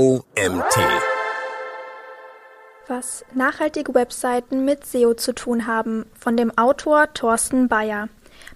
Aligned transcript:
OMT. 0.00 0.78
Was 2.88 3.26
nachhaltige 3.34 3.94
Webseiten 3.94 4.64
mit 4.64 4.86
SEO 4.86 5.12
zu 5.12 5.34
tun 5.34 5.66
haben, 5.66 6.06
von 6.18 6.34
dem 6.34 6.56
Autor 6.56 7.12
Thorsten 7.12 7.68
Bayer. 7.68 8.08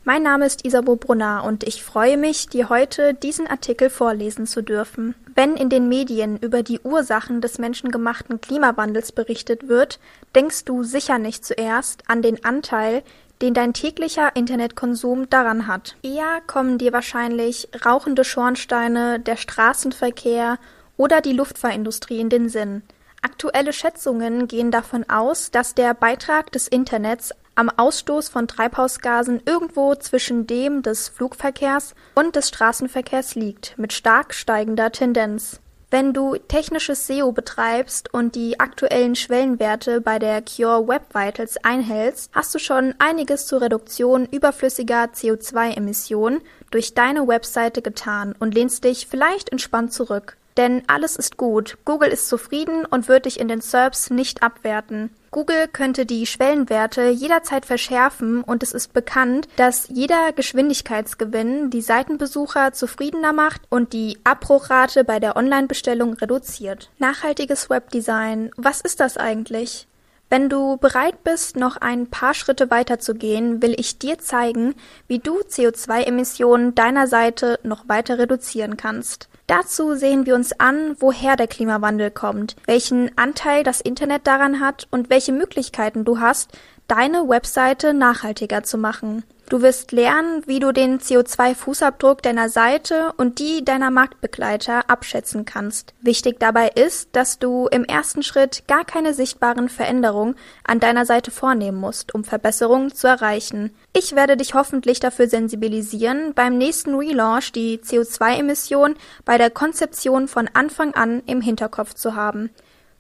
Mein 0.05 0.23
Name 0.23 0.47
ist 0.47 0.65
Isabo 0.65 0.97
Brunner 0.97 1.45
und 1.45 1.63
ich 1.65 1.85
freue 1.85 2.17
mich, 2.17 2.49
dir 2.49 2.71
heute 2.71 3.13
diesen 3.13 3.47
Artikel 3.47 3.91
vorlesen 3.91 4.47
zu 4.47 4.63
dürfen. 4.63 5.15
Wenn 5.35 5.59
in 5.59 5.69
den 5.69 5.91
Medien 5.91 6.39
über 6.39 6.63
die 6.63 6.81
Ursachen 6.81 7.43
des 7.43 7.59
menschengemachten 7.59 8.41
Klimawandels 8.41 9.13
berichtet 9.13 9.69
wird, 9.69 10.01
denkst 10.35 10.65
du 10.65 10.85
sicher 10.85 11.19
nicht 11.19 11.45
zuerst 11.45 12.03
an 12.07 12.23
den 12.23 12.47
Anteil, 12.47 13.03
den 13.43 13.53
dein 13.53 13.75
täglicher 13.75 14.35
Internetkonsum 14.35 15.29
daran 15.29 15.67
hat. 15.67 15.97
Eher 16.03 16.41
kommen 16.47 16.79
dir 16.79 16.95
wahrscheinlich 16.95 17.69
rauchende 17.85 18.25
Schornsteine, 18.25 19.21
der 19.21 19.37
Straßenverkehr 19.37 20.57
oder 20.97 21.21
die 21.21 21.33
Luftfahrtindustrie 21.33 22.21
in 22.21 22.29
den 22.29 22.49
Sinn. 22.49 22.83
Aktuelle 23.23 23.73
Schätzungen 23.73 24.47
gehen 24.47 24.71
davon 24.71 25.09
aus, 25.09 25.51
dass 25.51 25.75
der 25.75 25.95
Beitrag 25.95 26.53
des 26.53 26.69
Internets 26.69 27.33
am 27.57 27.71
Ausstoß 27.71 28.29
von 28.29 28.47
Treibhausgasen 28.47 29.43
irgendwo 29.47 29.95
zwischen 29.95 30.47
dem 30.47 30.83
des 30.83 31.09
Flugverkehrs 31.09 31.95
und 32.15 32.37
des 32.37 32.49
Straßenverkehrs 32.49 33.35
liegt, 33.35 33.77
mit 33.79 33.93
stark 33.93 34.35
steigender 34.35 34.93
Tendenz. 34.93 35.61
Wenn 35.91 36.13
du 36.13 36.37
technisches 36.37 37.07
SEO 37.07 37.33
betreibst 37.33 38.13
und 38.13 38.35
die 38.35 38.59
aktuellen 38.59 39.15
Schwellenwerte 39.15 40.01
bei 40.01 40.19
der 40.19 40.43
Cure 40.43 40.87
Web 40.89 41.15
Vitals 41.15 41.57
einhältst, 41.65 42.31
hast 42.33 42.55
du 42.55 42.59
schon 42.59 42.95
einiges 42.99 43.47
zur 43.47 43.63
Reduktion 43.63 44.27
überflüssiger 44.27 45.05
CO2-Emissionen 45.05 46.43
durch 46.71 46.95
deine 46.95 47.27
Webseite 47.29 47.83
getan 47.83 48.35
und 48.39 48.55
lehnst 48.55 48.83
dich 48.83 49.07
vielleicht 49.07 49.51
entspannt 49.51 49.93
zurück. 49.93 50.37
Denn 50.57 50.83
alles 50.87 51.17
ist 51.17 51.37
gut. 51.37 51.77
Google 51.85 52.09
ist 52.09 52.29
zufrieden 52.29 52.87
und 52.87 53.09
wird 53.09 53.27
dich 53.27 53.39
in 53.39 53.49
den 53.49 53.61
SERPs 53.61 54.11
nicht 54.11 54.43
abwerten. 54.43 55.11
Google 55.31 55.69
könnte 55.69 56.07
die 56.07 56.25
Schwellenwerte 56.25 57.09
jederzeit 57.11 57.67
verschärfen 57.67 58.43
und 58.43 58.63
es 58.63 58.73
ist 58.73 58.95
bekannt, 58.95 59.49
dass 59.57 59.87
jeder 59.89 60.33
Geschwindigkeitsgewinn 60.33 61.69
die 61.69 61.83
Seitenbesucher 61.83 62.73
zufriedener 62.73 63.35
macht 63.35 63.61
und 63.69 63.93
die 63.93 64.19
Abbruchrate 64.25 65.05
bei 65.05 65.21
der 65.21 65.37
Online-Bestellung 65.37 66.15
reduziert. 66.15 66.91
Nachhaltiges 66.99 67.69
Webdesign. 67.69 68.51
Was 68.57 68.81
ist 68.81 69.01
das 69.01 69.19
eigentlich? 69.19 69.87
Wenn 70.29 70.49
du 70.49 70.77
bereit 70.79 71.23
bist, 71.23 71.57
noch 71.57 71.77
ein 71.77 72.09
paar 72.09 72.35
Schritte 72.35 72.71
weiter 72.71 72.99
zu 72.99 73.15
gehen, 73.15 73.63
will 73.63 73.75
ich 73.79 73.99
dir 73.99 74.19
zeigen, 74.19 74.75
wie 75.07 75.21
du 75.21 75.41
CO2-Emissionen 75.41 76.75
deiner 76.75 77.07
Seite 77.07 77.61
noch 77.63 77.89
weiter 77.89 78.19
reduzieren 78.19 78.77
kannst. 78.77 79.29
Dazu 79.47 79.95
sehen 79.95 80.27
wir 80.27 80.35
uns 80.35 80.59
an, 80.59 80.97
woher 80.99 81.37
der 81.37 81.47
Klimawandel 81.47 82.11
kommt, 82.11 82.57
welchen 82.67 83.17
Anteil 83.17 83.63
das 83.63 83.81
Internet 83.81 84.27
daran 84.27 84.59
hat 84.59 84.89
und 84.91 85.09
welche 85.09 85.33
Möglichkeiten 85.33 86.05
du 86.05 86.19
hast, 86.19 86.51
deine 86.89 87.29
Webseite 87.29 87.95
nachhaltiger 87.95 88.63
zu 88.63 88.79
machen. 88.79 89.25
Du 89.49 89.63
wirst 89.63 89.93
lernen, 89.93 90.43
wie 90.47 90.59
du 90.59 90.73
den 90.73 90.99
CO2-Fußabdruck 90.99 92.21
deiner 92.21 92.49
Seite 92.49 93.13
und 93.17 93.39
die 93.39 93.65
deiner 93.65 93.93
Marktbegleiter 93.93 94.91
abschätzen 94.91 95.45
kannst. 95.45 95.95
Wichtig 96.01 96.41
dabei 96.41 96.71
ist, 96.71 97.11
dass 97.13 97.39
du 97.39 97.69
im 97.69 97.85
ersten 97.85 98.25
Schritt 98.25 98.65
gar 98.67 98.85
keine 98.85 99.15
sichtbaren 99.15 99.69
Veränderungen 99.69 100.35
an 100.65 100.81
deiner 100.81 101.07
Seite 101.07 101.31
vornehmen 101.31 101.79
musst, 101.79 102.13
um 102.13 102.25
Verbesserungen 102.25 102.93
zu 102.93 103.07
erreichen. 103.07 103.71
Ich 103.93 104.17
werde 104.17 104.37
dich 104.37 104.55
hoffentlich 104.55 104.99
dafür 104.99 105.29
sensibilisieren, 105.29 106.35
beim 106.35 106.59
nächsten 106.59 106.97
Relaunch 106.97 107.53
die 107.53 107.79
CO2-Emission 107.79 108.97
bei 109.25 109.39
der 109.39 109.51
Konzeption 109.51 110.27
von 110.27 110.51
Anfang 110.55 110.93
an 110.95 111.23
im 111.27 111.41
Hinterkopf 111.41 111.95
zu 111.95 112.17
haben. 112.17 112.51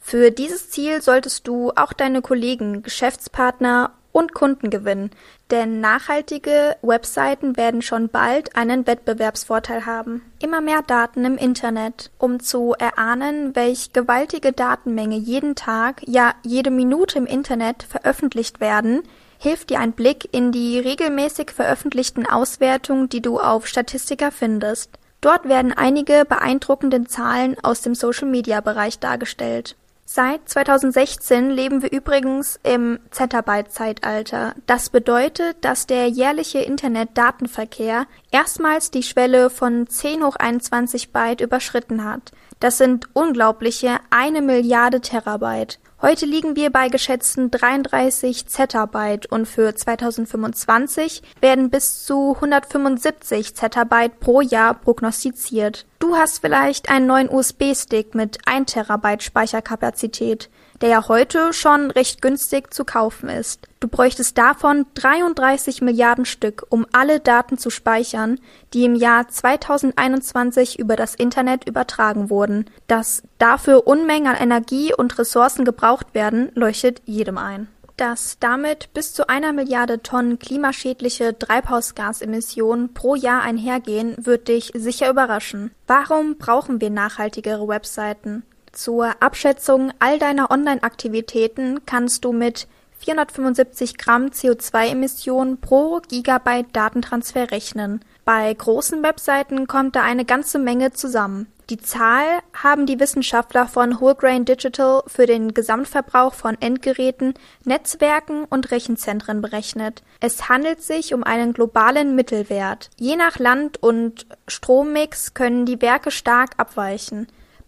Für 0.08 0.30
dieses 0.30 0.70
Ziel 0.70 1.02
solltest 1.02 1.48
du 1.48 1.72
auch 1.74 1.92
deine 1.92 2.22
Kollegen, 2.22 2.84
Geschäftspartner 2.84 3.90
und 4.12 4.34
Kunden 4.34 4.70
gewinnen, 4.70 5.10
denn 5.50 5.80
nachhaltige 5.80 6.76
Webseiten 6.80 7.56
werden 7.56 7.82
schon 7.82 8.08
bald 8.08 8.54
einen 8.54 8.86
Wettbewerbsvorteil 8.86 9.84
haben. 9.84 10.22
Immer 10.40 10.60
mehr 10.60 10.82
Daten 10.82 11.24
im 11.24 11.36
Internet. 11.36 12.12
Um 12.18 12.38
zu 12.38 12.72
erahnen, 12.78 13.56
welch 13.56 13.92
gewaltige 13.92 14.52
Datenmenge 14.52 15.16
jeden 15.16 15.56
Tag, 15.56 16.02
ja 16.06 16.34
jede 16.44 16.70
Minute 16.70 17.18
im 17.18 17.26
Internet 17.26 17.82
veröffentlicht 17.82 18.60
werden, 18.60 19.02
hilft 19.40 19.70
dir 19.70 19.80
ein 19.80 19.90
Blick 19.90 20.28
in 20.30 20.52
die 20.52 20.78
regelmäßig 20.78 21.50
veröffentlichten 21.50 22.26
Auswertungen, 22.26 23.08
die 23.08 23.22
du 23.22 23.40
auf 23.40 23.66
Statistika 23.66 24.30
findest. 24.30 25.00
Dort 25.20 25.48
werden 25.48 25.72
einige 25.72 26.24
beeindruckende 26.24 27.02
Zahlen 27.06 27.56
aus 27.64 27.80
dem 27.80 27.96
Social-Media-Bereich 27.96 29.00
dargestellt. 29.00 29.74
Seit 30.08 30.48
2016 30.48 31.50
leben 31.50 31.82
wir 31.82 31.90
übrigens 31.90 32.60
im 32.62 33.00
Zettabyte-Zeitalter. 33.10 34.54
Das 34.64 34.88
bedeutet, 34.88 35.56
dass 35.62 35.88
der 35.88 36.06
jährliche 36.06 36.60
Internet-Datenverkehr 36.60 38.06
erstmals 38.30 38.92
die 38.92 39.02
Schwelle 39.02 39.50
von 39.50 39.88
10 39.88 40.22
hoch 40.22 40.36
21 40.36 41.12
Byte 41.12 41.40
überschritten 41.40 42.04
hat. 42.04 42.30
Das 42.60 42.78
sind 42.78 43.08
unglaubliche 43.14 43.98
eine 44.10 44.42
Milliarde 44.42 45.00
Terabyte. 45.00 45.80
Heute 46.02 46.26
liegen 46.26 46.56
wir 46.56 46.68
bei 46.68 46.88
geschätzten 46.90 47.50
33 47.50 48.46
Zettabyte 48.46 49.32
und 49.32 49.46
für 49.46 49.74
2025 49.74 51.22
werden 51.40 51.70
bis 51.70 52.04
zu 52.04 52.34
175 52.34 53.54
Zettabyte 53.54 54.20
pro 54.20 54.42
Jahr 54.42 54.74
prognostiziert. 54.74 55.86
Du 55.98 56.14
hast 56.14 56.40
vielleicht 56.40 56.90
einen 56.90 57.06
neuen 57.06 57.30
USB-Stick 57.30 58.14
mit 58.14 58.40
1 58.46 58.72
Terabyte 58.72 59.22
Speicherkapazität 59.22 60.50
der 60.80 60.88
ja 60.88 61.08
heute 61.08 61.52
schon 61.52 61.90
recht 61.90 62.22
günstig 62.22 62.72
zu 62.72 62.84
kaufen 62.84 63.28
ist. 63.28 63.66
Du 63.80 63.88
bräuchtest 63.88 64.36
davon 64.38 64.86
33 64.94 65.82
Milliarden 65.82 66.24
Stück, 66.24 66.66
um 66.70 66.86
alle 66.92 67.20
Daten 67.20 67.58
zu 67.58 67.70
speichern, 67.70 68.40
die 68.72 68.84
im 68.84 68.94
Jahr 68.94 69.28
2021 69.28 70.78
über 70.78 70.96
das 70.96 71.14
Internet 71.14 71.68
übertragen 71.68 72.30
wurden. 72.30 72.66
Dass 72.86 73.22
dafür 73.38 73.86
Unmengen 73.86 74.28
an 74.28 74.36
Energie 74.36 74.94
und 74.94 75.18
Ressourcen 75.18 75.64
gebraucht 75.64 76.14
werden, 76.14 76.50
leuchtet 76.54 77.02
jedem 77.04 77.38
ein. 77.38 77.68
Dass 77.96 78.38
damit 78.40 78.92
bis 78.92 79.14
zu 79.14 79.28
einer 79.28 79.54
Milliarde 79.54 80.02
Tonnen 80.02 80.38
klimaschädliche 80.38 81.38
Treibhausgasemissionen 81.38 82.92
pro 82.92 83.14
Jahr 83.14 83.42
einhergehen, 83.42 84.14
wird 84.18 84.48
dich 84.48 84.72
sicher 84.74 85.08
überraschen. 85.08 85.70
Warum 85.86 86.36
brauchen 86.36 86.80
wir 86.82 86.90
nachhaltigere 86.90 87.66
Webseiten? 87.66 88.42
Zur 88.76 89.22
Abschätzung 89.22 89.90
all 90.00 90.18
deiner 90.18 90.50
Online-Aktivitäten 90.50 91.86
kannst 91.86 92.26
du 92.26 92.32
mit 92.32 92.68
475 92.98 93.96
Gramm 93.96 94.26
CO2-Emissionen 94.26 95.58
pro 95.62 96.00
Gigabyte 96.06 96.66
Datentransfer 96.74 97.50
rechnen. 97.50 98.04
Bei 98.26 98.52
großen 98.52 99.02
Webseiten 99.02 99.66
kommt 99.66 99.96
da 99.96 100.02
eine 100.02 100.26
ganze 100.26 100.58
Menge 100.58 100.92
zusammen. 100.92 101.46
Die 101.70 101.78
Zahl 101.78 102.26
haben 102.52 102.84
die 102.84 103.00
Wissenschaftler 103.00 103.66
von 103.66 103.98
Wholegrain 103.98 104.44
Digital 104.44 105.02
für 105.06 105.24
den 105.24 105.54
Gesamtverbrauch 105.54 106.34
von 106.34 106.60
Endgeräten, 106.60 107.32
Netzwerken 107.64 108.44
und 108.44 108.70
Rechenzentren 108.72 109.40
berechnet. 109.40 110.02
Es 110.20 110.50
handelt 110.50 110.82
sich 110.82 111.14
um 111.14 111.24
einen 111.24 111.54
globalen 111.54 112.14
Mittelwert. 112.14 112.90
Je 112.98 113.16
nach 113.16 113.38
Land 113.38 113.82
und 113.82 114.26
Strommix 114.46 115.32
können 115.32 115.64
die 115.64 115.80
Werke 115.80 116.10
stark 116.10 116.50
abweichen. 116.58 117.26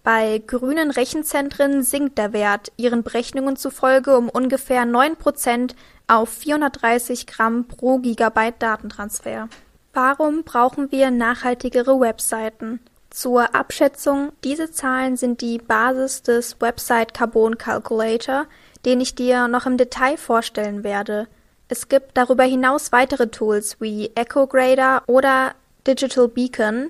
Bei 0.09 0.43
grünen 0.47 0.91
Rechenzentren 0.91 1.83
sinkt 1.83 2.17
der 2.17 2.33
Wert 2.33 2.73
ihren 2.79 3.03
Berechnungen 3.03 3.57
zufolge 3.57 4.17
um 4.17 4.31
ungefähr 4.31 4.87
9 4.87 5.17
Prozent 5.17 5.77
auf 6.07 6.31
430 6.31 7.27
Gramm 7.27 7.69
pro 7.69 7.99
Gigabyte 7.99 8.55
Datentransfer. 8.59 9.51
Warum 9.93 10.45
brauchen 10.45 10.91
wir 10.91 11.11
nachhaltigere 11.11 12.01
Webseiten? 12.01 12.81
Zur 13.11 13.55
Abschätzung, 13.55 14.33
diese 14.45 14.71
Zahlen 14.71 15.19
sind 15.19 15.43
die 15.43 15.59
Basis 15.59 16.23
des 16.23 16.59
Website 16.59 17.13
Carbon 17.13 17.59
Calculator, 17.59 18.47
den 18.87 19.03
ich 19.03 19.15
dir 19.15 19.47
noch 19.47 19.67
im 19.67 19.77
Detail 19.77 20.17
vorstellen 20.17 20.85
werde. 20.85 21.29
Es 21.69 21.91
gibt 21.91 22.17
darüber 22.17 22.45
hinaus 22.45 22.93
weitere 22.93 23.27
Tools 23.27 23.79
wie 23.79 24.11
EcoGrader 24.15 25.03
oder 25.07 25.55
Digital 25.87 26.29
Beacon, 26.29 26.89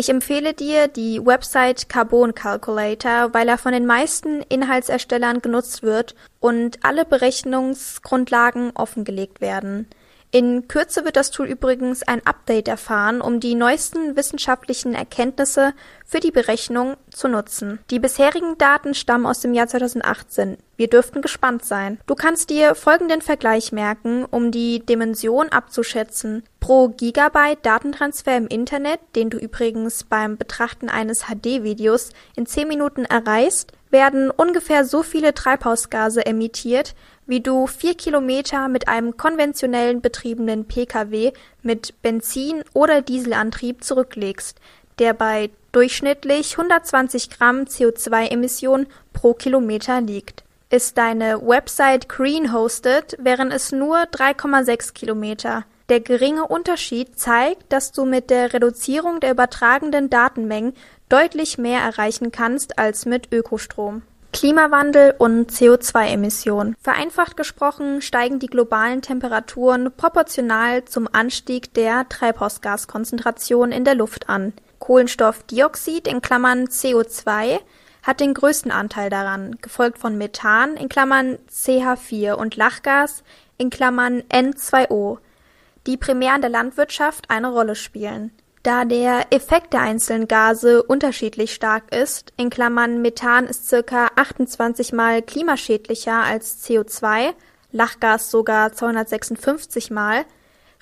ich 0.00 0.08
empfehle 0.08 0.54
dir 0.54 0.88
die 0.88 1.20
Website 1.24 1.90
Carbon 1.90 2.34
Calculator, 2.34 3.34
weil 3.34 3.48
er 3.48 3.58
von 3.58 3.72
den 3.72 3.84
meisten 3.84 4.40
Inhaltserstellern 4.48 5.42
genutzt 5.42 5.82
wird 5.82 6.14
und 6.40 6.82
alle 6.82 7.04
Berechnungsgrundlagen 7.04 8.70
offengelegt 8.74 9.42
werden. 9.42 9.86
In 10.32 10.68
Kürze 10.68 11.04
wird 11.04 11.16
das 11.16 11.32
Tool 11.32 11.48
übrigens 11.48 12.04
ein 12.04 12.24
Update 12.24 12.68
erfahren, 12.68 13.20
um 13.20 13.40
die 13.40 13.56
neuesten 13.56 14.14
wissenschaftlichen 14.14 14.94
Erkenntnisse 14.94 15.74
für 16.06 16.20
die 16.20 16.30
Berechnung 16.30 16.96
zu 17.10 17.26
nutzen. 17.26 17.80
Die 17.90 17.98
bisherigen 17.98 18.56
Daten 18.56 18.94
stammen 18.94 19.26
aus 19.26 19.40
dem 19.40 19.54
Jahr 19.54 19.66
2018. 19.66 20.56
Wir 20.76 20.88
dürften 20.88 21.20
gespannt 21.20 21.64
sein. 21.64 21.98
Du 22.06 22.14
kannst 22.14 22.48
dir 22.48 22.76
folgenden 22.76 23.22
Vergleich 23.22 23.72
merken, 23.72 24.24
um 24.24 24.52
die 24.52 24.86
Dimension 24.86 25.48
abzuschätzen. 25.48 26.44
Pro 26.60 26.88
Gigabyte 26.88 27.66
Datentransfer 27.66 28.36
im 28.36 28.46
Internet, 28.46 29.00
den 29.16 29.30
du 29.30 29.36
übrigens 29.38 30.04
beim 30.04 30.36
Betrachten 30.36 30.88
eines 30.88 31.24
HD-Videos 31.24 32.10
in 32.36 32.46
10 32.46 32.68
Minuten 32.68 33.04
erreichst, 33.04 33.72
werden 33.90 34.30
ungefähr 34.30 34.84
so 34.84 35.02
viele 35.02 35.34
Treibhausgase 35.34 36.24
emittiert, 36.24 36.94
wie 37.30 37.40
du 37.40 37.68
vier 37.68 37.94
Kilometer 37.94 38.66
mit 38.66 38.88
einem 38.88 39.16
konventionellen 39.16 40.00
betriebenen 40.00 40.64
Pkw 40.64 41.32
mit 41.62 41.94
Benzin- 42.02 42.64
oder 42.74 43.02
Dieselantrieb 43.02 43.84
zurücklegst, 43.84 44.58
der 44.98 45.14
bei 45.14 45.50
durchschnittlich 45.70 46.58
120 46.58 47.30
Gramm 47.30 47.60
CO2-Emissionen 47.66 48.88
pro 49.12 49.34
Kilometer 49.34 50.00
liegt. 50.00 50.42
Ist 50.70 50.98
deine 50.98 51.40
Website 51.40 52.08
green 52.08 52.52
hosted, 52.52 53.16
wären 53.20 53.52
es 53.52 53.70
nur 53.70 53.98
3,6 53.98 54.92
Kilometer. 54.92 55.64
Der 55.88 56.00
geringe 56.00 56.48
Unterschied 56.48 57.16
zeigt, 57.16 57.72
dass 57.72 57.92
du 57.92 58.06
mit 58.06 58.30
der 58.30 58.54
Reduzierung 58.54 59.20
der 59.20 59.30
übertragenen 59.30 60.10
Datenmengen 60.10 60.74
deutlich 61.08 61.58
mehr 61.58 61.80
erreichen 61.80 62.32
kannst 62.32 62.76
als 62.76 63.06
mit 63.06 63.32
Ökostrom. 63.32 64.02
Klimawandel 64.32 65.14
und 65.18 65.50
CO2-Emissionen. 65.50 66.76
Vereinfacht 66.80 67.36
gesprochen 67.36 68.00
steigen 68.00 68.38
die 68.38 68.46
globalen 68.46 69.02
Temperaturen 69.02 69.92
proportional 69.96 70.84
zum 70.84 71.08
Anstieg 71.12 71.74
der 71.74 72.08
Treibhausgaskonzentration 72.08 73.72
in 73.72 73.84
der 73.84 73.96
Luft 73.96 74.28
an. 74.28 74.52
Kohlenstoffdioxid 74.78 76.06
in 76.06 76.22
Klammern 76.22 76.66
(CO2) 76.66 77.58
hat 78.02 78.20
den 78.20 78.32
größten 78.32 78.70
Anteil 78.70 79.10
daran, 79.10 79.58
gefolgt 79.60 79.98
von 79.98 80.16
Methan 80.16 80.76
in 80.76 80.88
Klammern 80.88 81.38
(CH4) 81.50 82.32
und 82.32 82.56
Lachgas 82.56 83.24
in 83.58 83.68
Klammern 83.68 84.22
(N2O), 84.30 85.18
die 85.86 85.96
primär 85.96 86.34
in 86.36 86.40
der 86.40 86.50
Landwirtschaft 86.50 87.28
eine 87.28 87.50
Rolle 87.50 87.74
spielen 87.74 88.30
da 88.62 88.84
der 88.84 89.26
Effekt 89.30 89.72
der 89.72 89.80
einzelnen 89.80 90.28
Gase 90.28 90.82
unterschiedlich 90.82 91.54
stark 91.54 91.94
ist 91.94 92.32
in 92.36 92.50
Klammern 92.50 93.00
(Methan 93.00 93.46
ist 93.46 93.68
circa 93.68 94.10
28 94.16 94.92
mal 94.92 95.22
klimaschädlicher 95.22 96.22
als 96.22 96.62
CO2, 96.66 97.32
Lachgas 97.72 98.30
sogar 98.30 98.72
256 98.72 99.90
mal), 99.90 100.24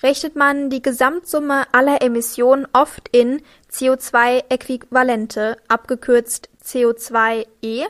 rechnet 0.03 0.35
man 0.35 0.69
die 0.69 0.81
Gesamtsumme 0.81 1.63
aller 1.71 2.01
Emissionen 2.01 2.67
oft 2.73 3.07
in 3.09 3.41
CO2-Äquivalente 3.71 5.57
abgekürzt 5.67 6.49
CO2e) 6.63 7.85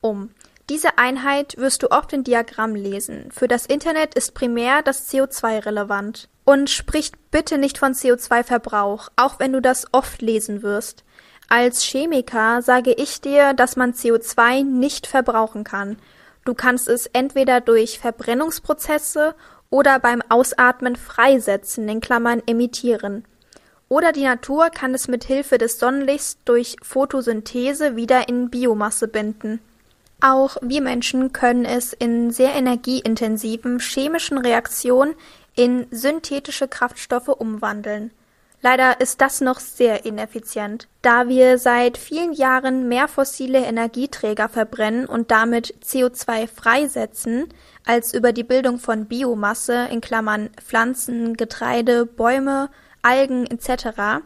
um. 0.00 0.30
Diese 0.70 0.98
Einheit 0.98 1.58
wirst 1.58 1.82
du 1.82 1.90
oft 1.90 2.12
in 2.12 2.24
Diagrammen 2.24 2.76
lesen. 2.76 3.30
Für 3.32 3.48
das 3.48 3.66
Internet 3.66 4.14
ist 4.14 4.34
primär 4.34 4.82
das 4.82 5.12
CO2 5.12 5.64
relevant 5.64 6.28
und 6.46 6.70
spricht 6.70 7.30
bitte 7.30 7.58
nicht 7.58 7.76
von 7.76 7.92
CO2-Verbrauch, 7.92 9.10
auch 9.16 9.38
wenn 9.38 9.52
du 9.52 9.60
das 9.60 9.86
oft 9.92 10.22
lesen 10.22 10.62
wirst. 10.62 11.04
Als 11.48 11.82
Chemiker 11.82 12.62
sage 12.62 12.92
ich 12.92 13.20
dir, 13.20 13.52
dass 13.52 13.76
man 13.76 13.92
CO2 13.92 14.64
nicht 14.64 15.06
verbrauchen 15.06 15.64
kann. 15.64 15.98
Du 16.44 16.54
kannst 16.54 16.88
es 16.88 17.06
entweder 17.06 17.60
durch 17.60 17.98
Verbrennungsprozesse 17.98 19.34
oder 19.70 19.98
beim 19.98 20.22
Ausatmen 20.28 20.94
freisetzen, 20.96 21.88
in 21.88 22.00
Klammern 22.00 22.42
emittieren. 22.46 23.24
Oder 23.88 24.12
die 24.12 24.24
Natur 24.24 24.70
kann 24.70 24.94
es 24.94 25.08
mit 25.08 25.24
Hilfe 25.24 25.58
des 25.58 25.78
Sonnenlichts 25.80 26.38
durch 26.44 26.76
Photosynthese 26.82 27.96
wieder 27.96 28.28
in 28.28 28.50
Biomasse 28.50 29.08
binden. 29.08 29.60
Auch 30.20 30.56
wir 30.62 30.80
Menschen 30.80 31.32
können 31.32 31.64
es 31.64 31.92
in 31.92 32.30
sehr 32.30 32.54
energieintensiven 32.54 33.80
chemischen 33.80 34.38
Reaktionen 34.38 35.14
in 35.56 35.86
synthetische 35.90 36.68
Kraftstoffe 36.68 37.28
umwandeln. 37.28 38.12
Leider 38.62 39.00
ist 39.00 39.20
das 39.20 39.40
noch 39.40 39.60
sehr 39.60 40.06
ineffizient, 40.06 40.88
da 41.02 41.28
wir 41.28 41.58
seit 41.58 41.98
vielen 41.98 42.32
Jahren 42.32 42.88
mehr 42.88 43.06
fossile 43.06 43.58
Energieträger 43.60 44.48
verbrennen 44.48 45.06
und 45.06 45.30
damit 45.30 45.74
CO2 45.84 46.48
freisetzen, 46.48 47.48
als 47.84 48.14
über 48.14 48.32
die 48.32 48.44
Bildung 48.44 48.78
von 48.78 49.06
Biomasse 49.06 49.88
in 49.90 50.00
Klammern 50.00 50.50
Pflanzen, 50.56 51.36
Getreide, 51.36 52.06
Bäume, 52.06 52.70
Algen 53.02 53.46
etc. 53.46 54.22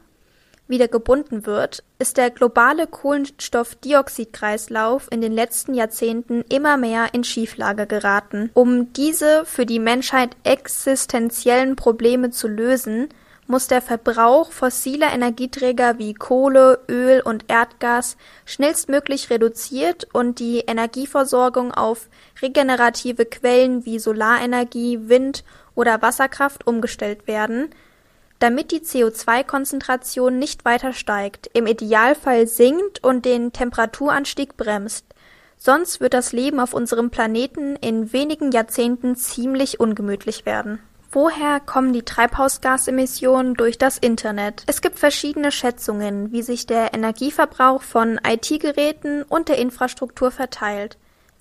wieder 0.71 0.89
gebunden 0.89 1.45
wird, 1.45 1.85
ist 1.99 2.17
der 2.17 2.31
globale 2.31 2.87
Kohlenstoffdioxidkreislauf 2.87 5.09
in 5.11 5.21
den 5.21 5.33
letzten 5.33 5.75
Jahrzehnten 5.75 6.43
immer 6.49 6.79
mehr 6.79 7.13
in 7.13 7.25
Schieflage 7.25 7.87
geraten. 7.87 8.49
Um 8.55 8.95
diese 8.95 9.45
für 9.45 9.67
die 9.67 9.81
Menschheit 9.81 10.35
existenziellen 10.45 11.77
Probleme 11.77 12.31
zu 12.31 12.49
lösen, 12.49 13.11
muss 13.51 13.67
der 13.67 13.83
Verbrauch 13.83 14.53
fossiler 14.53 15.13
Energieträger 15.13 15.99
wie 15.99 16.15
Kohle, 16.15 16.81
Öl 16.89 17.21
und 17.21 17.47
Erdgas 17.49 18.17
schnellstmöglich 18.47 19.29
reduziert 19.29 20.07
und 20.13 20.39
die 20.39 20.61
Energieversorgung 20.61 21.73
auf 21.73 22.09
regenerative 22.41 23.27
Quellen 23.27 23.85
wie 23.85 23.99
Solarenergie, 23.99 25.09
Wind 25.09 25.45
oder 25.75 26.01
Wasserkraft 26.01 26.67
umgestellt 26.67 27.27
werden 27.27 27.71
damit 28.41 28.73
die 28.73 28.81
CO2-Konzentration 28.81 30.39
nicht 30.39 30.65
weiter 30.65 30.93
steigt, 30.93 31.49
im 31.53 31.67
Idealfall 31.67 32.47
sinkt 32.47 33.05
und 33.05 33.25
den 33.25 33.53
Temperaturanstieg 33.53 34.57
bremst. 34.57 35.05
Sonst 35.57 36.01
wird 36.01 36.15
das 36.15 36.33
Leben 36.33 36.59
auf 36.59 36.73
unserem 36.73 37.11
Planeten 37.11 37.77
in 37.77 38.15
wenigen 38.15 38.51
Jahrzehnten 38.51 39.15
ziemlich 39.15 39.79
ungemütlich 39.79 40.47
werden. 40.47 40.81
Woher 41.13 41.61
kommen 41.61 41.93
die 41.93 42.05
Treibhausgasemissionen 42.05 43.55
durch 43.55 43.77
das 43.77 43.99
Internet? 43.99 44.63
Es 44.67 44.81
gibt 44.81 44.99
verschiedene 44.99 45.53
Schätzungen, 45.53 46.33
wie 46.33 46.43
sich 46.43 46.67
der 46.67 46.95
Energieverbrauch 46.95 47.83
von 47.83 48.19
IT-Geräten 48.27 49.25
und 49.25 49.49
der 49.49 49.59
Infrastruktur 49.59 50.31
verteilt. 50.31 50.97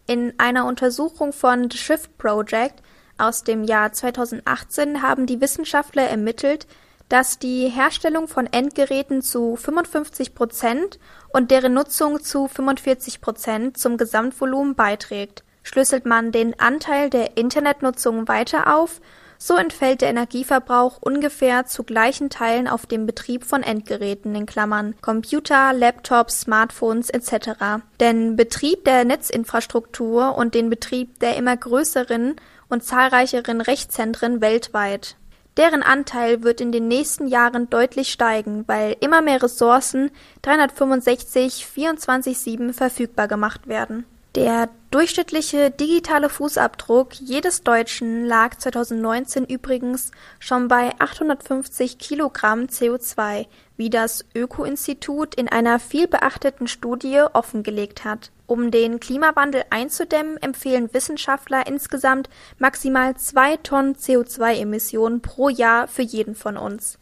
In 0.06 0.34
einer 0.38 0.66
Untersuchung 0.66 1.32
von 1.32 1.70
The 1.70 1.78
Shift 1.78 2.18
Project 2.18 2.82
aus 3.18 3.44
dem 3.44 3.64
Jahr 3.64 3.94
2018 3.94 5.02
haben 5.02 5.28
die 5.28 5.40
Wissenschaftler 5.40 6.04
ermittelt, 6.04 6.68
dass 7.10 7.40
die 7.40 7.68
Herstellung 7.68 8.28
von 8.28 8.46
Endgeräten 8.46 9.22
zu 9.22 9.56
55 9.56 10.36
Prozent 10.36 11.00
und 11.34 11.52
deren 11.52 11.74
Nutzung 11.74 12.24
zu 12.24 12.48
45 12.48 13.20
Prozent 13.20 13.78
zum 13.78 13.98
Gesamtvolumen 13.98 14.76
beiträgt. 14.76 15.44
Schlüsselt 15.64 16.06
man 16.06 16.32
den 16.32 16.60
Anteil 16.60 17.10
der 17.10 17.36
Internetnutzung 17.38 18.28
weiter 18.28 18.76
auf, 18.76 19.02
so 19.42 19.56
entfällt 19.56 20.02
der 20.02 20.10
Energieverbrauch 20.10 20.98
ungefähr 21.02 21.66
zu 21.66 21.84
gleichen 21.84 22.30
Teilen 22.30 22.68
auf 22.68 22.86
dem 22.86 23.06
Betrieb 23.06 23.46
von 23.46 23.64
Endgeräten 23.64 24.36
in 24.36 24.46
Klammern 24.46 24.96
(Computer, 25.02 25.74
Laptops, 25.74 26.42
Smartphones 26.42 27.10
etc.), 27.10 27.82
den 28.00 28.36
Betrieb 28.36 28.84
der 28.84 29.06
Netzinfrastruktur 29.06 30.36
und 30.36 30.56
den 30.56 30.70
Betrieb 30.70 31.20
der 31.20 31.38
immer 31.38 31.56
größeren 31.56 32.36
und 32.68 32.84
zahlreicheren 32.84 33.62
Rechenzentren 33.62 34.42
weltweit 34.42 35.16
deren 35.58 35.84
Anteil 35.84 36.44
wird 36.44 36.62
in 36.62 36.72
den 36.72 36.88
nächsten 36.88 37.28
Jahren 37.28 37.70
deutlich 37.70 38.12
steigen, 38.12 38.64
weil 38.68 38.96
immer 39.00 39.22
mehr 39.22 39.42
Ressourcen 39.42 40.12
365 40.42 41.66
24/7 41.66 42.74
verfügbar 42.74 43.28
gemacht 43.28 43.68
werden. 43.68 44.06
Der 44.36 44.70
durchschnittliche 44.92 45.72
digitale 45.72 46.30
Fußabdruck 46.30 47.16
jedes 47.16 47.64
Deutschen 47.64 48.26
lag 48.26 48.56
2019 48.58 49.46
übrigens 49.46 50.12
schon 50.40 50.68
bei 50.68 50.94
850 51.00 51.98
Kilogramm 51.98 52.66
CO2, 52.66 53.48
wie 53.76 53.90
das 53.90 54.26
Öko-Institut 54.36 55.34
in 55.34 55.50
einer 55.50 55.80
vielbeachteten 55.80 56.68
Studie 56.68 57.22
offengelegt 57.34 58.06
hat. 58.06 58.32
Um 58.50 58.72
den 58.72 59.00
Klimawandel 59.00 59.64
einzudämmen, 59.70 60.42
empfehlen 60.42 60.92
Wissenschaftler 60.92 61.68
insgesamt 61.68 62.32
maximal 62.58 63.16
zwei 63.16 63.58
Tonnen 63.58 63.96
CO2-Emissionen 63.96 65.22
pro 65.22 65.50
Jahr 65.50 65.88
für 65.88 66.02
jeden 66.02 66.34
von 66.34 66.58
uns. 66.58 66.98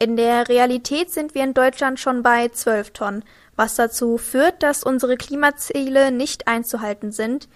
In 0.00 0.16
der 0.16 0.48
Realität 0.48 1.12
sind 1.12 1.36
wir 1.36 1.44
in 1.44 1.54
Deutschland 1.54 2.00
schon 2.00 2.24
bei 2.24 2.48
zwölf 2.48 2.90
Tonnen, 2.90 3.24
was 3.54 3.76
dazu 3.76 4.18
führt, 4.18 4.64
dass 4.64 4.82
unsere 4.82 5.16
Klimaziele 5.16 6.10
nicht 6.10 6.48
einzuhalten 6.48 7.12
sind, 7.12 7.48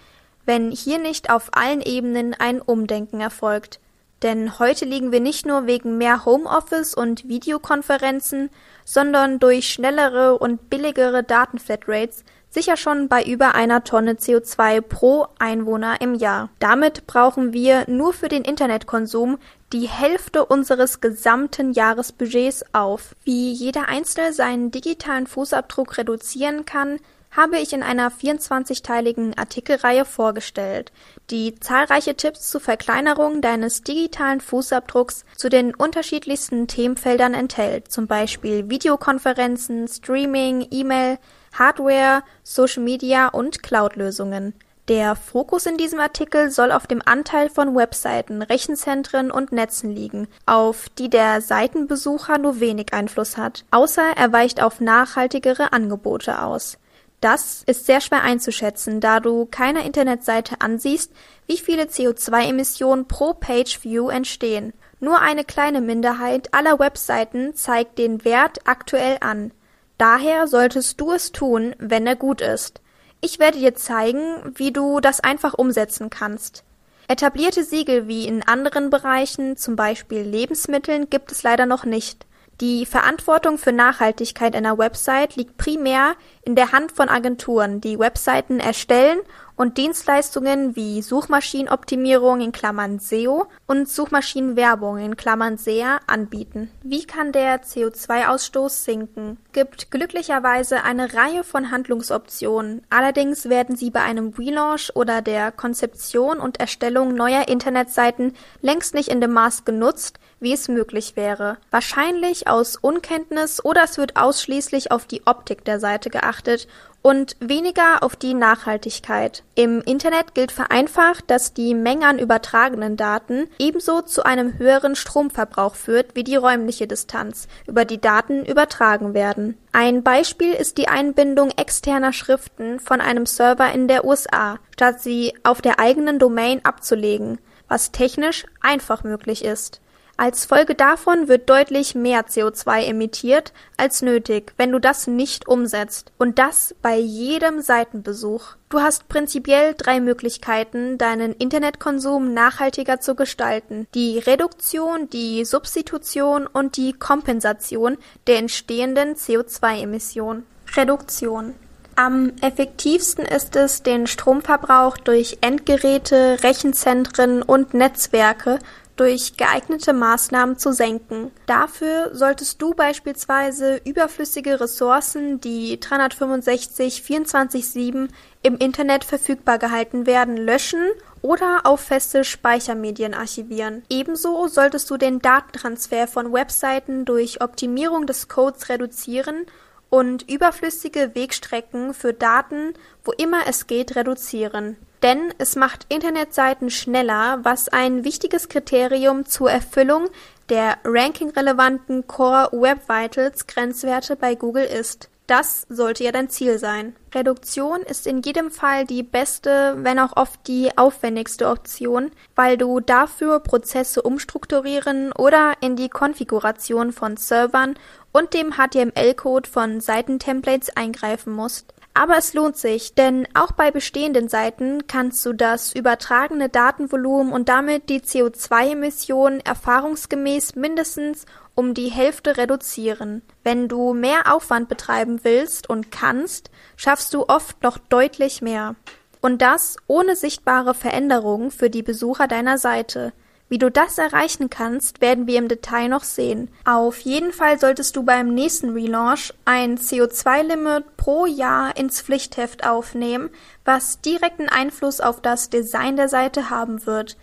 wenn 0.45 0.71
hier 0.71 0.97
nicht 0.97 1.29
auf 1.29 1.49
allen 1.51 1.81
Ebenen 1.81 2.35
ein 2.35 2.61
Umdenken 2.61 3.19
erfolgt. 3.19 3.81
Denn 4.21 4.59
heute 4.59 4.85
liegen 4.85 5.11
wir 5.11 5.19
nicht 5.19 5.45
nur 5.45 5.67
wegen 5.67 5.97
mehr 5.97 6.23
Homeoffice 6.23 6.93
und 6.93 7.27
Videokonferenzen, 7.27 8.49
sondern 8.85 9.39
durch 9.39 9.67
schnellere 9.67 10.37
und 10.37 10.69
billigere 10.69 11.21
Datenflatrates 11.21 12.23
sicher 12.55 12.77
schon 12.77 13.07
bei 13.07 13.21
über 13.23 13.53
einer 13.53 13.83
Tonne 13.83 14.13
CO2 14.13 14.81
pro 14.81 15.27
Einwohner 15.37 16.01
im 16.01 16.15
Jahr. 16.15 16.49
Damit 16.59 17.05
brauchen 17.05 17.53
wir 17.53 17.83
nur 17.87 18.13
für 18.13 18.29
den 18.29 18.43
Internetkonsum 18.43 19.37
die 19.73 19.87
Hälfte 19.87 20.45
unseres 20.45 21.01
gesamten 21.01 21.73
Jahresbudgets 21.73 22.63
auf. 22.73 23.13
Wie 23.25 23.51
jeder 23.51 23.89
Einzelne 23.89 24.31
seinen 24.31 24.71
digitalen 24.71 25.27
Fußabdruck 25.27 25.97
reduzieren 25.97 26.65
kann, 26.65 26.99
habe 27.35 27.57
ich 27.59 27.73
in 27.73 27.83
einer 27.83 28.09
24-teiligen 28.09 29.37
Artikelreihe 29.37 30.05
vorgestellt, 30.05 30.91
die 31.29 31.55
zahlreiche 31.59 32.15
Tipps 32.15 32.49
zur 32.49 32.61
Verkleinerung 32.61 33.41
deines 33.41 33.81
digitalen 33.81 34.39
Fußabdrucks 34.39 35.25
zu 35.35 35.49
den 35.49 35.75
unterschiedlichsten 35.75 36.67
Themenfeldern 36.67 37.33
enthält, 37.33 37.91
zum 37.91 38.07
Beispiel 38.07 38.69
Videokonferenzen, 38.69 39.87
Streaming, 39.87 40.67
E-Mail, 40.71 41.17
Hardware, 41.57 42.23
Social 42.43 42.83
Media 42.83 43.27
und 43.27 43.63
Cloud-Lösungen. 43.63 44.53
Der 44.87 45.15
Fokus 45.15 45.65
in 45.65 45.77
diesem 45.77 45.99
Artikel 45.99 46.51
soll 46.51 46.71
auf 46.71 46.85
dem 46.85 47.01
Anteil 47.03 47.49
von 47.49 47.75
Webseiten, 47.75 48.43
Rechenzentren 48.43 49.31
und 49.31 49.51
Netzen 49.51 49.89
liegen, 49.89 50.27
auf 50.45 50.89
die 50.89 51.09
der 51.09 51.41
Seitenbesucher 51.41 52.37
nur 52.37 52.59
wenig 52.59 52.93
Einfluss 52.93 53.35
hat, 53.35 53.65
außer 53.71 54.03
er 54.15 54.31
weicht 54.31 54.61
auf 54.61 54.81
nachhaltigere 54.81 55.73
Angebote 55.73 56.43
aus. 56.43 56.77
Das 57.19 57.63
ist 57.65 57.87
sehr 57.87 58.01
schwer 58.01 58.21
einzuschätzen, 58.21 58.99
da 58.99 59.19
du 59.19 59.47
keiner 59.49 59.83
Internetseite 59.83 60.61
ansiehst, 60.61 61.11
wie 61.47 61.57
viele 61.57 61.85
CO2-Emissionen 61.85 63.07
pro 63.07 63.33
Page-View 63.33 64.09
entstehen. 64.09 64.73
Nur 64.99 65.19
eine 65.19 65.43
kleine 65.43 65.81
Minderheit 65.81 66.53
aller 66.53 66.77
Webseiten 66.77 67.55
zeigt 67.55 67.97
den 67.97 68.23
Wert 68.23 68.59
aktuell 68.65 69.17
an. 69.21 69.51
Daher 69.97 70.47
solltest 70.47 70.99
du 70.99 71.11
es 71.11 71.31
tun, 71.31 71.75
wenn 71.79 72.05
er 72.05 72.15
gut 72.15 72.41
ist. 72.41 72.81
Ich 73.21 73.39
werde 73.39 73.59
dir 73.59 73.75
zeigen, 73.75 74.21
wie 74.55 74.71
du 74.71 74.99
das 74.99 75.19
einfach 75.19 75.53
umsetzen 75.53 76.09
kannst. 76.09 76.63
Etablierte 77.07 77.63
Siegel 77.63 78.07
wie 78.07 78.27
in 78.27 78.43
anderen 78.43 78.89
Bereichen, 78.89 79.57
zum 79.57 79.75
Beispiel 79.75 80.21
Lebensmitteln, 80.21 81.09
gibt 81.09 81.31
es 81.31 81.43
leider 81.43 81.65
noch 81.65 81.85
nicht. 81.85 82.25
Die 82.61 82.85
Verantwortung 82.85 83.57
für 83.57 83.73
Nachhaltigkeit 83.73 84.55
einer 84.55 84.77
Website 84.77 85.35
liegt 85.35 85.57
primär 85.57 86.15
in 86.43 86.55
der 86.55 86.71
Hand 86.71 86.91
von 86.93 87.09
Agenturen, 87.09 87.81
die 87.81 87.99
Webseiten 87.99 88.59
erstellen 88.59 89.19
und 89.55 89.77
Dienstleistungen 89.77 90.75
wie 90.75 91.01
Suchmaschinenoptimierung 91.01 92.41
in 92.41 92.51
Klammern 92.51 92.99
(SEO) 92.99 93.47
und 93.67 93.87
Suchmaschinenwerbung 93.87 94.97
in 94.97 95.15
Klammern 95.15 95.57
(SEA) 95.57 95.99
anbieten. 96.07 96.71
Wie 96.83 97.05
kann 97.05 97.31
der 97.31 97.63
CO2-Ausstoß 97.63 98.83
sinken? 98.83 99.37
Gibt 99.53 99.91
glücklicherweise 99.91 100.83
eine 100.83 101.13
Reihe 101.13 101.43
von 101.43 101.71
Handlungsoptionen, 101.71 102.81
allerdings 102.89 103.49
werden 103.49 103.75
sie 103.75 103.89
bei 103.89 104.01
einem 104.01 104.33
Relaunch 104.37 104.91
oder 104.95 105.21
der 105.21 105.51
Konzeption 105.51 106.39
und 106.39 106.59
Erstellung 106.59 107.13
neuer 107.13 107.47
Internetseiten 107.47 108.33
längst 108.61 108.93
nicht 108.93 109.09
in 109.09 109.21
dem 109.21 109.31
Maß 109.31 109.65
genutzt, 109.65 110.19
wie 110.39 110.53
es 110.53 110.67
möglich 110.67 111.15
wäre. 111.15 111.57
Wahrscheinlich 111.71 112.47
aus 112.47 112.75
Unkenntnis 112.75 113.63
oder 113.63 113.83
es 113.83 113.97
wird 113.97 114.17
ausschließlich 114.17 114.91
auf 114.91 115.05
die 115.05 115.25
Optik 115.25 115.63
der 115.65 115.79
Seite 115.79 116.09
geachtet 116.09 116.67
und 117.05 117.37
weniger 117.39 118.01
auf 118.01 118.15
die 118.15 118.33
Nachhaltigkeit. 118.33 119.43
Im 119.53 119.79
Internet 119.81 120.33
gilt 120.33 120.51
vereinfacht, 120.51 121.25
dass 121.29 121.53
die 121.53 121.75
Menge 121.75 122.07
an 122.07 122.17
übertragenen 122.17 122.97
Daten 122.97 123.47
ebenso 123.59 124.01
zu 124.01 124.25
einem 124.25 124.57
höheren 124.57 124.95
Stromverbrauch 124.95 125.75
führt 125.75 126.15
wie 126.15 126.23
die 126.23 126.35
räumliche 126.35 126.87
Distanz, 126.87 127.47
über 127.67 127.85
die 127.85 128.01
Daten 128.01 128.43
übertragen 128.43 129.13
werden. 129.13 129.55
Ein 129.71 130.01
Beispiel 130.01 130.51
ist 130.53 130.79
die 130.79 130.87
Einbindung 130.87 131.51
externer 131.55 132.11
Schriften 132.11 132.79
von 132.79 133.01
einem 133.01 133.27
Server 133.27 133.71
in 133.71 133.87
der 133.87 134.03
USA, 134.03 134.57
statt 134.73 134.99
sie 134.99 135.35
auf 135.43 135.61
der 135.61 135.79
eigenen 135.79 136.17
Domain 136.17 136.65
abzulegen, 136.65 137.37
was 137.67 137.91
technisch 137.91 138.47
einfach 138.61 139.03
möglich 139.03 139.45
ist. 139.45 139.79
Als 140.17 140.45
Folge 140.45 140.75
davon 140.75 141.27
wird 141.27 141.49
deutlich 141.49 141.93
mehr 141.93 142.25
CO2 142.25 142.85
emittiert 142.85 143.51
als 143.75 144.01
nötig, 144.01 144.53
wenn 144.55 144.71
du 144.71 144.79
das 144.79 145.07
nicht 145.07 145.45
umsetzt. 145.47 146.13
Und 146.17 146.39
das 146.39 146.73
bei 146.81 146.97
jedem 146.97 147.61
Seitenbesuch. 147.61 148.55
Du 148.69 148.79
hast 148.79 149.09
prinzipiell 149.09 149.73
drei 149.77 149.99
Möglichkeiten, 149.99 150.97
deinen 150.97 151.33
Internetkonsum 151.33 152.33
nachhaltiger 152.33 153.01
zu 153.01 153.15
gestalten. 153.15 153.87
Die 153.93 154.17
Reduktion, 154.19 155.09
die 155.09 155.43
Substitution 155.43 156.47
und 156.47 156.77
die 156.77 156.93
Kompensation 156.93 157.97
der 158.27 158.37
entstehenden 158.37 159.15
CO2-Emissionen. 159.15 160.45
Reduktion. 160.77 161.55
Am 161.97 162.33
effektivsten 162.41 163.25
ist 163.25 163.55
es, 163.55 163.81
den 163.81 164.05
Stromverbrauch 164.07 164.97
durch 164.97 165.37
Endgeräte, 165.39 166.43
Rechenzentren 166.43 167.41
und 167.41 167.73
Netzwerke 167.73 168.59
durch 168.95 169.37
geeignete 169.37 169.93
Maßnahmen 169.93 170.57
zu 170.57 170.71
senken. 170.71 171.31
Dafür 171.45 172.11
solltest 172.13 172.61
du 172.61 172.73
beispielsweise 172.73 173.81
überflüssige 173.83 174.59
Ressourcen, 174.59 175.41
die 175.41 175.79
365 175.79 177.01
24/7 177.01 178.09
im 178.41 178.57
Internet 178.57 179.03
verfügbar 179.03 179.57
gehalten 179.57 180.05
werden, 180.05 180.37
löschen 180.37 180.83
oder 181.21 181.61
auf 181.63 181.81
feste 181.81 182.23
Speichermedien 182.23 183.13
archivieren. 183.13 183.83
Ebenso 183.89 184.47
solltest 184.47 184.89
du 184.89 184.97
den 184.97 185.19
Datentransfer 185.19 186.07
von 186.07 186.31
Webseiten 186.31 187.05
durch 187.05 187.41
Optimierung 187.41 188.05
des 188.05 188.27
Codes 188.27 188.69
reduzieren 188.69 189.45
und 189.89 190.29
überflüssige 190.29 191.15
Wegstrecken 191.15 191.93
für 191.93 192.13
Daten, 192.13 192.73
wo 193.03 193.11
immer 193.11 193.47
es 193.47 193.67
geht, 193.67 193.95
reduzieren. 193.95 194.77
Denn 195.05 195.31
es 195.37 195.55
macht 195.55 195.85
Internetseiten 195.89 196.71
schneller, 196.71 197.37
was 197.43 197.69
ein 197.69 198.03
wichtiges 198.03 198.49
Kriterium 198.49 199.27
zur 199.27 199.51
Erfüllung 199.51 200.07
der 200.49 200.79
rankingrelevanten 200.83 202.07
Core 202.07 202.49
Web 202.53 202.89
Vitals 202.89 203.45
Grenzwerte 203.45 204.15
bei 204.15 204.33
Google 204.33 204.65
ist. 204.65 205.09
Das 205.27 205.67
sollte 205.69 206.03
ja 206.03 206.11
dein 206.11 206.29
Ziel 206.29 206.57
sein. 206.57 206.95
Reduktion 207.13 207.81
ist 207.81 208.07
in 208.07 208.23
jedem 208.23 208.49
Fall 208.49 208.85
die 208.85 209.03
beste, 209.03 209.75
wenn 209.77 209.99
auch 209.99 210.17
oft 210.17 210.47
die 210.47 210.75
aufwendigste 210.75 211.49
Option, 211.49 212.09
weil 212.33 212.57
du 212.57 212.79
dafür 212.79 213.41
Prozesse 213.41 214.01
umstrukturieren 214.01 215.11
oder 215.11 215.53
in 215.61 215.75
die 215.75 215.89
Konfiguration 215.89 216.91
von 216.91 217.15
Servern 217.15 217.75
und 218.11 218.33
dem 218.33 218.53
HTML-Code 218.53 219.47
von 219.47 219.81
Seitentemplates 219.81 220.75
eingreifen 220.75 221.31
musst. 221.31 221.75
Aber 221.97 222.17
es 222.17 222.33
lohnt 222.33 222.57
sich, 222.57 222.93
denn 222.93 223.25
auch 223.35 223.53
bei 223.53 223.71
bestehenden 223.71 224.27
Seiten 224.27 224.85
kannst 224.85 225.25
du 225.25 225.31
das 225.31 225.73
übertragene 225.73 226.49
Datenvolumen 226.49 227.31
und 227.31 227.47
damit 227.47 227.87
die 227.87 228.01
CO2-Emissionen 228.01 229.39
erfahrungsgemäß 229.39 230.55
mindestens 230.55 231.25
um 231.55 231.73
die 231.73 231.87
Hälfte 231.87 232.35
reduzieren. 232.35 233.21
Wenn 233.45 233.69
du 233.69 233.93
mehr 233.93 234.33
Aufwand 234.33 234.67
betreiben 234.67 235.21
willst 235.23 235.69
und 235.69 235.89
kannst, 235.89 236.51
schaffst 236.75 237.13
du 237.13 237.29
oft 237.29 237.63
noch 237.63 237.77
deutlich 237.77 238.41
mehr. 238.41 238.75
Und 239.21 239.41
das 239.41 239.77
ohne 239.87 240.17
sichtbare 240.17 240.73
Veränderungen 240.73 241.49
für 241.49 241.69
die 241.69 241.81
Besucher 241.81 242.27
deiner 242.27 242.57
Seite. 242.57 243.13
Wie 243.55 243.59
du 243.59 243.71
das 243.71 243.97
erreichen 243.97 244.49
kannst, 244.49 244.99
werden 244.99 245.27
wir 245.27 245.39
im 245.39 245.47
Detail 245.47 245.87
noch 245.87 246.03
sehen. 246.03 246.49
Auf 246.65 246.99
jeden 246.99 247.31
Fall 247.31 247.57
solltest 247.57 247.95
du 247.95 248.03
beim 248.03 248.33
nächsten 248.33 248.71
Relaunch 248.71 249.33
ein 249.45 249.77
CO2-Limit 249.77 250.97
pro 250.97 251.25
Jahr 251.25 251.77
ins 251.77 252.01
Pflichtheft 252.01 252.67
aufnehmen, 252.67 253.29
was 253.63 254.01
direkten 254.01 254.49
Einfluss 254.49 254.99
auf 254.99 255.21
das 255.21 255.49
Design 255.49 255.95
der 255.95 256.09
Seite 256.09 256.49
haben 256.49 256.85
wird. 256.85 257.15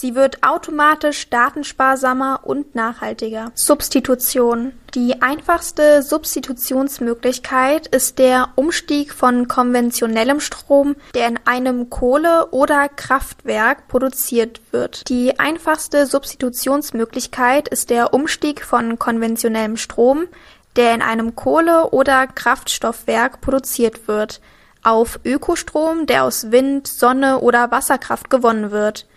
Sie 0.00 0.14
wird 0.14 0.44
automatisch 0.44 1.28
datensparsamer 1.28 2.42
und 2.44 2.76
nachhaltiger. 2.76 3.50
Substitution. 3.56 4.72
Die 4.94 5.22
einfachste 5.22 6.04
Substitutionsmöglichkeit 6.04 7.88
ist 7.88 8.20
der 8.20 8.50
Umstieg 8.54 9.12
von 9.12 9.48
konventionellem 9.48 10.38
Strom, 10.38 10.94
der 11.14 11.26
in 11.26 11.40
einem 11.46 11.90
Kohle- 11.90 12.46
oder 12.52 12.88
Kraftwerk 12.88 13.88
produziert 13.88 14.60
wird. 14.70 15.08
Die 15.08 15.40
einfachste 15.40 16.06
Substitutionsmöglichkeit 16.06 17.66
ist 17.66 17.90
der 17.90 18.14
Umstieg 18.14 18.64
von 18.64 19.00
konventionellem 19.00 19.76
Strom, 19.76 20.28
der 20.76 20.94
in 20.94 21.02
einem 21.02 21.34
Kohle- 21.34 21.90
oder 21.90 22.28
Kraftstoffwerk 22.28 23.40
produziert 23.40 24.06
wird, 24.06 24.40
auf 24.84 25.18
Ökostrom, 25.24 26.06
der 26.06 26.22
aus 26.22 26.52
Wind, 26.52 26.86
Sonne 26.86 27.40
oder 27.40 27.72
Wasserkraft 27.72 28.30
gewonnen 28.30 28.70
wird. 28.70 29.08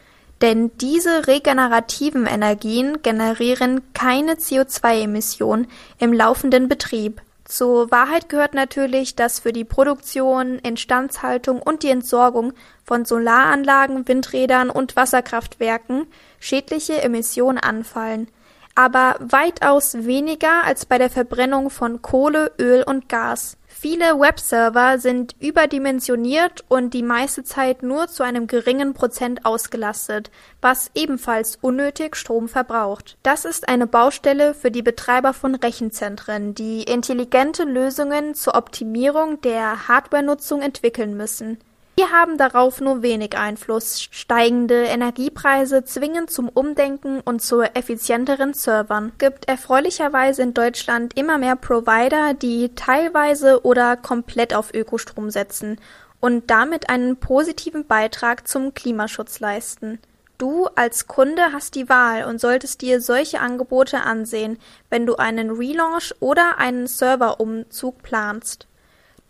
Denn 0.42 0.72
diese 0.78 1.28
regenerativen 1.28 2.26
Energien 2.26 3.02
generieren 3.04 3.82
keine 3.94 4.34
CO2-Emissionen 4.34 5.68
im 6.00 6.14
laufenden 6.14 6.68
Betrieb. 6.68 7.22
Zur 7.46 7.92
Wahrheit 7.92 8.30
gehört 8.30 8.54
natürlich, 8.54 9.16
dass 9.16 9.40
für 9.40 9.52
die 9.52 9.66
Produktion, 9.66 10.58
Instandhaltung 10.60 11.62
und 11.62 11.84
die 11.84 11.90
Entsorgung 11.90 12.54
von 12.86 13.06
Solaranlagen, 13.06 14.08
Windrädern 14.08 14.70
und 14.70 14.96
Wasserkraftwerken 14.96 16.08
schädliche 16.40 17.02
Emissionen 17.02 17.58
anfallen. 17.58 18.28
aber 18.76 19.16
weitaus 19.20 20.06
weniger 20.06 20.64
als 20.64 20.86
bei 20.86 20.98
der 20.98 21.10
Verbrennung 21.10 21.70
von 21.70 22.02
Kohle, 22.02 22.52
Öl 22.58 22.84
und 22.84 23.10
Gas. 23.10 23.58
Viele 23.74 24.20
Webserver 24.20 25.00
sind 25.00 25.36
überdimensioniert 25.40 26.64
und 26.68 26.94
die 26.94 27.02
meiste 27.02 27.44
Zeit 27.44 27.82
nur 27.82 28.08
zu 28.08 28.22
einem 28.22 28.46
geringen 28.46 28.94
Prozent 28.94 29.46
ausgelastet, 29.46 30.30
was 30.62 30.92
ebenfalls 30.94 31.58
unnötig 31.62 32.16
Strom 32.16 32.48
verbraucht. 32.48 33.18
Das 33.24 33.44
ist 33.44 33.68
eine 33.68 33.88
Baustelle 33.88 34.54
für 34.54 34.70
die 34.70 34.84
Betreiber 34.84 35.34
von 35.34 35.56
Rechenzentren, 35.56 36.54
die 36.54 36.84
intelligente 36.84 37.64
Lösungen 37.64 38.36
zur 38.36 38.56
Optimierung 38.56 39.42
der 39.42 39.88
Hardwarenutzung 39.88 40.62
entwickeln 40.62 41.18
müssen. 41.18 41.58
Wir 41.96 42.10
haben 42.10 42.38
darauf 42.38 42.80
nur 42.82 43.02
wenig 43.02 43.38
Einfluss. 43.38 44.02
Steigende 44.02 44.86
Energiepreise 44.86 45.84
zwingen 45.84 46.28
zum 46.28 46.50
Umdenken 46.50 47.20
und 47.20 47.42
zu 47.42 47.62
effizienteren 47.62 48.54
Servern. 48.54 49.12
Gibt 49.18 49.48
erfreulicherweise 49.48 50.42
in 50.42 50.54
Deutschland 50.54 51.18
immer 51.18 51.38
mehr 51.38 51.56
Provider, 51.56 52.34
die 52.34 52.74
teilweise 52.76 53.64
oder 53.66 53.98
komplett 53.98 54.54
auf 54.54 54.74
Ökostrom 54.74 55.30
setzen 55.30 55.80
und 56.22 56.50
damit 56.50 56.90
einen 56.90 57.18
positiven 57.18 57.86
Beitrag 57.86 58.48
zum 58.48 58.74
Klimaschutz 58.74 59.40
leisten. 59.40 60.00
Du 60.38 60.68
als 60.76 61.06
Kunde 61.06 61.52
hast 61.52 61.76
die 61.76 61.88
Wahl 61.88 62.24
und 62.24 62.42
solltest 62.42 62.82
dir 62.82 63.00
solche 63.00 63.42
Angebote 63.42 64.02
ansehen, 64.02 64.58
wenn 64.90 65.06
du 65.06 65.18
einen 65.18 65.52
Relaunch 65.52 66.16
oder 66.20 66.58
einen 66.58 66.88
Serverumzug 66.88 68.02
planst. 68.02 68.66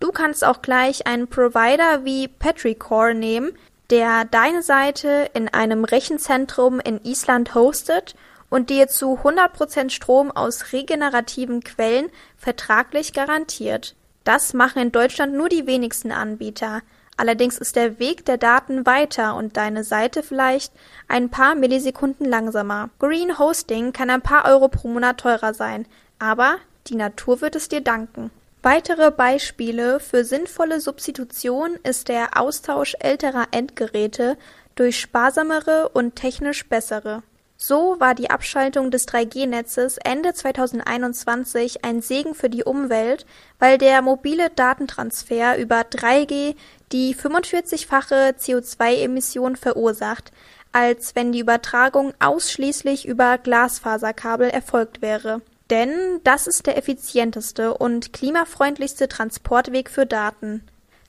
Du 0.02 0.12
kannst 0.12 0.44
auch 0.44 0.64
gleich 0.64 1.06
einen 1.06 1.28
Provider 1.28 2.04
wie 2.04 2.28
Petrichor 2.28 3.14
nehmen, 3.14 3.52
der 3.92 4.26
deine 4.26 4.64
Seite 4.64 5.30
in 5.36 5.48
einem 5.48 5.84
Rechenzentrum 5.84 6.80
in 6.80 7.04
Island 7.04 7.54
hostet 7.54 8.16
und 8.50 8.72
dir 8.72 8.88
zu 8.88 9.20
100% 9.20 9.92
Strom 9.92 10.32
aus 10.32 10.74
regenerativen 10.74 11.64
Quellen 11.64 12.10
vertraglich 12.36 13.14
garantiert. 13.14 13.96
Das 14.24 14.56
machen 14.56 14.82
in 14.82 14.92
Deutschland 14.92 15.36
nur 15.36 15.50
die 15.50 15.68
wenigsten 15.68 16.12
Anbieter. 16.12 16.82
Allerdings 17.16 17.60
ist 17.60 17.76
der 17.76 18.00
Weg 18.00 18.26
der 18.26 18.40
Daten 18.40 18.88
weiter 18.88 19.36
und 19.36 19.56
deine 19.56 19.84
Seite 19.84 20.24
vielleicht 20.24 20.74
ein 21.10 21.30
paar 21.30 21.54
Millisekunden 21.54 22.26
langsamer. 22.26 22.90
Green 22.98 23.38
Hosting 23.38 23.94
kann 23.94 24.10
ein 24.10 24.24
paar 24.24 24.46
Euro 24.46 24.68
pro 24.68 24.88
Monat 24.88 25.20
teurer 25.20 25.54
sein, 25.54 25.86
aber 26.18 26.56
die 26.88 26.96
Natur 26.96 27.42
wird 27.42 27.56
es 27.56 27.70
dir 27.70 27.82
danken. 27.82 28.32
Weitere 28.64 29.10
Beispiele 29.10 30.00
für 30.00 30.24
sinnvolle 30.24 30.82
Substitution 30.82 31.80
ist 31.82 32.10
der 32.10 32.40
Austausch 32.40 32.96
älterer 33.00 33.48
Endgeräte 33.50 34.38
durch 34.76 35.00
sparsamere 35.00 35.90
und 35.90 36.16
technisch 36.16 36.70
bessere. 36.70 37.24
So 37.58 37.96
war 38.00 38.14
die 38.14 38.30
Abschaltung 38.30 38.92
des 38.92 39.08
3G-Netzes 39.08 39.98
Ende 39.98 40.36
2021 40.36 41.84
ein 41.84 42.04
Segen 42.04 42.36
für 42.36 42.50
die 42.50 42.64
Umwelt, 42.64 43.26
weil 43.58 43.80
der 43.80 44.04
mobile 44.04 44.52
Datentransfer 44.52 45.58
über 45.58 45.82
3G 45.82 46.56
die 46.92 47.16
45-fache 47.16 48.36
CO2-Emission 48.38 49.56
verursacht, 49.56 50.32
als 50.72 51.16
wenn 51.16 51.32
die 51.32 51.40
Übertragung 51.40 52.14
ausschließlich 52.20 53.08
über 53.08 53.40
Glasfaserkabel 53.40 54.52
erfolgt 54.52 55.02
wäre 55.02 55.42
denn 55.72 56.20
das 56.24 56.46
ist 56.46 56.68
der 56.68 56.78
effizienteste 56.78 57.74
und 57.74 58.14
klimafreundlichste 58.14 59.08
Transportweg 59.08 59.90
für 59.90 60.06
Daten. 60.06 60.64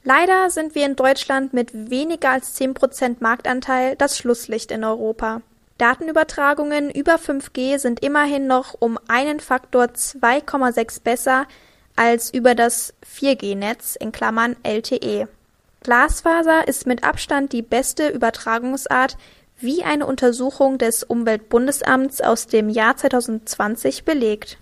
Leider 0.05 0.51
sind 0.51 0.75
wir 0.75 0.87
in 0.87 0.97
Deutschland 0.97 1.53
mit 1.53 1.91
weniger 1.91 2.31
als 2.31 2.59
10% 2.59 3.17
Marktanteil 3.21 3.97
das 3.97 4.17
Schlusslicht 4.17 4.71
in 4.71 4.85
Europa. 4.85 5.43
Datenübertragungen 5.79 6.91
über 6.91 7.17
5G 7.17 7.79
sind 7.79 8.03
immerhin 8.03 8.47
noch 8.47 8.75
um 8.79 8.99
einen 9.09 9.41
Faktor 9.41 9.85
2,6 9.85 11.03
besser 11.03 11.47
als 11.97 12.33
über 12.33 12.55
das 12.55 12.95
4G-Netz 13.05 13.97
in 13.97 14.13
Klammern 14.13 14.57
LTE. 14.63 15.29
Glasfaser 15.83 16.69
ist 16.69 16.87
mit 16.87 17.03
Abstand 17.03 17.53
die 17.53 17.63
beste 17.63 18.09
Übertragungsart 18.09 19.17
wie 19.63 19.85
eine 19.85 20.07
Untersuchung 20.07 20.79
des 20.79 21.03
Umweltbundesamts 21.03 22.21
aus 22.21 22.47
dem 22.47 22.69
Jahr 22.69 22.97
2020 22.97 24.05
belegt. 24.05 24.59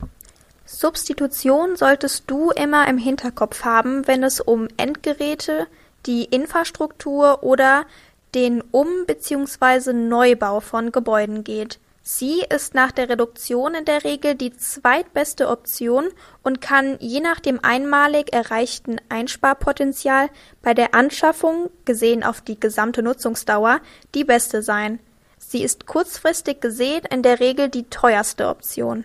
Substitution 0.67 1.77
solltest 1.77 2.25
du 2.31 2.51
immer 2.51 2.87
im 2.87 2.99
Hinterkopf 2.99 3.65
haben, 3.65 4.07
wenn 4.07 4.23
es 4.23 4.41
um 4.41 4.69
Endgeräte, 4.77 5.67
die 6.07 6.25
Infrastruktur 6.25 7.43
oder 7.43 7.87
den 8.35 8.63
Um- 8.71 9.07
bzw. 9.07 9.93
Neubau 9.93 10.61
von 10.61 10.93
Gebäuden 10.93 11.43
geht 11.45 11.81
Sie 12.13 12.43
ist 12.53 12.75
nach 12.75 12.91
der 12.91 13.09
Reduktion 13.09 13.73
in 13.73 13.85
der 13.85 14.03
Regel 14.03 14.35
die 14.35 14.53
zweitbeste 14.53 15.49
Option 15.49 16.09
und 16.43 16.61
kann 16.61 16.97
je 16.99 17.21
nach 17.21 17.39
dem 17.39 17.61
einmalig 17.63 18.33
erreichten 18.33 18.97
Einsparpotenzial 19.09 20.29
bei 20.61 20.75
der 20.75 20.93
Anschaffung, 20.93 21.71
gesehen 21.85 22.25
auf 22.25 22.41
die 22.41 22.59
gesamte 22.59 23.05
Nutzungsdauer, 23.05 23.81
die 24.17 24.25
beste 24.25 24.61
sein. 24.61 24.99
Sie 25.39 25.63
ist 25.63 25.87
kurzfristig 25.87 26.61
gesehen 26.61 27.05
in 27.09 27.23
der 27.23 27.39
Regel 27.39 27.69
die 27.69 27.85
teuerste 27.85 28.49
Option. 28.49 29.05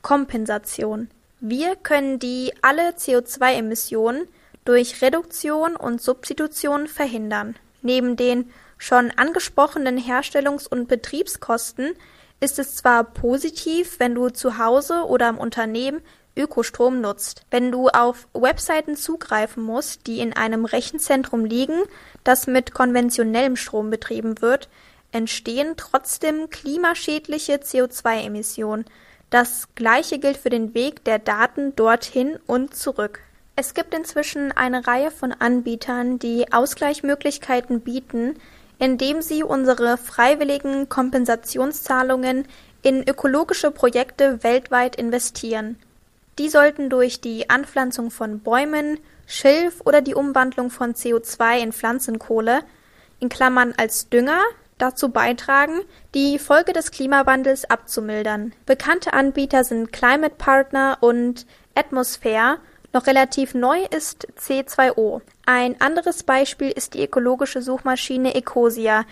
Kompensation. 0.00 1.10
Wir 1.40 1.76
können 1.76 2.18
die 2.18 2.54
alle 2.62 2.92
CO2-Emissionen 2.92 4.26
durch 4.64 5.02
Reduktion 5.02 5.76
und 5.76 6.00
Substitution 6.00 6.88
verhindern. 6.88 7.56
Neben 7.82 8.16
den 8.16 8.50
schon 8.78 9.10
angesprochenen 9.10 9.98
Herstellungs- 9.98 10.66
und 10.66 10.88
Betriebskosten 10.88 11.94
ist 12.40 12.58
es 12.58 12.76
zwar 12.76 13.04
positiv, 13.04 13.98
wenn 13.98 14.14
du 14.14 14.28
zu 14.30 14.58
Hause 14.58 15.04
oder 15.04 15.28
im 15.28 15.38
Unternehmen 15.38 16.00
Ökostrom 16.36 17.00
nutzt. 17.00 17.42
Wenn 17.50 17.72
du 17.72 17.88
auf 17.88 18.28
Webseiten 18.32 18.96
zugreifen 18.96 19.62
musst, 19.62 20.06
die 20.06 20.20
in 20.20 20.32
einem 20.32 20.64
Rechenzentrum 20.64 21.44
liegen, 21.44 21.80
das 22.24 22.46
mit 22.46 22.72
konventionellem 22.72 23.56
Strom 23.56 23.90
betrieben 23.90 24.40
wird, 24.40 24.68
entstehen 25.10 25.74
trotzdem 25.76 26.48
klimaschädliche 26.50 27.54
CO2-Emissionen. 27.54 28.84
Das 29.30 29.68
gleiche 29.74 30.18
gilt 30.18 30.36
für 30.36 30.50
den 30.50 30.74
Weg 30.74 31.04
der 31.04 31.18
Daten 31.18 31.74
dorthin 31.76 32.38
und 32.46 32.74
zurück. 32.74 33.20
Es 33.56 33.74
gibt 33.74 33.92
inzwischen 33.92 34.52
eine 34.52 34.86
Reihe 34.86 35.10
von 35.10 35.32
Anbietern, 35.32 36.18
die 36.20 36.52
Ausgleichsmöglichkeiten 36.52 37.80
bieten, 37.80 38.36
indem 38.78 39.22
sie 39.22 39.42
unsere 39.42 39.96
freiwilligen 39.96 40.88
Kompensationszahlungen 40.88 42.46
in 42.82 43.06
ökologische 43.08 43.70
Projekte 43.70 44.42
weltweit 44.42 44.96
investieren. 44.96 45.78
Die 46.38 46.48
sollten 46.48 46.88
durch 46.88 47.20
die 47.20 47.50
Anpflanzung 47.50 48.10
von 48.10 48.40
Bäumen, 48.40 48.98
Schilf 49.26 49.80
oder 49.84 50.00
die 50.00 50.14
Umwandlung 50.14 50.70
von 50.70 50.94
CO2 50.94 51.58
in 51.58 51.72
Pflanzenkohle 51.72 52.62
in 53.20 53.28
Klammern 53.28 53.74
(als 53.76 54.08
Dünger) 54.08 54.40
dazu 54.78 55.08
beitragen, 55.08 55.80
die 56.14 56.38
Folge 56.38 56.72
des 56.72 56.92
Klimawandels 56.92 57.68
abzumildern. 57.68 58.52
Bekannte 58.64 59.12
Anbieter 59.12 59.64
sind 59.64 59.92
Climate 59.92 60.36
Partner 60.38 60.98
und 61.00 61.46
Atmosphere 61.74 62.58
noch 62.92 63.06
relativ 63.06 63.54
neu 63.54 63.84
ist 63.90 64.28
C2O. 64.40 65.20
Ein 65.50 65.80
anderes 65.80 66.24
Beispiel 66.24 66.70
ist 66.70 66.92
die 66.92 67.02
ökologische 67.02 67.62
Suchmaschine 67.62 68.34
Ecosia, 68.34 69.06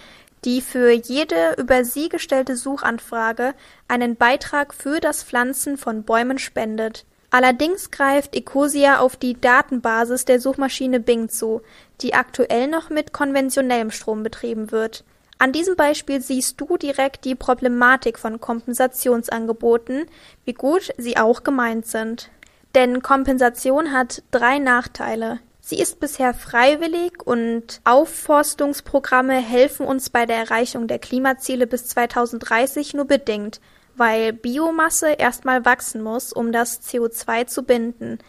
die 0.45 0.61
für 0.61 0.91
jede 0.91 1.55
über 1.57 1.83
sie 1.83 2.11
gestellte 2.11 2.59
Suchanfrage 2.59 3.55
einen 3.89 4.17
Beitrag 4.17 4.75
für 4.75 5.01
das 5.01 5.23
Pflanzen 5.23 5.79
von 5.79 6.03
Bäumen 6.03 6.39
spendet. 6.39 7.07
Allerdings 7.31 7.91
greift 7.91 8.37
Ecosia 8.37 8.99
auf 8.99 9.17
die 9.17 9.41
Datenbasis 9.41 10.27
der 10.27 10.39
Suchmaschine 10.39 11.01
Bing 11.01 11.31
zu, 11.31 11.63
die 12.03 12.13
aktuell 12.13 12.69
noch 12.69 12.91
mit 12.91 13.15
konventionellem 13.15 13.91
Strom 13.91 14.23
betrieben 14.23 14.71
wird. 14.71 15.05
An 15.39 15.53
diesem 15.53 15.75
Beispiel 15.75 16.21
siehst 16.21 16.61
du 16.61 16.77
direkt 16.77 17.25
die 17.25 17.35
Problematik 17.35 18.19
von 18.19 18.43
Kompensationsangeboten, 18.43 20.05
wie 20.45 20.53
gut 20.53 20.93
sie 20.99 21.17
auch 21.17 21.45
gemeint 21.45 21.87
sind. 21.87 22.29
Denn 22.75 23.01
Kompensation 23.01 23.93
hat 23.93 24.23
drei 24.33 24.59
Nachteile. 24.59 25.41
Sie 25.69 25.81
ist 25.81 25.99
bisher 25.99 26.33
freiwillig 26.33 27.27
und 27.27 27.81
Aufforstungsprogramme 27.83 29.35
helfen 29.35 29.85
uns 29.85 30.11
bei 30.11 30.25
der 30.25 30.37
Erreichung 30.37 30.87
der 30.87 31.01
Klimaziele 31.01 31.67
bis 31.67 31.89
2030 31.89 32.95
nur 32.95 33.07
bedingt, 33.07 33.61
weil 33.97 34.33
Biomasse 34.33 35.15
erstmal 35.15 35.65
wachsen 35.65 36.05
muss, 36.05 36.33
um 36.33 36.53
das 36.53 36.83
CO2 36.83 37.49
zu 37.49 37.65
binden, 37.65 38.21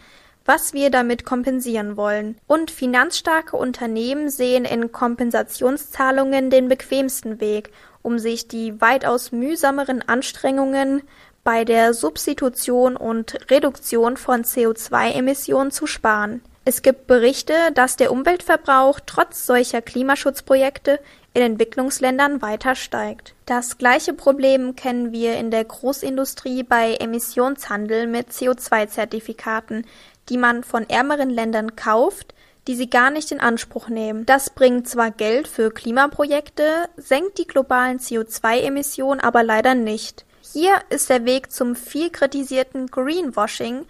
was 0.44 0.72
wir 0.72 0.90
damit 0.90 1.24
kompensieren 1.24 1.96
wollen. 1.96 2.36
Und 2.48 2.72
finanzstarke 2.72 3.56
Unternehmen 3.56 4.30
sehen 4.30 4.64
in 4.64 4.90
Kompensationszahlungen 4.90 6.50
den 6.50 6.66
bequemsten 6.66 7.40
Weg, 7.40 7.70
um 8.02 8.18
sich 8.18 8.48
die 8.48 8.80
weitaus 8.80 9.30
mühsameren 9.30 10.02
Anstrengungen 10.02 11.02
bei 11.44 11.64
der 11.64 11.94
Substitution 11.94 12.96
und 12.96 13.48
Reduktion 13.48 14.16
von 14.16 14.42
CO2-Emissionen 14.42 15.70
zu 15.70 15.86
sparen. 15.86 16.42
Es 16.68 16.82
gibt 16.82 17.06
Berichte, 17.06 17.54
dass 17.72 17.96
der 17.96 18.12
Umweltverbrauch 18.12 19.00
trotz 19.06 19.46
solcher 19.46 19.80
Klimaschutzprojekte 19.80 21.00
in 21.32 21.40
Entwicklungsländern 21.40 22.42
weiter 22.42 22.74
steigt. 22.74 23.34
Das 23.46 23.78
gleiche 23.78 24.12
Problem 24.12 24.76
kennen 24.76 25.10
wir 25.10 25.38
in 25.38 25.50
der 25.50 25.64
Großindustrie 25.64 26.64
bei 26.64 26.96
Emissionshandel 26.96 28.06
mit 28.06 28.32
CO2-Zertifikaten, 28.32 29.86
die 30.28 30.36
man 30.36 30.62
von 30.62 30.86
ärmeren 30.90 31.30
Ländern 31.30 31.74
kauft, 31.74 32.34
die 32.66 32.76
sie 32.76 32.90
gar 32.90 33.10
nicht 33.10 33.32
in 33.32 33.40
Anspruch 33.40 33.88
nehmen. 33.88 34.26
Das 34.26 34.50
bringt 34.50 34.86
zwar 34.86 35.10
Geld 35.10 35.48
für 35.48 35.70
Klimaprojekte, 35.70 36.90
senkt 36.98 37.38
die 37.38 37.46
globalen 37.46 37.98
CO2-Emissionen 37.98 39.20
aber 39.20 39.42
leider 39.42 39.74
nicht. 39.74 40.26
Hier 40.52 40.72
ist 40.90 41.08
der 41.08 41.24
Weg 41.24 41.50
zum 41.50 41.74
viel 41.74 42.10
kritisierten 42.10 42.88
Greenwashing 42.88 43.86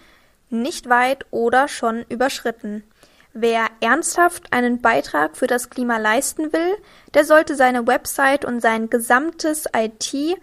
nicht 0.50 0.88
weit 0.88 1.26
oder 1.30 1.68
schon 1.68 2.04
überschritten. 2.08 2.82
Wer 3.32 3.66
ernsthaft 3.80 4.52
einen 4.52 4.80
Beitrag 4.80 5.36
für 5.36 5.46
das 5.46 5.70
Klima 5.70 5.98
leisten 5.98 6.52
will, 6.52 6.76
der 7.14 7.24
sollte 7.24 7.54
seine 7.54 7.86
Website 7.86 8.44
und 8.44 8.60
sein 8.60 8.90
gesamtes 8.90 9.66
IT 9.76 10.38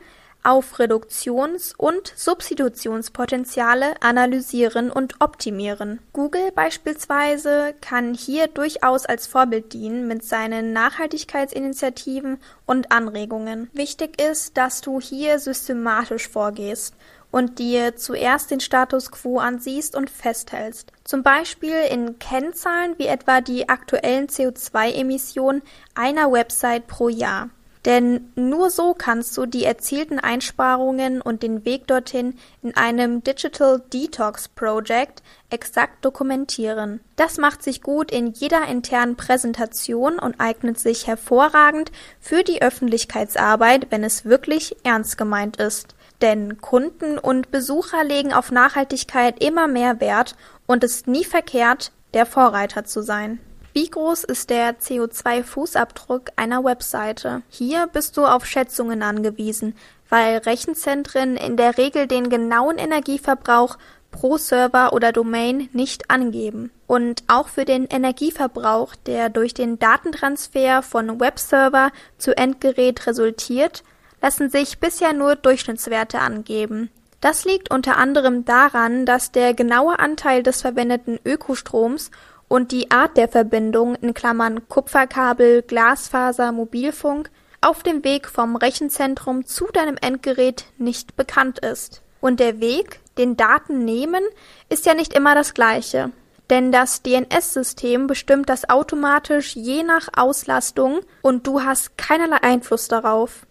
auf 0.46 0.78
Reduktions- 0.80 1.74
und 1.76 2.13
Substitutionspotenziale 2.15 4.00
analysieren 4.02 4.91
und 4.91 5.20
optimieren. 5.20 6.00
Google 6.13 6.52
beispielsweise 6.54 7.74
kann 7.82 8.13
hier 8.13 8.48
durchaus 8.48 9.08
als 9.08 9.26
Vorbild 9.26 9.74
dienen 9.74 10.08
mit 10.08 10.24
seinen 10.24 10.72
Nachhaltigkeitsinitiativen 10.72 12.38
und 12.68 12.91
Anregungen. 12.91 13.72
Wichtig 13.74 14.22
ist, 14.22 14.56
dass 14.56 14.82
du 14.82 15.02
hier 15.02 15.39
systematisch 15.39 16.30
vorgehst 16.30 16.94
und 17.36 17.60
dir 17.60 17.98
zuerst 17.98 18.50
den 18.50 18.62
Status 18.62 19.12
quo 19.12 19.39
ansiehst 19.39 19.98
und 19.98 20.10
festhältst. 20.10 20.93
Zum 21.04 21.21
Beispiel 21.21 21.76
in 21.91 22.17
Kennzahlen 22.17 22.95
wie 22.98 23.08
etwa 23.08 23.41
die 23.41 23.67
aktuellen 23.67 24.28
CO2-Emissionen 24.28 25.62
einer 25.95 26.32
Website 26.32 26.88
pro 26.88 27.10
Jahr. 27.10 27.50
Denn 27.84 28.32
nur 28.36 28.69
so 28.69 28.93
kannst 28.93 29.36
du 29.36 29.45
die 29.45 29.65
erzielten 29.65 30.17
Einsparungen 30.17 31.19
und 31.19 31.43
den 31.43 31.65
Weg 31.65 31.88
dorthin 31.88 32.38
in 32.63 32.78
einem 32.78 33.21
Digital 33.21 33.84
Detox 33.91 34.48
Project 34.48 35.21
exakt 35.50 36.06
dokumentieren. 36.06 37.02
Das 37.17 37.38
macht 37.38 37.63
sich 37.63 37.82
gut 37.82 38.12
in 38.12 38.32
jeder 38.32 38.65
internen 38.69 39.17
Präsentation 39.17 40.19
und 40.19 40.39
eignet 40.39 40.80
sich 40.80 41.06
hervorragend 41.06 41.91
für 42.21 42.43
die 42.43 42.62
Öffentlichkeitsarbeit, 42.62 43.88
wenn 43.89 44.06
es 44.06 44.24
wirklich 44.24 44.78
ernst 44.86 45.17
gemeint 45.17 45.58
ist. 45.58 45.95
Denn 46.21 46.62
Kunden 46.62 47.17
und 47.17 47.51
Besucher 47.51 48.04
legen 48.04 48.34
auf 48.34 48.51
Nachhaltigkeit 48.51 49.43
immer 49.43 49.67
mehr 49.67 49.99
Wert 49.99 50.36
und 50.65 50.84
es 50.84 50.97
ist 50.97 51.08
nie 51.08 51.25
verkehrt, 51.25 51.91
der 52.13 52.25
Vorreiter 52.25 52.86
zu 52.86 53.01
sein. 53.01 53.39
Wie 53.73 53.89
groß 53.89 54.23
ist 54.23 54.49
der 54.49 54.80
CO2-Fußabdruck 54.80 56.30
einer 56.38 56.63
Webseite? 56.63 57.41
Hier 57.49 57.88
bist 57.88 58.15
du 58.15 58.25
auf 58.25 58.45
Schätzungen 58.45 59.04
angewiesen, 59.04 59.75
weil 60.08 60.38
Rechenzentren 60.38 61.36
in 61.36 61.58
der 61.58 61.78
Regel 61.78 62.08
den 62.08 62.30
genauen 62.30 62.78
Energieverbrauch 62.78 63.78
pro 64.12 64.38
Server 64.38 64.93
oder 64.93 65.12
Domain 65.12 65.67
nicht 65.73 66.10
angeben. 66.10 66.71
Und 66.88 67.23
auch 67.28 67.49
für 67.49 67.65
den 67.65 67.86
Energieverbrauch, 67.86 68.95
der 68.95 69.28
durch 69.28 69.54
den 69.54 69.78
Datentransfer 69.78 70.82
von 70.82 71.19
Webserver 71.19 71.91
zu 72.17 72.36
Endgerät 72.38 73.06
resultiert, 73.08 73.84
lassen 74.26 74.50
sich 74.50 74.80
bisher 74.80 75.14
nur 75.14 75.36
Durchschnittswerte 75.36 76.18
angeben. 76.18 76.90
Das 77.22 77.46
liegt 77.46 77.72
unter 77.72 77.98
anderem 77.98 78.44
daran, 78.44 79.06
dass 79.06 79.32
der 79.32 79.54
genaue 79.54 80.00
Anteil 80.00 80.42
des 80.42 80.62
verwendeten 80.62 81.20
Ökostroms 81.24 82.10
und 82.48 82.72
die 82.72 82.90
Art 82.90 83.18
der 83.18 83.28
Verbindung 83.28 83.94
in 83.94 84.16
Klammern 84.16 84.68
(Kupferkabel, 84.68 85.62
Glasfaser, 85.62 86.52
Mobilfunk) 86.52 87.30
auf 87.62 87.84
dem 87.84 88.04
Weg 88.04 88.28
vom 88.28 88.56
Rechenzentrum 88.56 89.46
zu 89.46 89.68
deinem 89.72 89.96
Endgerät 90.02 90.66
nicht 90.80 91.16
bekannt 91.16 91.60
ist. 91.60 92.02
Und 92.20 92.40
der 92.40 92.60
Weg, 92.60 93.02
den 93.20 93.38
Daten 93.38 93.86
nehmen, 93.86 94.24
ist 94.70 94.88
ja 94.88 94.96
nicht 94.96 95.14
immer 95.14 95.36
das 95.36 95.54
gleiche. 95.54 96.10
Denn 96.50 96.72
das 96.72 97.04
DNS-System 97.04 98.08
bestimmt 98.08 98.50
das 98.50 98.72
automatisch 98.72 99.56
je 99.56 99.84
nach 99.84 100.08
Auslastung 100.16 101.02
und 101.22 101.46
du 101.46 101.62
hast 101.62 101.96
keinerlei 102.00 102.42
Einfluss 102.42 102.88
darauf. 102.88 103.46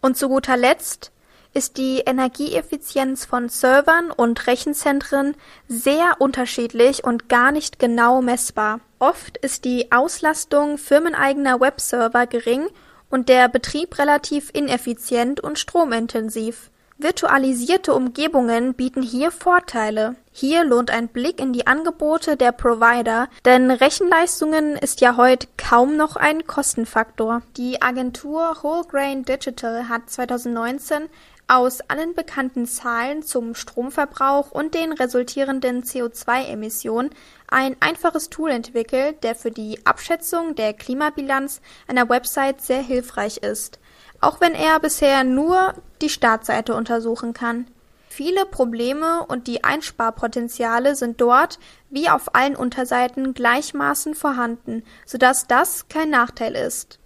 Und 0.00 0.16
zu 0.16 0.28
guter 0.28 0.56
Letzt 0.56 1.12
ist 1.56 1.78
die 1.78 2.00
Energieeffizienz 2.00 3.24
von 3.24 3.48
Servern 3.48 4.10
und 4.10 4.46
Rechenzentren 4.46 5.34
sehr 5.68 6.16
unterschiedlich 6.18 7.02
und 7.02 7.30
gar 7.30 7.50
nicht 7.50 7.78
genau 7.78 8.20
messbar. 8.20 8.80
Oft 8.98 9.38
ist 9.38 9.64
die 9.64 9.90
Auslastung 9.90 10.76
firmeneigener 10.76 11.58
Webserver 11.60 12.26
gering 12.26 12.66
und 13.08 13.30
der 13.30 13.48
Betrieb 13.48 13.98
relativ 13.98 14.50
ineffizient 14.52 15.40
und 15.40 15.58
stromintensiv. 15.58 16.70
Virtualisierte 16.98 17.92
Umgebungen 17.92 18.72
bieten 18.72 19.02
hier 19.02 19.30
Vorteile. 19.30 20.16
Hier 20.32 20.64
lohnt 20.64 20.90
ein 20.90 21.08
Blick 21.08 21.38
in 21.38 21.52
die 21.52 21.66
Angebote 21.66 22.38
der 22.38 22.52
Provider, 22.52 23.28
denn 23.44 23.70
Rechenleistungen 23.70 24.76
ist 24.76 25.02
ja 25.02 25.18
heute 25.18 25.46
kaum 25.58 25.98
noch 25.98 26.16
ein 26.16 26.46
Kostenfaktor. 26.46 27.42
Die 27.58 27.82
Agentur 27.82 28.56
Wholegrain 28.62 29.26
Digital 29.26 29.90
hat 29.90 30.08
2019 30.08 31.10
aus 31.48 31.82
allen 31.82 32.14
bekannten 32.14 32.66
Zahlen 32.66 33.22
zum 33.22 33.54
Stromverbrauch 33.54 34.50
und 34.50 34.74
den 34.74 34.92
resultierenden 34.92 35.82
CO2-Emissionen 35.82 37.10
ein 37.46 37.76
einfaches 37.80 38.30
Tool 38.30 38.50
entwickelt, 38.50 39.22
der 39.22 39.34
für 39.34 39.50
die 39.50 39.84
Abschätzung 39.84 40.54
der 40.54 40.72
Klimabilanz 40.72 41.60
einer 41.88 42.08
Website 42.08 42.62
sehr 42.62 42.80
hilfreich 42.80 43.36
ist, 43.36 43.78
auch 44.20 44.40
wenn 44.40 44.54
er 44.54 44.80
bisher 44.80 45.24
nur 45.24 45.74
die 46.00 46.08
Startseite 46.08 46.74
untersuchen 46.74 47.32
kann. 47.32 47.66
Viele 48.08 48.46
Probleme 48.46 49.24
und 49.26 49.46
die 49.46 49.62
Einsparpotenziale 49.62 50.96
sind 50.96 51.20
dort 51.20 51.58
wie 51.90 52.08
auf 52.08 52.34
allen 52.34 52.56
Unterseiten 52.56 53.34
gleichmaßen 53.34 54.14
vorhanden, 54.14 54.84
sodass 55.04 55.46
das 55.46 55.88
kein 55.88 56.10
Nachteil 56.10 56.54
ist. 56.54 56.98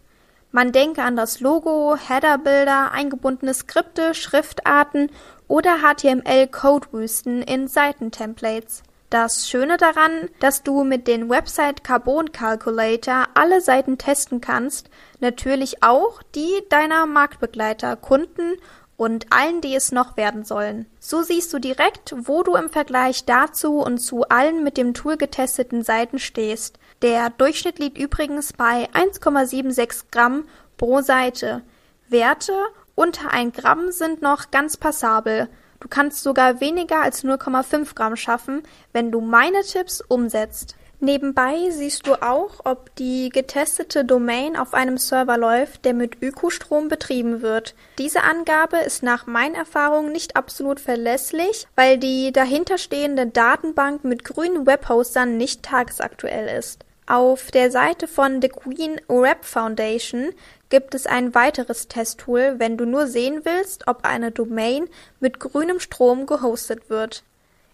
Man 0.53 0.73
denke 0.73 1.03
an 1.03 1.17
das 1.17 1.41
Logo, 1.41 1.97
Headerbilder, 1.97 2.93
eingebundene 2.93 3.55
Skripte, 3.55 4.15
Schriftarten 4.15 5.11
oder 5.49 5.79
HTML-Codewüsten 5.79 7.43
in 7.43 7.69
Seitentemplates. 7.69 8.83
Das 9.11 9.49
Schöne 9.49 9.77
daran, 9.77 10.29
dass 10.39 10.63
du 10.63 10.85
mit 10.85 11.09
den 11.09 11.29
Website 11.29 11.83
Carbon 11.83 12.31
Calculator 12.31 13.27
alle 13.35 13.61
Seiten 13.61 13.99
testen 13.99 14.41
kannst, 14.41 14.89
natürlich 15.19 15.83
auch 15.83 16.23
die 16.37 16.63
deiner 16.69 17.07
Marktbegleiter, 17.07 17.97
Kunden 17.97 18.55
und 18.97 19.27
allen, 19.33 19.61
die 19.63 19.75
es 19.75 19.91
noch 19.91 20.17
werden 20.17 20.45
sollen. 20.45 20.87
So 21.01 21.23
siehst 21.23 21.53
du 21.53 21.59
direkt, 21.59 22.15
wo 22.17 22.45
du 22.45 22.55
im 22.55 22.71
Vergleich 22.71 23.25
dazu 23.25 23.79
und 23.81 23.99
zu 23.99 24.29
allen 24.29 24.63
mit 24.63 24.77
dem 24.77 24.95
Tool 24.95 25.17
getesteten 25.17 25.83
Seiten 25.83 26.21
stehst. 26.21 26.79
Der 27.03 27.31
Durchschnitt 27.31 27.81
liegt 27.81 27.99
übrigens 27.99 28.53
bei 28.53 28.89
1,76 28.93 30.05
Gramm 30.13 30.45
pro 30.77 31.01
Seite. 31.01 31.63
Werte 32.09 32.53
unter 32.95 33.33
1 33.33 33.57
Gramm 33.57 33.91
sind 33.91 34.23
noch 34.23 34.53
ganz 34.53 34.77
passabel. 34.77 35.49
Du 35.81 35.89
kannst 35.89 36.23
sogar 36.23 36.61
weniger 36.61 37.03
als 37.03 37.25
0,5 37.25 37.95
Gramm 37.95 38.17
schaffen, 38.17 38.63
wenn 38.93 39.11
du 39.11 39.21
meine 39.21 39.63
Tipps 39.63 40.01
umsetzt. 40.01 40.77
Nebenbei 41.03 41.71
siehst 41.71 42.07
du 42.07 42.23
auch, 42.23 42.61
ob 42.65 42.95
die 42.97 43.31
getestete 43.31 44.05
Domain 44.05 44.55
auf 44.55 44.75
einem 44.75 44.99
Server 44.99 45.39
läuft, 45.39 45.87
der 45.87 45.95
mit 45.95 46.23
Ökostrom 46.23 46.89
betrieben 46.89 47.41
wird. 47.41 47.75
Diese 47.97 48.23
Angabe 48.23 48.77
ist 48.77 49.03
nach 49.03 49.27
meinen 49.27 49.55
Erfahrungen 49.55 50.13
nicht 50.13 50.37
absolut 50.37 50.79
verlässlich, 50.79 51.67
weil 51.75 51.97
die 51.97 52.33
dahinterstehende 52.33 53.27
Datenbank 53.27 54.05
mit 54.05 54.25
grünen 54.25 54.67
Webhostern 54.67 55.39
nicht 55.39 55.63
tagesaktuell 55.63 56.55
ist. 56.59 56.85
Auf 57.07 57.51
der 57.51 57.71
Seite 57.71 58.07
von 58.07 58.43
The 58.43 58.51
Queen 58.51 59.01
Rep 59.09 59.47
Foundation 59.47 60.33
gibt 60.71 60.95
es 60.95 61.07
ein 61.07 61.35
weiteres 61.35 61.89
Testtool, 61.89 62.55
wenn 62.59 62.79
du 62.79 62.87
nur 62.87 63.07
sehen 63.07 63.43
willst, 63.45 63.87
ob 63.87 64.05
eine 64.05 64.31
Domain 64.31 64.89
mit 65.21 65.39
grünem 65.39 65.81
Strom 65.81 66.27
gehostet 66.27 66.89
wird. 66.89 67.25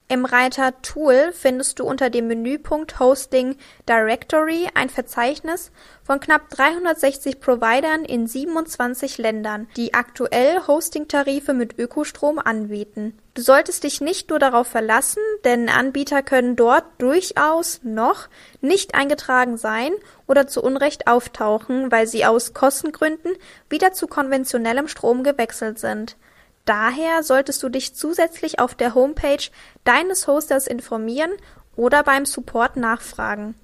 Im 0.09 0.25
Reiter 0.25 0.81
Tool 0.83 1.33
findest 1.33 1.81
du 1.81 1.85
unter 1.85 2.11
dem 2.11 2.29
Menüpunkt 2.29 3.01
Hosting 3.01 3.57
Directory 3.89 4.69
ein 4.73 4.89
Verzeichnis 4.89 5.73
von 6.05 6.21
knapp 6.21 6.49
360 6.51 7.41
Providern 7.41 8.05
in 8.05 8.29
27 8.29 9.19
Ländern, 9.19 9.67
die 9.77 9.95
aktuell 9.95 10.65
Hostingtarife 10.69 11.55
mit 11.55 11.77
Ökostrom 11.77 12.39
anbieten. 12.39 13.19
Du 13.35 13.43
solltest 13.43 13.83
dich 13.83 14.01
nicht 14.01 14.31
nur 14.31 14.39
darauf 14.39 14.69
verlassen, 14.69 15.23
denn 15.45 15.69
Anbieter 15.69 16.23
können 16.23 16.55
dort 16.55 16.85
durchaus 16.99 17.81
noch 17.83 18.29
nicht 18.61 18.95
eingetragen 18.95 19.57
sein 19.57 19.91
oder 20.29 20.47
zu 20.47 20.63
Unrecht 20.63 21.09
auftauchen, 21.09 21.91
weil 21.91 22.07
sie 22.07 22.25
aus 22.25 22.55
Kostengründen 22.55 23.33
wieder 23.69 23.93
zu 23.93 24.07
konventionellem 24.07 24.87
Strom 24.87 25.25
gewechselt 25.25 25.81
sind. 25.81 26.17
Daher 26.67 27.23
solltest 27.23 27.63
du 27.63 27.69
dich 27.69 27.95
zusätzlich 27.95 28.59
auf 28.59 28.75
der 28.75 28.95
Homepage 28.95 29.43
deines 29.85 30.27
Hosters 30.27 30.67
informieren 30.67 31.31
oder 31.77 32.03
beim 32.03 32.27
Support 32.27 32.77
nachfragen. 32.77 33.55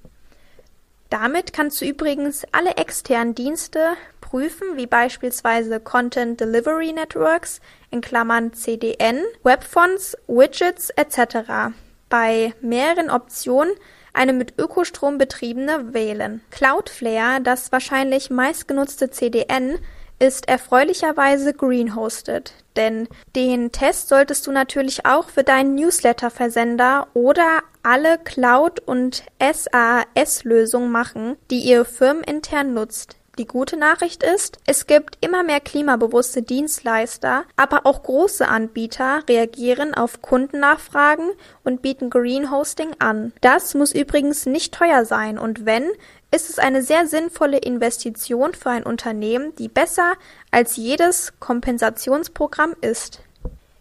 Damit 1.10 1.52
kannst 1.52 1.80
du 1.80 1.84
übrigens 1.84 2.46
alle 2.52 2.76
externen 2.76 3.34
Dienste 3.34 3.96
prüfen, 4.22 4.76
wie 4.76 4.86
beispielsweise 4.86 5.78
Content 5.78 6.40
Delivery 6.40 6.92
Networks 6.92 7.60
in 7.90 8.00
Klammern 8.00 8.54
(CDN), 8.54 9.20
Webfonts, 9.42 10.16
Widgets 10.26 10.88
etc. 10.90 11.74
Bei 12.08 12.54
mehreren 12.62 13.10
Optionen 13.10 13.74
eine 14.14 14.32
mit 14.32 14.58
Ökostrom 14.58 15.18
betriebene 15.18 15.92
wählen. 15.92 16.40
Cloudflare, 16.50 17.42
das 17.42 17.72
wahrscheinlich 17.72 18.30
meistgenutzte 18.30 19.10
CDN, 19.10 19.78
ist 20.18 20.48
erfreulicherweise 20.48 21.52
green-hosted, 21.52 22.54
denn 22.76 23.08
den 23.34 23.72
Test 23.72 24.08
solltest 24.08 24.46
du 24.46 24.52
natürlich 24.52 25.06
auch 25.06 25.28
für 25.28 25.44
deinen 25.44 25.74
Newsletter-Versender 25.74 27.08
oder 27.14 27.62
alle 27.82 28.18
Cloud- 28.18 28.80
und 28.80 29.24
SaaS-Lösungen 29.40 30.90
machen, 30.90 31.36
die 31.50 31.60
ihr 31.60 31.84
firmenintern 31.84 32.74
nutzt. 32.74 33.16
Die 33.38 33.46
gute 33.46 33.78
Nachricht 33.78 34.22
ist, 34.22 34.58
es 34.66 34.86
gibt 34.86 35.16
immer 35.22 35.42
mehr 35.42 35.60
klimabewusste 35.60 36.42
Dienstleister, 36.42 37.44
aber 37.56 37.86
auch 37.86 38.02
große 38.02 38.46
Anbieter 38.46 39.22
reagieren 39.26 39.94
auf 39.94 40.20
Kundennachfragen 40.20 41.30
und 41.64 41.80
bieten 41.80 42.10
Green 42.10 42.50
Hosting 42.50 42.90
an. 42.98 43.32
Das 43.40 43.72
muss 43.72 43.94
übrigens 43.94 44.44
nicht 44.44 44.74
teuer 44.74 45.06
sein 45.06 45.38
und 45.38 45.64
wenn, 45.64 45.84
ist 46.30 46.50
es 46.50 46.58
eine 46.58 46.82
sehr 46.82 47.06
sinnvolle 47.06 47.58
Investition 47.58 48.52
für 48.52 48.68
ein 48.68 48.84
Unternehmen, 48.84 49.54
die 49.56 49.68
besser 49.68 50.12
als 50.52 50.76
jedes 50.76 51.32
Kompensationsprogramm 51.40 52.74
ist. 52.80 53.20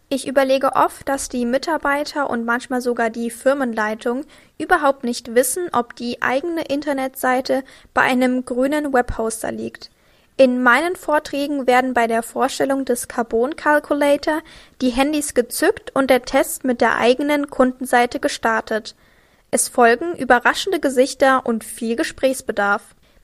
Ich 0.08 0.26
überlege 0.26 0.74
oft, 0.74 1.08
dass 1.08 1.28
die 1.28 1.46
Mitarbeiter 1.46 2.28
und 2.28 2.44
manchmal 2.44 2.80
sogar 2.82 3.08
die 3.08 3.30
Firmenleitung 3.30 4.24
überhaupt 4.58 5.04
nicht 5.04 5.34
wissen, 5.34 5.68
ob 5.72 5.94
die 5.96 6.20
eigene 6.20 6.62
Internetseite 6.64 7.62
bei 7.94 8.02
einem 8.02 8.44
grünen 8.44 8.92
Webhoster 8.92 9.52
liegt. 9.52 9.90
In 10.36 10.62
meinen 10.62 10.96
Vorträgen 10.96 11.66
werden 11.66 11.94
bei 11.94 12.06
der 12.06 12.22
Vorstellung 12.22 12.84
des 12.84 13.06
Carbon 13.06 13.54
Calculator 13.54 14.40
die 14.80 14.90
Handys 14.90 15.34
gezückt 15.34 15.94
und 15.94 16.10
der 16.10 16.22
Test 16.22 16.64
mit 16.64 16.80
der 16.80 16.96
eigenen 16.96 17.48
Kundenseite 17.48 18.18
gestartet. 18.18 18.94
Es 19.50 19.68
folgen 19.68 20.16
überraschende 20.16 20.80
Gesichter 20.80 21.44
und 21.44 21.64
viel 21.64 21.96
Gesprächsbedarf. 21.96 22.82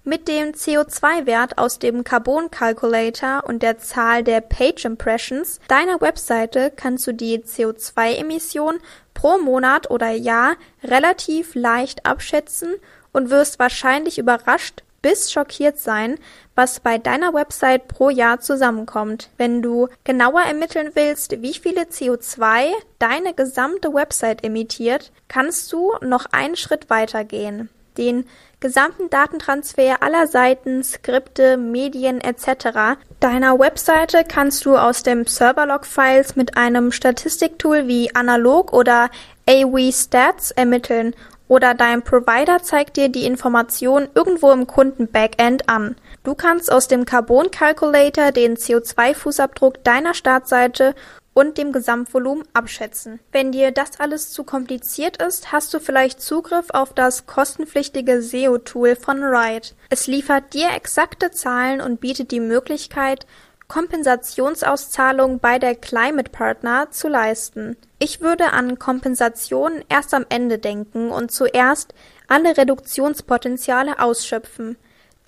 Mit 0.08 0.26
dem 0.26 0.52
CO2-Wert 0.52 1.58
aus 1.58 1.78
dem 1.78 2.02
Carbon 2.02 2.50
Calculator 2.50 3.44
und 3.46 3.62
der 3.62 3.76
Zahl 3.76 4.24
der 4.24 4.40
Page 4.40 4.86
Impressions 4.86 5.60
deiner 5.68 6.00
Webseite 6.00 6.72
kannst 6.74 7.06
du 7.06 7.12
die 7.12 7.40
CO2-Emission 7.40 8.78
pro 9.12 9.36
Monat 9.36 9.90
oder 9.90 10.08
Jahr 10.12 10.56
relativ 10.82 11.54
leicht 11.54 12.06
abschätzen 12.06 12.76
und 13.12 13.28
wirst 13.28 13.58
wahrscheinlich 13.58 14.16
überrascht 14.16 14.82
bis 15.02 15.30
schockiert 15.30 15.78
sein, 15.78 16.18
was 16.54 16.80
bei 16.80 16.96
deiner 16.96 17.34
Website 17.34 17.86
pro 17.86 18.08
Jahr 18.08 18.40
zusammenkommt. 18.40 19.28
Wenn 19.36 19.60
du 19.60 19.88
genauer 20.04 20.40
ermitteln 20.40 20.92
willst, 20.94 21.42
wie 21.42 21.52
viele 21.52 21.82
CO2 21.82 22.70
deine 22.98 23.34
gesamte 23.34 23.92
Website 23.92 24.42
emittiert, 24.42 25.12
kannst 25.28 25.70
du 25.70 25.92
noch 26.00 26.24
einen 26.32 26.56
Schritt 26.56 26.88
weiter 26.88 27.24
gehen. 27.24 27.68
Den 27.98 28.26
gesamten 28.60 29.10
Datentransfer 29.10 30.02
aller 30.02 30.26
Seiten, 30.28 30.82
Skripte, 30.84 31.56
Medien 31.56 32.20
etc. 32.20 32.96
deiner 33.20 33.58
Webseite 33.58 34.24
kannst 34.26 34.64
du 34.64 34.76
aus 34.76 35.02
dem 35.02 35.26
Serverlog-Files 35.26 36.36
mit 36.36 36.56
einem 36.56 36.92
Statistiktool 36.92 37.88
wie 37.88 38.14
Analog 38.14 38.72
oder 38.72 39.10
AWE 39.48 39.92
Stats 39.92 40.52
ermitteln 40.52 41.14
oder 41.48 41.74
dein 41.74 42.02
Provider 42.02 42.62
zeigt 42.62 42.96
dir 42.96 43.08
die 43.08 43.24
Information 43.24 44.08
irgendwo 44.14 44.52
im 44.52 44.66
Kunden-Backend 44.66 45.68
an. 45.68 45.96
Du 46.22 46.34
kannst 46.34 46.70
aus 46.70 46.88
dem 46.88 47.04
Carbon 47.04 47.50
Calculator 47.50 48.32
den 48.32 48.56
CO2-Fußabdruck 48.56 49.82
deiner 49.82 50.14
Startseite 50.14 50.94
und 51.38 51.56
dem 51.56 51.70
Gesamtvolumen 51.70 52.42
abschätzen. 52.52 53.20
Wenn 53.30 53.52
dir 53.52 53.70
das 53.70 54.00
alles 54.00 54.32
zu 54.32 54.42
kompliziert 54.42 55.22
ist, 55.22 55.52
hast 55.52 55.72
du 55.72 55.78
vielleicht 55.78 56.20
Zugriff 56.20 56.70
auf 56.70 56.92
das 56.94 57.26
kostenpflichtige 57.26 58.22
SEO-Tool 58.22 58.96
von 58.96 59.22
Ride. 59.22 59.68
Es 59.88 60.08
liefert 60.08 60.52
dir 60.52 60.70
exakte 60.74 61.30
Zahlen 61.30 61.80
und 61.80 62.00
bietet 62.00 62.32
die 62.32 62.40
Möglichkeit, 62.40 63.24
Kompensationsauszahlungen 63.68 65.38
bei 65.38 65.60
der 65.60 65.76
Climate 65.76 66.32
Partner 66.32 66.90
zu 66.90 67.06
leisten. 67.06 67.76
Ich 68.00 68.20
würde 68.20 68.52
an 68.52 68.80
Kompensationen 68.80 69.84
erst 69.88 70.14
am 70.14 70.26
Ende 70.30 70.58
denken 70.58 71.10
und 71.10 71.30
zuerst 71.30 71.94
alle 72.26 72.56
Reduktionspotenziale 72.56 74.00
ausschöpfen. 74.00 74.76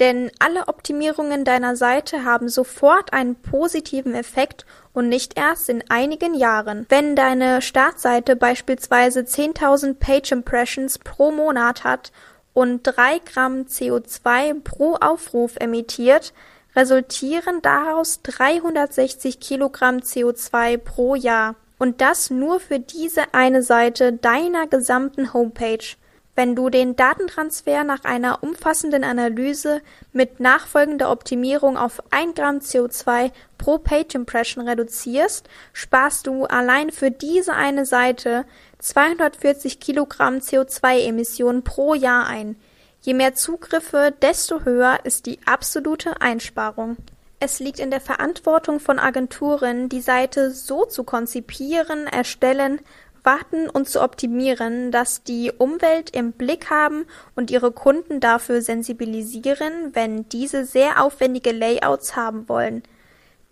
Denn 0.01 0.31
alle 0.39 0.67
Optimierungen 0.67 1.45
deiner 1.45 1.77
Seite 1.77 2.25
haben 2.25 2.49
sofort 2.49 3.13
einen 3.13 3.37
positiven 3.37 4.15
Effekt 4.15 4.65
und 4.95 5.11
nicht 5.11 5.39
erst 5.39 5.69
in 5.69 5.85
einigen 5.91 6.35
Jahren. 6.35 6.87
Wenn 6.89 7.15
deine 7.15 7.61
Startseite 7.61 8.35
beispielsweise 8.35 9.21
10.000 9.21 9.95
Page 9.95 10.33
Impressions 10.33 10.99
pro 10.99 11.31
Monat 11.31 11.85
hat 11.85 12.13
und 12.55 12.83
3 12.83 13.19
Gramm 13.27 13.67
CO2 13.67 14.63
pro 14.65 14.95
Aufruf 14.95 15.57
emittiert, 15.61 16.33
resultieren 16.75 17.61
daraus 17.61 18.23
360 18.23 19.39
Kilogramm 19.39 19.99
CO2 19.99 20.79
pro 20.79 21.15
Jahr. 21.15 21.57
Und 21.79 22.01
das 22.01 22.31
nur 22.31 22.59
für 22.61 22.79
diese 22.79 23.35
eine 23.35 23.63
Seite 23.63 24.15
deiner 24.15 24.67
gesamten 24.67 25.35
Homepage. 25.35 25.97
Wenn 26.40 26.57
du 26.57 26.70
den 26.70 26.96
Datentransfer 26.96 27.85
nach 27.85 28.05
einer 28.05 28.42
umfassenden 28.42 29.05
Analyse 29.05 29.83
mit 30.14 30.40
nachfolgender 30.40 31.11
Optimierung 31.11 31.76
auf 31.76 32.03
1 32.12 32.35
Gramm 32.35 32.61
CO2 32.61 33.31
pro 33.59 33.76
Page 33.76 34.14
Impression 34.14 34.66
reduzierst, 34.66 35.50
sparst 35.74 36.26
du 36.26 36.46
allein 36.46 36.92
für 36.92 37.11
diese 37.11 37.53
eine 37.53 37.85
Seite 37.85 38.46
240 38.79 39.81
Kilogramm 39.81 40.37
CO2-Emissionen 40.37 41.62
pro 41.62 41.92
Jahr 41.92 42.26
ein. 42.26 42.57
Je 43.03 43.12
mehr 43.12 43.35
Zugriffe, 43.35 44.14
desto 44.22 44.64
höher 44.64 45.00
ist 45.05 45.26
die 45.26 45.40
absolute 45.44 46.22
Einsparung. 46.22 46.96
Es 47.38 47.61
liegt 47.61 47.81
in 47.81 47.90
der 47.90 48.00
Verantwortung 48.00 48.81
von 48.81 48.98
Agenturen, 48.98 49.90
die 49.90 50.00
Seite 50.00 50.53
so 50.53 50.87
zu 50.87 51.05
konzipieren, 51.05 52.07
erstellen 52.07 52.81
warten 53.24 53.68
und 53.68 53.88
zu 53.88 54.02
optimieren, 54.02 54.90
dass 54.92 55.22
die 55.22 55.52
Umwelt 55.56 56.11
im 56.11 56.33
Blick 56.33 56.70
haben 56.70 57.06
und 57.37 57.50
ihre 57.50 57.72
Kunden 57.72 58.20
dafür 58.20 58.62
sensibilisieren, 58.62 59.94
wenn 59.94 60.28
diese 60.28 60.64
sehr 60.64 61.02
aufwendige 61.02 61.52
Layouts 61.52 62.16
haben 62.16 62.48
wollen. 62.48 62.83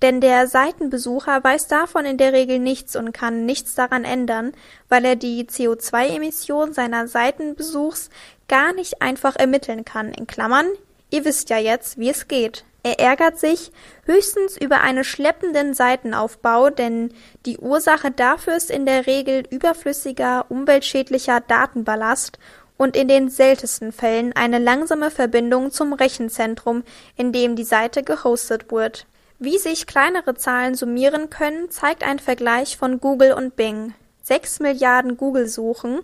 Denn 0.00 0.20
der 0.20 0.46
Seitenbesucher 0.46 1.42
weiß 1.42 1.66
davon 1.66 2.04
in 2.04 2.18
der 2.18 2.32
Regel 2.32 2.60
nichts 2.60 2.94
und 2.94 3.12
kann 3.12 3.46
nichts 3.46 3.74
daran 3.74 4.04
ändern, 4.04 4.52
weil 4.88 5.04
er 5.04 5.16
die 5.16 5.44
CO2-Emission 5.44 6.72
seiner 6.72 7.08
Seitenbesuchs 7.08 8.10
gar 8.46 8.72
nicht 8.72 9.02
einfach 9.02 9.34
ermitteln 9.34 9.84
kann. 9.84 10.12
In 10.12 10.28
Klammern, 10.28 10.66
ihr 11.10 11.24
wisst 11.24 11.50
ja 11.50 11.58
jetzt, 11.58 11.98
wie 11.98 12.10
es 12.10 12.28
geht. 12.28 12.64
Er 12.82 13.00
ärgert 13.00 13.38
sich 13.38 13.72
höchstens 14.04 14.56
über 14.56 14.80
einen 14.80 15.04
schleppenden 15.04 15.74
Seitenaufbau, 15.74 16.70
denn 16.70 17.12
die 17.44 17.58
Ursache 17.58 18.10
dafür 18.10 18.56
ist 18.56 18.70
in 18.70 18.86
der 18.86 19.06
Regel 19.06 19.44
überflüssiger, 19.50 20.46
umweltschädlicher 20.48 21.40
Datenballast 21.40 22.38
und 22.76 22.96
in 22.96 23.08
den 23.08 23.28
seltensten 23.28 23.92
Fällen 23.92 24.32
eine 24.34 24.58
langsame 24.58 25.10
Verbindung 25.10 25.72
zum 25.72 25.92
Rechenzentrum, 25.92 26.84
in 27.16 27.32
dem 27.32 27.56
die 27.56 27.64
Seite 27.64 28.04
gehostet 28.04 28.70
wird. 28.70 29.06
Wie 29.40 29.58
sich 29.58 29.86
kleinere 29.86 30.34
Zahlen 30.34 30.74
summieren 30.74 31.30
können, 31.30 31.70
zeigt 31.70 32.04
ein 32.04 32.20
Vergleich 32.20 32.76
von 32.76 33.00
Google 33.00 33.32
und 33.32 33.56
Bing. 33.56 33.94
Sechs 34.22 34.60
Milliarden 34.60 35.16
Google-Suchen, 35.16 36.00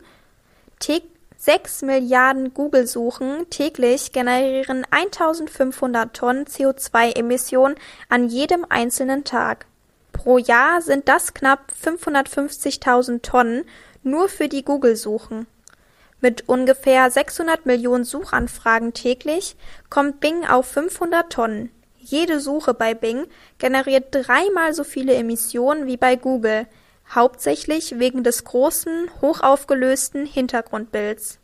Sechs 1.44 1.82
Milliarden 1.82 2.54
Google-Suchen 2.54 3.50
täglich 3.50 4.12
generieren 4.12 4.86
1500 4.90 6.16
Tonnen 6.16 6.46
CO2-Emissionen 6.46 7.74
an 8.08 8.30
jedem 8.30 8.64
einzelnen 8.66 9.24
Tag. 9.24 9.66
Pro 10.14 10.38
Jahr 10.38 10.80
sind 10.80 11.06
das 11.06 11.34
knapp 11.34 11.70
550.000 11.84 13.20
Tonnen 13.20 13.66
nur 14.02 14.30
für 14.30 14.48
die 14.48 14.64
Google-Suchen. 14.64 15.46
Mit 16.22 16.48
ungefähr 16.48 17.10
600 17.10 17.66
Millionen 17.66 18.04
Suchanfragen 18.04 18.94
täglich 18.94 19.54
kommt 19.90 20.20
Bing 20.20 20.46
auf 20.46 20.64
500 20.64 21.30
Tonnen. 21.30 21.70
Jede 21.98 22.40
Suche 22.40 22.72
bei 22.72 22.94
Bing 22.94 23.26
generiert 23.58 24.06
dreimal 24.12 24.72
so 24.72 24.82
viele 24.82 25.12
Emissionen 25.12 25.86
wie 25.86 25.98
bei 25.98 26.16
Google– 26.16 26.66
hauptsächlich 27.14 27.98
wegen 27.98 28.24
des 28.24 28.44
großen, 28.44 29.10
hochaufgelösten 29.20 30.26
Hintergrundbilds. 30.26 31.38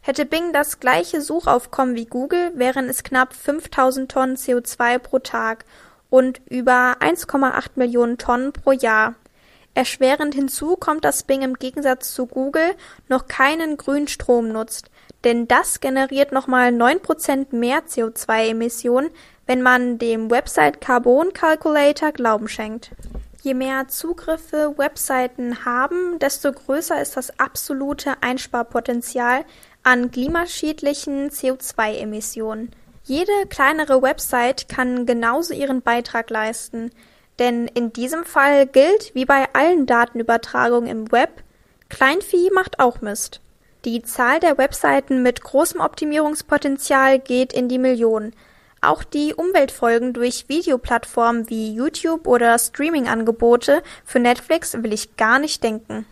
Hätte 0.00 0.24
Bing 0.24 0.52
das 0.52 0.80
gleiche 0.80 1.20
Suchaufkommen 1.20 1.94
wie 1.94 2.06
Google, 2.06 2.52
wären 2.54 2.88
es 2.88 3.02
knapp 3.02 3.34
5000 3.34 4.10
Tonnen 4.10 4.36
CO2 4.36 4.98
pro 4.98 5.18
Tag 5.18 5.64
und 6.08 6.40
über 6.48 6.96
1,8 7.00 7.70
Millionen 7.74 8.16
Tonnen 8.16 8.52
pro 8.52 8.72
Jahr. 8.72 9.14
Erschwerend 9.74 10.34
hinzu 10.34 10.76
kommt, 10.76 11.04
dass 11.04 11.22
Bing 11.22 11.42
im 11.42 11.54
Gegensatz 11.54 12.14
zu 12.14 12.26
Google 12.26 12.74
noch 13.08 13.28
keinen 13.28 13.76
Grünstrom 13.76 14.48
nutzt. 14.48 14.90
denn 15.24 15.48
das 15.48 15.80
generiert 15.80 16.32
nochmal 16.32 16.68
9% 16.70 17.54
mehr 17.54 17.82
CO2-Emissionen, 17.84 19.10
wenn 19.46 19.62
man 19.62 19.98
dem 19.98 20.30
Website 20.30 20.80
Carbon 20.80 21.32
Calculator 21.32 22.12
Glauben 22.12 22.48
schenkt. 22.48 22.92
Je 23.42 23.54
mehr 23.54 23.88
Zugriffe 23.88 24.74
Webseiten 24.76 25.64
haben, 25.64 26.18
desto 26.18 26.52
größer 26.52 27.00
ist 27.00 27.16
das 27.16 27.38
absolute 27.38 28.14
Einsparpotenzial 28.20 29.44
an 29.82 30.10
klimaschädlichen 30.10 31.30
CO2-Emissionen. 31.30 32.72
Jede 33.04 33.32
kleinere 33.48 34.02
Website 34.02 34.68
kann 34.68 35.06
genauso 35.06 35.54
ihren 35.54 35.82
Beitrag 35.82 36.30
leisten, 36.30 36.90
denn 37.38 37.68
in 37.68 37.92
diesem 37.92 38.24
Fall 38.24 38.66
gilt, 38.66 39.14
wie 39.14 39.24
bei 39.24 39.46
allen 39.54 39.86
Datenübertragungen 39.86 40.90
im 40.90 41.12
Web, 41.12 41.42
Kleinvieh 41.88 42.50
macht 42.52 42.80
auch 42.80 43.00
Mist. 43.00 43.40
Die 43.84 44.02
Zahl 44.02 44.40
der 44.40 44.58
Webseiten 44.58 45.22
mit 45.22 45.42
großem 45.42 45.80
Optimierungspotenzial 45.80 47.18
geht 47.18 47.52
in 47.52 47.68
die 47.68 47.78
Millionen. 47.78 48.34
Auch 48.80 49.02
die 49.02 49.34
Umweltfolgen 49.34 50.12
durch 50.12 50.48
Videoplattformen 50.48 51.50
wie 51.50 51.74
YouTube 51.74 52.26
oder 52.26 52.58
Streaming-Angebote 52.58 53.82
für 54.04 54.20
Netflix 54.20 54.74
will 54.74 54.92
ich 54.92 55.16
gar 55.16 55.38
nicht 55.38 55.64
denken. 55.64 56.06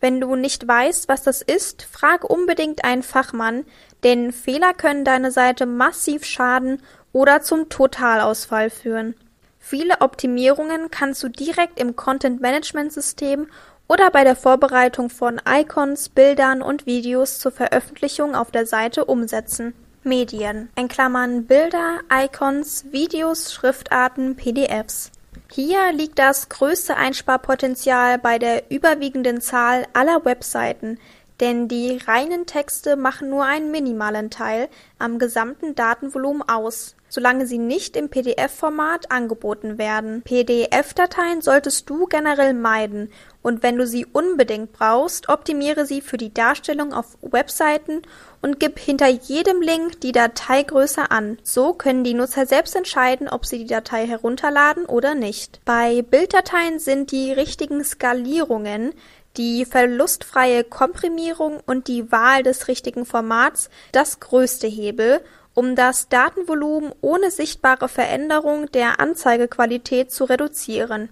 Wenn 0.00 0.22
du 0.22 0.36
nicht 0.36 0.66
weißt, 0.66 1.10
was 1.10 1.22
das 1.22 1.42
ist, 1.42 1.82
frag 1.82 2.24
unbedingt 2.24 2.82
einen 2.82 3.02
Fachmann, 3.02 3.66
denn 4.02 4.32
Fehler 4.32 4.72
können 4.72 5.04
deine 5.04 5.30
Seite 5.30 5.66
massiv 5.66 6.24
schaden 6.24 6.80
oder 7.12 7.42
zum 7.42 7.68
Totalausfall 7.68 8.70
führen. 8.70 9.16
Viele 9.58 10.00
Optimierungen 10.00 10.90
kannst 10.90 11.22
du 11.22 11.28
direkt 11.28 11.78
im 11.78 11.94
Content-Management-System 11.94 13.48
oder 13.90 14.12
bei 14.12 14.22
der 14.22 14.36
Vorbereitung 14.36 15.10
von 15.10 15.40
Icons, 15.44 16.10
Bildern 16.10 16.62
und 16.62 16.86
Videos 16.86 17.40
zur 17.40 17.50
Veröffentlichung 17.50 18.36
auf 18.36 18.52
der 18.52 18.64
Seite 18.64 19.04
umsetzen. 19.04 19.74
Medien 20.04 20.70
in 20.76 20.86
Klammern 20.86 21.46
Bilder, 21.46 21.98
Icons, 22.08 22.84
Videos, 22.92 23.52
Schriftarten, 23.52 24.36
PDFs. 24.36 25.10
Hier 25.50 25.92
liegt 25.92 26.20
das 26.20 26.48
größte 26.48 26.96
Einsparpotenzial 26.96 28.18
bei 28.18 28.38
der 28.38 28.70
überwiegenden 28.70 29.40
Zahl 29.40 29.88
aller 29.92 30.24
Webseiten, 30.24 31.00
denn 31.40 31.66
die 31.66 31.98
reinen 32.06 32.46
Texte 32.46 32.94
machen 32.94 33.28
nur 33.28 33.44
einen 33.44 33.72
minimalen 33.72 34.30
Teil 34.30 34.68
am 35.00 35.18
gesamten 35.18 35.74
Datenvolumen 35.74 36.42
aus, 36.48 36.94
solange 37.08 37.46
sie 37.46 37.58
nicht 37.58 37.96
im 37.96 38.08
PDF-Format 38.08 39.10
angeboten 39.10 39.78
werden. 39.78 40.22
PDF-Dateien 40.22 41.40
solltest 41.40 41.90
du 41.90 42.06
generell 42.06 42.54
meiden 42.54 43.10
und 43.42 43.62
wenn 43.62 43.76
du 43.76 43.86
sie 43.86 44.06
unbedingt 44.06 44.72
brauchst, 44.72 45.28
optimiere 45.28 45.86
sie 45.86 46.00
für 46.00 46.16
die 46.16 46.32
Darstellung 46.32 46.92
auf 46.92 47.16
Webseiten 47.22 48.02
und 48.42 48.60
gib 48.60 48.78
hinter 48.78 49.08
jedem 49.08 49.62
Link 49.62 50.00
die 50.00 50.12
Dateigröße 50.12 51.10
an. 51.10 51.38
So 51.42 51.72
können 51.72 52.04
die 52.04 52.14
Nutzer 52.14 52.46
selbst 52.46 52.76
entscheiden, 52.76 53.28
ob 53.28 53.46
sie 53.46 53.58
die 53.58 53.66
Datei 53.66 54.06
herunterladen 54.06 54.84
oder 54.84 55.14
nicht. 55.14 55.60
Bei 55.64 56.02
Bilddateien 56.02 56.78
sind 56.78 57.12
die 57.12 57.32
richtigen 57.32 57.82
Skalierungen 57.84 58.92
die 59.36 59.64
verlustfreie 59.64 60.64
Komprimierung 60.64 61.60
und 61.64 61.88
die 61.88 62.10
Wahl 62.10 62.42
des 62.42 62.68
richtigen 62.68 63.06
Formats 63.06 63.70
das 63.92 64.20
größte 64.20 64.66
Hebel, 64.66 65.20
um 65.54 65.76
das 65.76 66.08
Datenvolumen 66.08 66.92
ohne 67.00 67.30
sichtbare 67.30 67.88
Veränderung 67.88 68.70
der 68.72 69.00
Anzeigequalität 69.00 70.12
zu 70.12 70.24
reduzieren. 70.24 71.10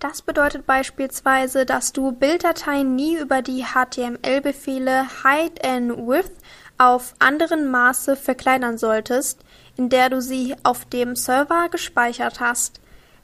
Das 0.00 0.22
bedeutet 0.22 0.64
beispielsweise, 0.64 1.66
dass 1.66 1.92
du 1.92 2.12
Bilddateien 2.12 2.96
nie 2.96 3.18
über 3.18 3.42
die 3.42 3.66
HTML-Befehle 3.66 5.06
Height 5.24 5.62
and 5.62 5.94
Width 5.98 6.32
auf 6.78 7.14
anderen 7.18 7.70
Maße 7.70 8.16
verkleinern 8.16 8.78
solltest, 8.78 9.44
in 9.76 9.90
der 9.90 10.08
du 10.08 10.22
sie 10.22 10.56
auf 10.62 10.86
dem 10.86 11.16
Server 11.16 11.68
gespeichert 11.68 12.40
hast. 12.40 12.80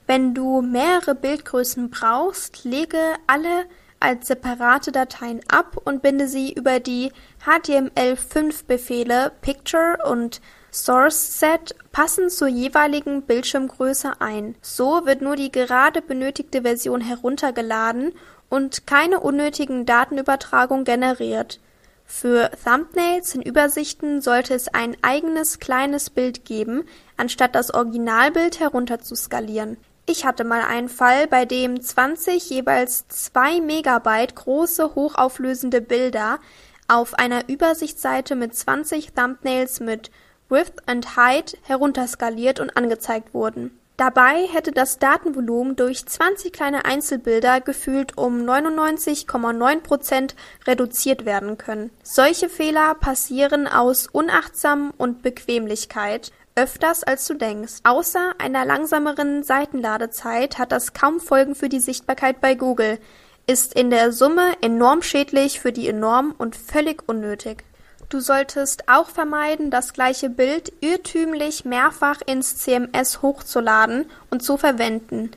Wenn 0.06 0.34
du 0.34 0.60
mehrere 0.60 1.14
Bildgrößen 1.14 1.88
brauchst, 1.88 2.64
lege 2.64 3.00
alle 3.26 3.64
als 3.98 4.26
separate 4.26 4.92
Dateien 4.92 5.40
ab 5.48 5.78
und 5.82 6.02
binde 6.02 6.28
sie 6.28 6.52
über 6.52 6.78
die 6.78 7.10
HTML5-Befehle 7.46 9.32
Picture 9.40 9.96
und 10.06 10.42
SourceSet 10.76 11.74
passend 11.90 12.30
zur 12.30 12.48
jeweiligen 12.48 13.22
Bildschirmgröße 13.22 14.20
ein. 14.20 14.56
So 14.60 15.06
wird 15.06 15.22
nur 15.22 15.34
die 15.34 15.50
gerade 15.50 16.02
benötigte 16.02 16.62
Version 16.62 17.00
heruntergeladen 17.00 18.12
und 18.50 18.86
keine 18.86 19.20
unnötigen 19.20 19.86
Datenübertragungen 19.86 20.84
generiert. 20.84 21.60
Für 22.04 22.50
Thumbnails 22.64 23.34
in 23.34 23.42
Übersichten 23.42 24.20
sollte 24.20 24.54
es 24.54 24.68
ein 24.68 24.96
eigenes 25.02 25.58
kleines 25.58 26.10
Bild 26.10 26.44
geben, 26.44 26.84
anstatt 27.16 27.54
das 27.54 27.72
Originalbild 27.72 28.60
herunterzuskalieren. 28.60 29.78
Ich 30.04 30.24
hatte 30.24 30.44
mal 30.44 30.62
einen 30.62 30.88
Fall, 30.88 31.26
bei 31.26 31.46
dem 31.46 31.82
20 31.82 32.48
jeweils 32.48 33.08
2 33.08 33.60
Megabyte 33.60 34.36
große 34.36 34.94
hochauflösende 34.94 35.80
Bilder 35.80 36.38
auf 36.86 37.14
einer 37.14 37.48
Übersichtsseite 37.48 38.36
mit 38.36 38.54
20 38.54 39.14
Thumbnails 39.14 39.80
mit 39.80 40.12
Width 40.48 40.82
and 40.86 41.16
Height 41.16 41.58
herunterskaliert 41.62 42.60
und 42.60 42.76
angezeigt 42.76 43.34
wurden. 43.34 43.78
Dabei 43.96 44.46
hätte 44.52 44.72
das 44.72 44.98
Datenvolumen 44.98 45.74
durch 45.74 46.04
20 46.04 46.52
kleine 46.52 46.84
Einzelbilder 46.84 47.62
gefühlt 47.62 48.18
um 48.18 48.42
99,9 48.42 49.80
Prozent 49.80 50.36
reduziert 50.66 51.24
werden 51.24 51.56
können. 51.56 51.90
Solche 52.02 52.50
Fehler 52.50 52.94
passieren 52.94 53.66
aus 53.66 54.06
Unachtsam 54.06 54.92
und 54.98 55.22
Bequemlichkeit 55.22 56.30
öfters 56.56 57.04
als 57.04 57.26
du 57.26 57.34
denkst. 57.34 57.80
Außer 57.84 58.34
einer 58.38 58.64
langsameren 58.66 59.42
Seitenladezeit 59.42 60.58
hat 60.58 60.72
das 60.72 60.92
kaum 60.92 61.20
Folgen 61.20 61.54
für 61.54 61.68
die 61.68 61.80
Sichtbarkeit 61.80 62.40
bei 62.40 62.54
Google, 62.54 62.98
ist 63.46 63.74
in 63.74 63.90
der 63.90 64.12
Summe 64.12 64.54
enorm 64.60 65.02
schädlich 65.02 65.60
für 65.60 65.72
die 65.72 65.88
enorm 65.88 66.34
und 66.36 66.56
völlig 66.56 67.08
unnötig. 67.08 67.64
Du 68.08 68.20
solltest 68.20 68.88
auch 68.88 69.08
vermeiden, 69.08 69.70
das 69.70 69.92
gleiche 69.92 70.30
Bild 70.30 70.72
irrtümlich 70.80 71.64
mehrfach 71.64 72.20
ins 72.24 72.56
CMS 72.58 73.22
hochzuladen 73.22 74.10
und 74.30 74.42
zu 74.42 74.56
verwenden, 74.56 75.32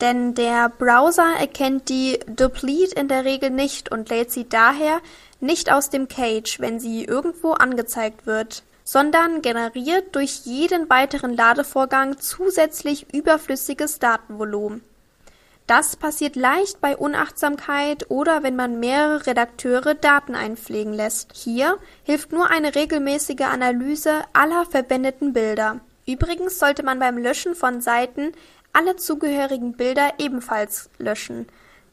denn 0.00 0.34
der 0.34 0.68
Browser 0.68 1.34
erkennt 1.38 1.88
die 1.88 2.20
Duplete 2.26 2.94
in 2.96 3.08
der 3.08 3.24
Regel 3.24 3.50
nicht 3.50 3.90
und 3.90 4.10
lädt 4.10 4.30
sie 4.30 4.48
daher 4.48 5.00
nicht 5.40 5.72
aus 5.72 5.90
dem 5.90 6.08
Cache, 6.08 6.58
wenn 6.58 6.80
sie 6.80 7.04
irgendwo 7.04 7.52
angezeigt 7.52 8.26
wird 8.26 8.62
sondern 8.84 9.42
generiert 9.42 10.14
durch 10.14 10.42
jeden 10.44 10.90
weiteren 10.90 11.34
Ladevorgang 11.36 12.18
zusätzlich 12.18 13.12
überflüssiges 13.14 13.98
Datenvolumen. 13.98 14.82
Das 15.66 15.96
passiert 15.96 16.36
leicht 16.36 16.80
bei 16.80 16.96
Unachtsamkeit 16.96 18.10
oder 18.10 18.42
wenn 18.42 18.56
man 18.56 18.80
mehrere 18.80 19.26
Redakteure 19.26 19.94
Daten 19.94 20.34
einpflegen 20.34 20.92
lässt. 20.92 21.30
Hier 21.34 21.78
hilft 22.02 22.32
nur 22.32 22.50
eine 22.50 22.74
regelmäßige 22.74 23.42
Analyse 23.42 24.22
aller 24.32 24.66
verwendeten 24.66 25.32
Bilder. 25.32 25.80
Übrigens 26.06 26.58
sollte 26.58 26.82
man 26.82 26.98
beim 26.98 27.16
Löschen 27.16 27.54
von 27.54 27.80
Seiten 27.80 28.32
alle 28.72 28.96
zugehörigen 28.96 29.74
Bilder 29.74 30.14
ebenfalls 30.18 30.90
löschen. 30.98 31.46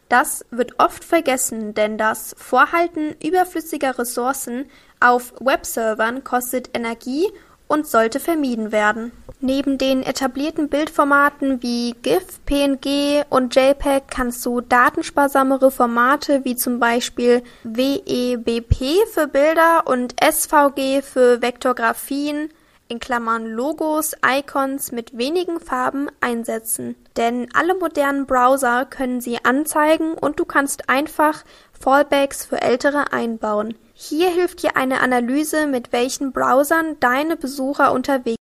Das 0.07 0.43
wird 0.49 0.79
oft 0.79 1.03
vergessen, 1.03 1.75
denn 1.75 1.99
das 1.99 2.35
Vorhalten 2.39 3.15
überflüssiger 3.23 3.99
Ressourcen 3.99 4.65
auf 4.99 5.33
Webservern 5.39 6.23
kostet 6.23 6.75
Energie 6.75 7.27
und 7.69 7.87
sollte 7.87 8.19
vermieden 8.19 8.73
werden. 8.73 9.13
Neben 9.39 9.77
den 9.77 10.03
etablierten 10.03 10.67
Bildformaten 10.67 11.63
wie 11.63 11.95
GIF, 12.01 12.43
PNG 12.45 13.23
und 13.29 13.55
JPEG 13.55 14.03
kannst 14.09 14.45
du 14.45 14.59
datensparsamere 14.59 15.71
Formate 15.71 16.43
wie 16.43 16.57
zum 16.57 16.79
Beispiel 16.79 17.41
WEBP 17.63 19.07
für 19.13 19.27
Bilder 19.27 19.83
und 19.85 20.15
SVG 20.21 21.01
für 21.01 21.41
Vektorgrafien 21.41 22.49
in 22.89 22.99
Klammern 22.99 23.45
Logos, 23.45 24.13
Icons 24.25 24.91
mit 24.91 25.17
wenigen 25.17 25.59
Farben 25.59 26.09
einsetzen. 26.19 26.95
Denn 27.15 27.47
alle 27.53 27.75
modernen 27.75 28.25
Browser 28.25 28.85
können 28.85 29.21
sie 29.21 29.45
anzeigen 29.45 30.15
und 30.15 30.39
du 30.39 30.45
kannst 30.45 30.89
einfach 30.89 31.45
Fallbacks 31.79 32.45
für 32.45 32.61
ältere 32.61 33.13
einbauen. 33.13 33.75
Hier 34.01 34.29
hilft 34.29 34.63
dir 34.63 34.77
eine 34.77 35.01
Analyse, 35.01 35.67
mit 35.67 35.91
welchen 35.91 36.31
Browsern 36.31 36.97
deine 37.01 37.35
Besucher 37.35 37.91
unterwegs 37.91 38.37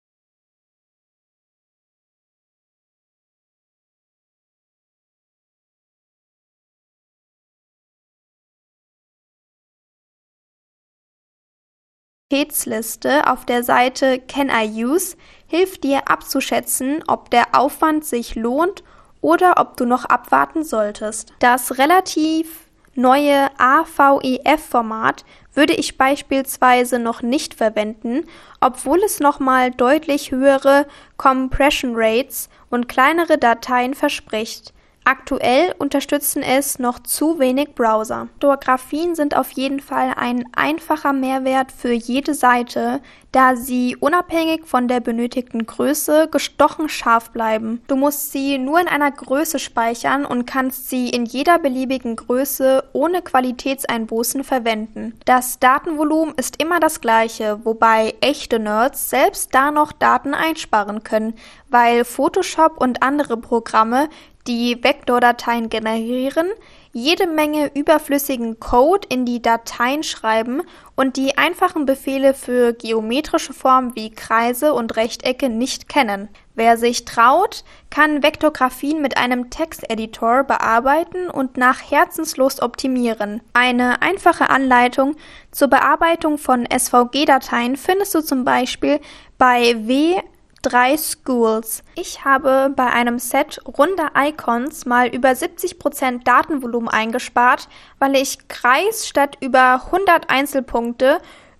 Prioritätsliste 12.31 13.27
auf 13.27 13.45
der 13.45 13.63
Seite 13.63 14.19
Can 14.19 14.49
I 14.49 14.83
Use 14.83 15.15
hilft 15.45 15.83
dir 15.83 16.09
abzuschätzen, 16.09 17.03
ob 17.07 17.29
der 17.29 17.53
Aufwand 17.53 18.05
sich 18.05 18.33
lohnt 18.33 18.83
oder 19.21 19.59
ob 19.59 19.77
du 19.77 19.85
noch 19.85 20.05
abwarten 20.05 20.63
solltest. 20.63 21.31
Das 21.37 21.77
relativ 21.77 22.71
neue 22.95 23.49
AVEF-Format 23.59 25.25
würde 25.53 25.73
ich 25.73 25.97
beispielsweise 25.97 26.99
noch 26.99 27.21
nicht 27.21 27.53
verwenden, 27.53 28.25
obwohl 28.59 28.99
es 29.03 29.19
nochmal 29.19 29.71
deutlich 29.71 30.31
höhere 30.31 30.87
Compression 31.17 31.93
Rates 31.95 32.49
und 32.69 32.87
kleinere 32.87 33.37
Dateien 33.37 33.93
verspricht. 33.93 34.73
Aktuell 35.05 35.75
unterstützen 35.79 36.43
es 36.43 36.79
noch 36.79 36.99
zu 36.99 37.37
wenig 37.37 37.75
Browser. 37.75 38.29
Fotografien 38.39 39.15
sind 39.15 39.35
auf 39.35 39.51
jeden 39.51 39.81
Fall 39.81 40.13
ein 40.15 40.45
einfacher 40.55 41.11
Mehrwert 41.11 41.73
für 41.73 41.91
jede 41.91 42.33
Seite, 42.33 43.01
da 43.33 43.55
sie 43.55 43.97
unabhängig 43.99 44.65
von 44.65 44.87
der 44.87 44.99
benötigten 44.99 45.65
Größe 45.65 46.29
gestochen 46.31 46.87
scharf 46.87 47.31
bleiben. 47.31 47.81
Du 47.87 47.95
musst 47.95 48.31
sie 48.31 48.59
nur 48.59 48.79
in 48.79 48.87
einer 48.87 49.11
Größe 49.11 49.59
speichern 49.59 50.23
und 50.23 50.45
kannst 50.45 50.89
sie 50.89 51.09
in 51.09 51.25
jeder 51.25 51.57
beliebigen 51.57 52.15
Größe 52.15 52.83
ohne 52.93 53.23
Qualitätseinbußen 53.23 54.43
verwenden. 54.43 55.19
Das 55.25 55.59
Datenvolumen 55.59 56.35
ist 56.37 56.61
immer 56.61 56.79
das 56.79 57.01
gleiche, 57.01 57.59
wobei 57.63 58.13
echte 58.21 58.59
Nerds 58.59 59.09
selbst 59.09 59.53
da 59.53 59.71
noch 59.71 59.91
Daten 59.91 60.35
einsparen 60.35 61.03
können, 61.03 61.33
weil 61.69 62.05
Photoshop 62.05 62.79
und 62.79 63.01
andere 63.01 63.37
Programme 63.37 64.09
die 64.45 64.83
Vektordateien 64.83 65.69
generieren, 65.69 66.47
jede 66.95 67.25
Menge 67.25 67.71
überflüssigen 67.73 68.59
Code 68.59 69.07
in 69.09 69.25
die 69.25 69.41
Dateien 69.41 70.03
schreiben 70.03 70.61
und 70.95 71.17
die 71.17 71.37
einfachen 71.39 71.87
Befehle 71.87 72.35
für 72.35 72.73
geometrische 72.73 73.51
Formen 73.51 73.95
wie 73.95 74.11
Kreise 74.11 74.75
und 74.75 74.95
Rechtecke 74.95 75.49
nicht 75.49 75.89
kennen. 75.89 76.29
Wer 76.53 76.77
sich 76.77 77.03
traut, 77.03 77.63
kann 77.89 78.21
Vektorgraphien 78.21 79.01
mit 79.01 79.17
einem 79.17 79.49
Texteditor 79.49 80.43
bearbeiten 80.43 81.31
und 81.31 81.57
nach 81.57 81.81
Herzenslust 81.81 82.61
optimieren. 82.61 83.41
Eine 83.53 84.03
einfache 84.03 84.51
Anleitung 84.51 85.15
zur 85.51 85.69
Bearbeitung 85.69 86.37
von 86.37 86.67
SVG-Dateien 86.67 87.75
findest 87.75 88.13
du 88.13 88.21
zum 88.21 88.45
Beispiel 88.45 88.99
bei 89.39 89.75
W 89.87 90.21
drei 90.63 90.97
Schools. 90.97 91.83
Ich 91.95 92.25
habe 92.25 92.73
bei 92.75 92.87
einem 92.87 93.19
Set 93.19 93.61
runder 93.77 94.11
Icons 94.17 94.87
mal 94.87 95.07
über 95.07 95.29
70% 95.29 96.23
Datenvolumen 96.23 96.89
eingespart, 96.89 97.67
weil 97.99 98.15
ich 98.15 98.47
Kreis 98.47 99.07
statt 99.07 99.37
über 99.41 99.83
100 99.85 100.29
Einzelpunkte 100.31 101.19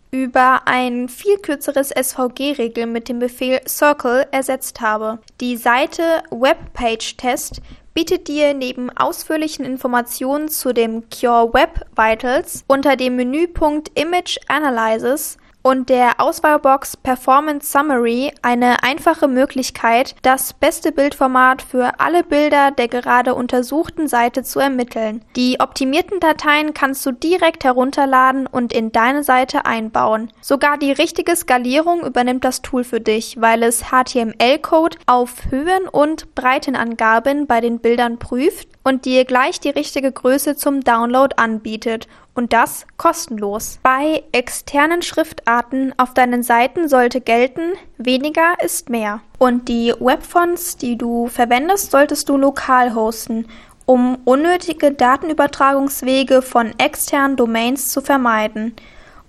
über 0.09 0.61
ein 0.65 1.09
viel 1.09 1.37
kürzeres 1.37 1.89
SVG-Regel 1.89 2.85
mit 2.85 3.09
dem 3.09 3.17
Befehl 3.17 3.61
Circle 3.67 4.27
ersetzt 4.31 4.79
habe. 4.79 5.19
Die 5.41 5.57
Seite 5.57 6.21
Webpage 6.29 7.17
Test 7.17 7.61
bietet 7.95 8.27
dir 8.27 8.53
neben 8.53 8.89
ausführlichen 8.95 9.65
Informationen 9.65 10.49
zu 10.49 10.71
dem 10.71 11.09
Cure 11.09 11.53
Web 11.53 11.85
Vitals 11.95 12.63
unter 12.67 12.95
dem 12.95 13.15
Menüpunkt 13.15 13.91
Image 13.99 14.37
Analysis 14.47 15.37
und 15.63 15.89
der 15.89 16.19
Auswahlbox 16.19 16.97
Performance 16.97 17.71
Summary 17.71 18.31
eine 18.41 18.83
einfache 18.83 19.27
Möglichkeit, 19.27 20.13
das 20.21 20.53
beste 20.53 20.91
Bildformat 20.91 21.61
für 21.61 21.99
alle 21.99 22.23
Bilder 22.23 22.71
der 22.71 22.89
gerade 22.89 23.33
untersuchten 23.33 24.07
Seite 24.07 24.43
zu 24.43 24.59
ermitteln. 24.59 25.23
Die 25.35 25.59
optimierten 25.59 26.19
Dateien 26.19 26.73
kannst 26.73 27.05
du 27.05 27.11
direkt 27.11 27.63
herunterladen 27.63 28.45
und 28.45 28.73
in 28.73 28.91
deine 28.91 29.23
Seite 29.23 29.65
einbauen. 29.65 30.31
Sogar 30.41 30.77
die 30.77 30.91
richtige 30.91 31.35
Skalierung 31.35 32.05
übernimmt 32.05 32.43
das 32.43 32.61
Tool 32.61 32.83
für 32.83 32.99
dich, 32.99 33.39
weil 33.39 33.63
es 33.63 33.85
HTML-Code 33.85 34.97
auf 35.05 35.49
Höhen- 35.49 35.87
und 35.89 36.35
Breitenangaben 36.35 37.47
bei 37.47 37.61
den 37.61 37.79
Bildern 37.79 38.19
prüft 38.19 38.67
und 38.83 39.05
dir 39.05 39.23
gleich 39.23 39.61
die 39.61 39.69
richtige 39.69 40.11
Größe 40.11 40.57
zum 40.57 40.81
Download 40.81 41.33
anbietet 41.37 42.07
und 42.35 42.53
das 42.53 42.85
kostenlos. 42.97 43.79
Bei 43.83 44.23
externen 44.31 45.01
Schriftarten 45.01 45.93
auf 45.97 46.13
deinen 46.13 46.43
Seiten 46.43 46.87
sollte 46.87 47.21
gelten, 47.21 47.73
weniger 47.97 48.55
ist 48.63 48.89
mehr. 48.89 49.21
Und 49.39 49.69
die 49.69 49.93
Webfonts, 49.99 50.77
die 50.77 50.97
du 50.97 51.27
verwendest, 51.27 51.91
solltest 51.91 52.29
du 52.29 52.37
lokal 52.37 52.95
hosten, 52.95 53.47
um 53.85 54.17
unnötige 54.25 54.91
Datenübertragungswege 54.91 56.41
von 56.41 56.73
externen 56.77 57.35
Domains 57.35 57.89
zu 57.89 58.01
vermeiden. 58.01 58.75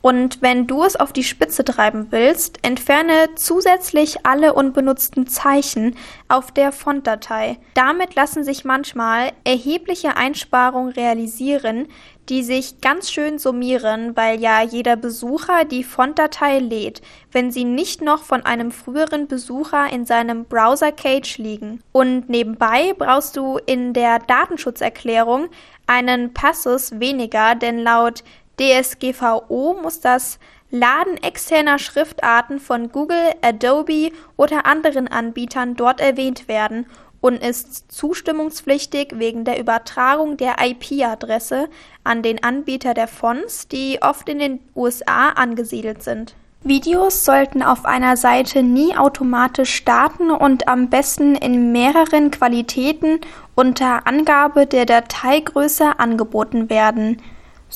Und 0.04 0.42
wenn 0.42 0.66
du 0.66 0.84
es 0.84 0.96
auf 0.96 1.14
die 1.14 1.24
Spitze 1.24 1.64
treiben 1.64 2.08
willst, 2.10 2.58
entferne 2.60 3.30
zusätzlich 3.36 4.26
alle 4.26 4.52
unbenutzten 4.52 5.26
Zeichen 5.26 5.96
auf 6.28 6.52
der 6.52 6.72
Fontdatei. 6.72 7.56
Damit 7.72 8.14
lassen 8.14 8.44
sich 8.44 8.66
manchmal 8.66 9.32
erhebliche 9.44 10.18
Einsparungen 10.18 10.92
realisieren, 10.92 11.88
die 12.28 12.42
sich 12.42 12.82
ganz 12.82 13.10
schön 13.10 13.38
summieren, 13.38 14.14
weil 14.14 14.40
ja 14.40 14.62
jeder 14.62 14.96
Besucher 14.96 15.64
die 15.64 15.84
Fontdatei 15.84 16.58
lädt, 16.58 17.00
wenn 17.32 17.50
sie 17.50 17.64
nicht 17.64 18.02
noch 18.02 18.24
von 18.24 18.44
einem 18.44 18.72
früheren 18.72 19.26
Besucher 19.26 19.90
in 19.90 20.04
seinem 20.04 20.44
Browser-Cage 20.44 21.38
liegen. 21.38 21.82
Und 21.92 22.28
nebenbei 22.28 22.92
brauchst 22.98 23.38
du 23.38 23.58
in 23.64 23.94
der 23.94 24.18
Datenschutzerklärung 24.18 25.48
einen 25.86 26.34
Passus 26.34 26.98
weniger, 27.00 27.54
denn 27.54 27.78
laut 27.78 28.22
DSGVO 28.58 29.76
muss 29.82 30.00
das 30.00 30.38
Laden 30.70 31.16
externer 31.22 31.78
Schriftarten 31.78 32.58
von 32.58 32.90
Google, 32.90 33.32
Adobe 33.42 34.10
oder 34.36 34.66
anderen 34.66 35.08
Anbietern 35.08 35.76
dort 35.76 36.00
erwähnt 36.00 36.48
werden 36.48 36.86
und 37.20 37.42
ist 37.42 37.90
zustimmungspflichtig 37.90 39.12
wegen 39.14 39.44
der 39.44 39.58
Übertragung 39.58 40.36
der 40.36 40.56
IP-Adresse 40.60 41.68
an 42.02 42.22
den 42.22 42.42
Anbieter 42.42 42.92
der 42.92 43.08
Fonts, 43.08 43.66
die 43.68 43.98
oft 44.02 44.28
in 44.28 44.38
den 44.38 44.60
USA 44.74 45.30
angesiedelt 45.30 46.02
sind. 46.02 46.34
Videos 46.62 47.24
sollten 47.24 47.62
auf 47.62 47.84
einer 47.84 48.16
Seite 48.16 48.62
nie 48.62 48.96
automatisch 48.96 49.74
starten 49.74 50.30
und 50.30 50.66
am 50.66 50.90
besten 50.90 51.34
in 51.34 51.72
mehreren 51.72 52.30
Qualitäten 52.30 53.20
unter 53.54 54.06
Angabe 54.06 54.66
der 54.66 54.86
Dateigröße 54.86 55.98
angeboten 55.98 56.68
werden. 56.68 57.22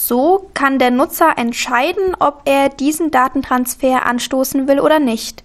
So 0.00 0.48
kann 0.54 0.78
der 0.78 0.92
Nutzer 0.92 1.36
entscheiden, 1.38 2.14
ob 2.20 2.42
er 2.44 2.68
diesen 2.68 3.10
Datentransfer 3.10 4.06
anstoßen 4.06 4.68
will 4.68 4.78
oder 4.78 5.00
nicht. 5.00 5.42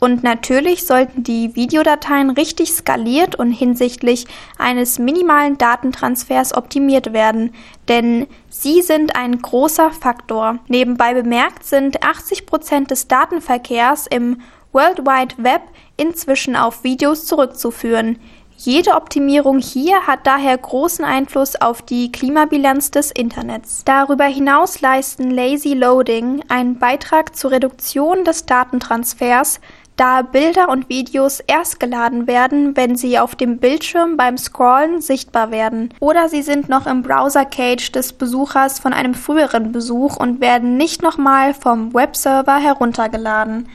Und 0.00 0.24
natürlich 0.24 0.84
sollten 0.88 1.22
die 1.22 1.54
Videodateien 1.54 2.30
richtig 2.30 2.72
skaliert 2.72 3.36
und 3.36 3.52
hinsichtlich 3.52 4.26
eines 4.58 4.98
minimalen 4.98 5.56
Datentransfers 5.56 6.52
optimiert 6.52 7.12
werden, 7.12 7.54
denn 7.86 8.26
sie 8.50 8.82
sind 8.82 9.14
ein 9.14 9.40
großer 9.40 9.92
Faktor. 9.92 10.58
Nebenbei 10.66 11.14
bemerkt 11.14 11.64
sind 11.64 12.02
80 12.02 12.44
Prozent 12.44 12.90
des 12.90 13.06
Datenverkehrs 13.06 14.08
im 14.08 14.40
World 14.72 15.06
Wide 15.06 15.36
Web 15.38 15.62
inzwischen 15.96 16.56
auf 16.56 16.82
Videos 16.82 17.24
zurückzuführen. 17.26 18.18
Jede 18.56 18.92
Optimierung 18.92 19.58
hier 19.58 20.06
hat 20.06 20.20
daher 20.26 20.56
großen 20.56 21.04
Einfluss 21.04 21.56
auf 21.60 21.82
die 21.82 22.12
Klimabilanz 22.12 22.90
des 22.90 23.10
Internets. 23.10 23.82
Darüber 23.84 24.24
hinaus 24.24 24.80
leisten 24.80 25.30
Lazy 25.30 25.74
Loading 25.74 26.42
einen 26.48 26.78
Beitrag 26.78 27.34
zur 27.34 27.50
Reduktion 27.50 28.24
des 28.24 28.46
Datentransfers, 28.46 29.60
da 29.96 30.22
Bilder 30.22 30.68
und 30.68 30.88
Videos 30.88 31.40
erst 31.40 31.78
geladen 31.80 32.26
werden, 32.26 32.76
wenn 32.76 32.96
sie 32.96 33.18
auf 33.18 33.34
dem 33.34 33.58
Bildschirm 33.58 34.16
beim 34.16 34.38
Scrollen 34.38 35.00
sichtbar 35.00 35.50
werden. 35.50 35.92
Oder 36.00 36.28
sie 36.28 36.42
sind 36.42 36.68
noch 36.68 36.86
im 36.86 37.02
Browser-Cage 37.02 37.92
des 37.92 38.12
Besuchers 38.12 38.78
von 38.78 38.92
einem 38.92 39.14
früheren 39.14 39.72
Besuch 39.72 40.16
und 40.16 40.40
werden 40.40 40.76
nicht 40.76 41.02
nochmal 41.02 41.52
vom 41.52 41.92
Webserver 41.92 42.56
heruntergeladen. 42.56 43.68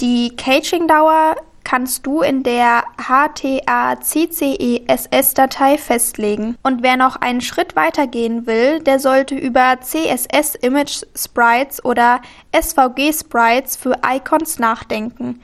Die 0.00 0.36
Caching-Dauer 0.36 1.36
kannst 1.66 2.06
du 2.06 2.22
in 2.22 2.42
der 2.44 2.84
HTACCESS-Datei 2.96 5.76
festlegen. 5.78 6.56
Und 6.62 6.84
wer 6.84 6.96
noch 6.96 7.16
einen 7.16 7.40
Schritt 7.40 7.74
weiter 7.74 8.06
gehen 8.06 8.46
will, 8.46 8.78
der 8.78 9.00
sollte 9.00 9.34
über 9.34 9.80
CSS 9.80 10.54
Image 10.54 11.02
Sprites 11.16 11.84
oder 11.84 12.20
SVG 12.56 13.12
Sprites 13.12 13.76
für 13.76 13.94
Icons 14.06 14.60
nachdenken, 14.60 15.40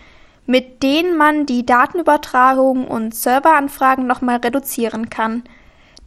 mit 0.46 0.84
denen 0.84 1.16
man 1.16 1.44
die 1.44 1.66
Datenübertragung 1.66 2.86
und 2.86 3.16
Serveranfragen 3.16 4.06
nochmal 4.06 4.36
reduzieren 4.36 5.10
kann. 5.10 5.42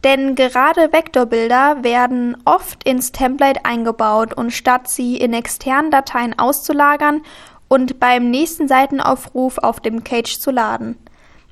Denn 0.02 0.34
gerade 0.34 0.94
Vektorbilder 0.94 1.82
werden 1.82 2.38
oft 2.46 2.84
ins 2.84 3.12
Template 3.12 3.66
eingebaut 3.66 4.32
und 4.32 4.52
statt 4.52 4.88
sie 4.88 5.18
in 5.18 5.34
externen 5.34 5.90
Dateien 5.90 6.38
auszulagern 6.38 7.20
und 7.68 8.00
beim 8.00 8.30
nächsten 8.30 8.68
Seitenaufruf 8.68 9.58
auf 9.58 9.80
dem 9.80 10.04
Cage 10.04 10.38
zu 10.38 10.50
laden. 10.50 10.96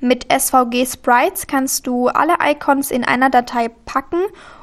Mit 0.01 0.27
SVG 0.31 0.87
Sprites 0.87 1.47
kannst 1.47 1.87
du 1.87 2.09
alle 2.09 2.35
Icons 2.45 2.91
in 2.91 3.05
einer 3.05 3.31
Datei 3.31 3.69
packen 3.69 4.21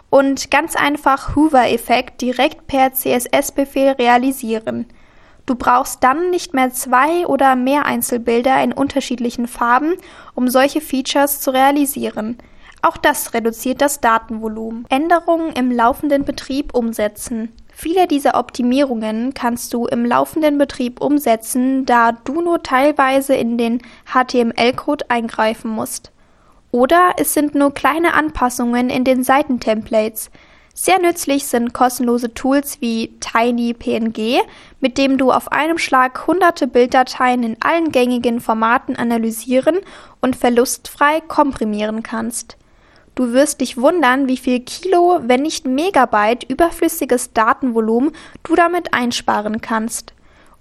und 0.10 0.52
ganz 0.52 0.76
einfach 0.76 1.36
Hoover-Effekt 1.36 2.22
direkt 2.22 2.68
per 2.68 2.94
CSS-Befehl 2.94 3.94
realisieren. 3.94 4.86
Du 5.46 5.56
brauchst 5.56 6.04
dann 6.04 6.30
nicht 6.30 6.54
mehr 6.54 6.72
zwei 6.72 7.26
oder 7.26 7.56
mehr 7.56 7.86
Einzelbilder 7.86 8.64
in 8.64 8.74
unterschiedlichen 8.74 9.48
Farben, 9.48 9.96
um 10.36 10.48
solche 10.48 10.82
Features 10.82 11.40
zu 11.40 11.52
realisieren. 11.52 12.38
Auch 12.84 12.98
das 12.98 13.34
reduziert 13.34 13.82
das 13.82 14.02
Datenvolumen. 14.02 14.86
Änderungen 14.90 15.54
im 15.54 15.72
laufenden 15.72 16.26
Betrieb 16.26 16.74
umsetzen. 16.74 17.52
Viele 17.84 18.06
dieser 18.06 18.36
Optimierungen 18.36 19.34
kannst 19.34 19.74
du 19.74 19.88
im 19.88 20.06
laufenden 20.06 20.60
Betrieb 20.60 21.02
umsetzen, 21.02 21.84
da 21.84 22.12
du 22.12 22.40
nur 22.40 22.62
teilweise 22.62 23.34
in 23.34 23.58
den 23.58 23.82
HTML-Code 24.06 25.10
eingreifen 25.10 25.72
musst. 25.72 26.12
Oder 26.70 27.14
es 27.18 27.34
sind 27.34 27.56
nur 27.56 27.74
kleine 27.74 28.14
Anpassungen 28.14 28.92
in 28.92 29.04
den 29.04 29.24
Seitentemplates. 29.24 30.30
Sehr 30.76 31.00
nützlich 31.00 31.48
sind 31.48 31.74
kostenlose 31.74 32.36
Tools 32.36 32.82
wie 32.82 33.18
TinyPNG, 33.20 34.42
mit 34.80 35.00
dem 35.00 35.18
du 35.18 35.32
auf 35.32 35.52
einem 35.52 35.80
Schlag 35.80 36.28
hunderte 36.28 36.68
Bilddateien 36.68 37.42
in 37.42 37.58
allen 37.62 37.92
gängigen 37.92 38.42
Formaten 38.42 38.96
analysieren 38.96 39.78
und 40.22 40.36
verlustfrei 40.36 41.20
komprimieren 41.22 42.04
kannst. 42.04 42.58
Du 43.16 43.34
wirst 43.34 43.62
dich 43.62 43.78
wundern, 43.78 44.28
wie 44.28 44.38
viel 44.38 44.62
Kilo, 44.62 45.20
wenn 45.24 45.42
nicht 45.42 45.66
Megabyte 45.66 46.50
überflüssiges 46.50 47.34
Datenvolumen 47.34 48.12
du 48.44 48.56
damit 48.56 48.94
einsparen 48.94 49.62
kannst. 49.62 50.14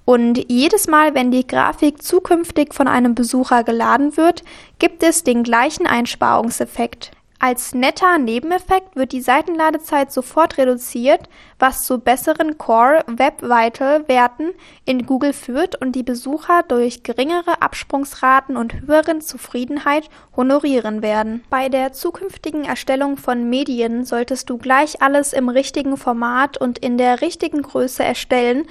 Und 0.04 0.50
jedes 0.50 0.88
Mal, 0.88 1.14
wenn 1.14 1.30
die 1.30 1.46
Grafik 1.46 2.02
zukünftig 2.02 2.74
von 2.74 2.88
einem 2.88 3.14
Besucher 3.14 3.62
geladen 3.62 4.16
wird, 4.16 4.42
gibt 4.80 5.04
es 5.04 5.22
den 5.22 5.44
gleichen 5.44 5.86
Einsparungseffekt. 5.86 7.12
Als 7.42 7.74
netter 7.74 8.18
Nebeneffekt 8.18 8.96
wird 8.96 9.12
die 9.12 9.22
Seitenladezeit 9.22 10.12
sofort 10.12 10.58
reduziert, 10.58 11.22
was 11.58 11.86
zu 11.86 11.98
besseren 11.98 12.58
Core 12.58 13.02
Web 13.06 13.40
Vital 13.40 14.06
Werten 14.08 14.50
in 14.84 15.06
Google 15.06 15.32
führt 15.32 15.74
und 15.80 15.92
die 15.92 16.02
Besucher 16.02 16.62
durch 16.68 17.02
geringere 17.02 17.62
Absprungsraten 17.62 18.58
und 18.58 18.82
höheren 18.82 19.22
Zufriedenheit 19.22 20.10
honorieren 20.36 21.00
werden. 21.00 21.42
Bei 21.48 21.70
der 21.70 21.94
zukünftigen 21.94 22.66
Erstellung 22.66 23.16
von 23.16 23.48
Medien 23.48 24.04
solltest 24.04 24.50
du 24.50 24.58
gleich 24.58 25.00
alles 25.00 25.32
im 25.32 25.48
richtigen 25.48 25.96
Format 25.96 26.58
und 26.58 26.78
in 26.78 26.98
der 26.98 27.22
richtigen 27.22 27.62
Größe 27.62 28.04
erstellen, 28.04 28.66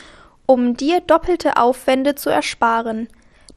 um 0.45 0.77
dir 0.77 1.01
doppelte 1.01 1.57
Aufwände 1.57 2.13
zu 2.13 2.29
ersparen. 2.29 3.07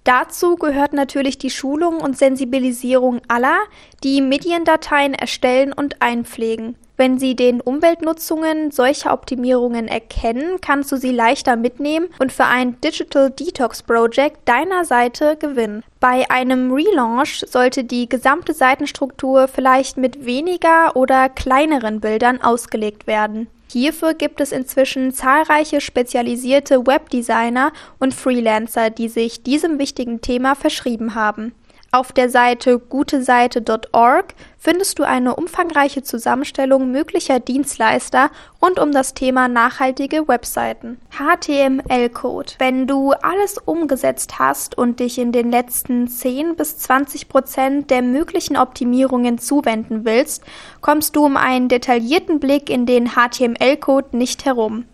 Dazu 0.05 0.57
gehört 0.57 0.92
natürlich 0.92 1.38
die 1.38 1.50
Schulung 1.50 2.00
und 2.00 2.18
Sensibilisierung 2.18 3.20
aller, 3.28 3.59
die 4.03 4.20
Mediendateien 4.20 5.14
erstellen 5.14 5.72
und 5.72 6.03
einpflegen. 6.03 6.76
Wenn 6.96 7.18
sie 7.18 7.34
den 7.34 7.61
Umweltnutzungen 7.61 8.70
solcher 8.70 9.12
Optimierungen 9.12 9.88
erkennen, 9.88 10.61
kannst 10.61 10.92
du 10.92 10.96
sie 10.96 11.11
leichter 11.11 11.57
mitnehmen 11.57 12.09
und 12.18 12.32
für 12.32 12.44
ein 12.44 12.80
Digital 12.80 13.30
Detox 13.30 13.82
Project 13.82 14.48
deiner 14.48 14.84
Seite 14.84 15.36
gewinnen. 15.36 15.82
Bei 16.00 16.30
einem 16.30 16.72
Relaunch 16.72 17.44
sollte 17.48 17.84
die 17.84 18.09
gesamte 18.09 18.55
Seitenstruktur 18.55 19.48
vielleicht 19.48 19.96
mit 19.96 20.26
weniger 20.26 20.94
oder 20.94 21.28
kleineren 21.28 22.00
Bildern 22.00 22.42
ausgelegt 22.42 23.07
werden. 23.07 23.48
Hierfür 23.73 24.12
gibt 24.12 24.43
es 24.43 24.53
inzwischen 24.53 25.12
zahlreiche 25.12 25.81
spezialisierte 25.81 26.87
Webdesigner 26.87 27.73
und 27.99 28.12
Freelancer, 28.12 28.91
die 28.91 29.09
sich 29.09 29.43
diesem 29.43 29.79
wichtigen 29.79 30.20
Thema 30.20 30.55
verschrieben 30.55 31.14
haben. 31.14 31.55
Auf 31.95 32.11
der 32.11 32.30
Seite 32.30 32.78
guteseite.org 32.78 34.34
findest 34.57 34.99
du 34.99 35.03
eine 35.03 35.36
umfangreiche 35.36 36.03
Zusammenstellung 36.03 36.90
möglicher 36.90 37.38
Dienstleister 37.38 38.30
rund 38.62 38.78
um 38.78 38.93
das 38.93 39.12
Thema 39.12 39.47
nachhaltige 39.49 40.26
Webseiten. 40.26 40.99
HTML-Code. 41.11 42.55
Wenn 42.59 42.86
du 42.86 43.12
alles 43.12 43.59
umgesetzt 43.59 44.38
hast 44.38 44.78
und 44.78 45.01
dich 45.01 45.18
in 45.18 45.32
den 45.32 45.51
letzten 45.51 46.09
10 46.09 46.57
bis 46.57 46.78
20 46.78 47.28
Prozent 47.28 47.90
der 47.90 48.01
möglichen 48.01 48.57
Optimierungen 48.57 49.36
zuwenden 49.36 50.07
willst, 50.07 50.45
kommst 50.80 51.14
du 51.14 51.26
um 51.26 51.36
einen 51.36 51.68
detaillierten 51.68 52.40
Blick 52.40 52.70
in 52.70 52.86
den 52.86 53.11
HTML-Code 53.11 54.16
nicht 54.16 54.47
herum. 54.47 54.86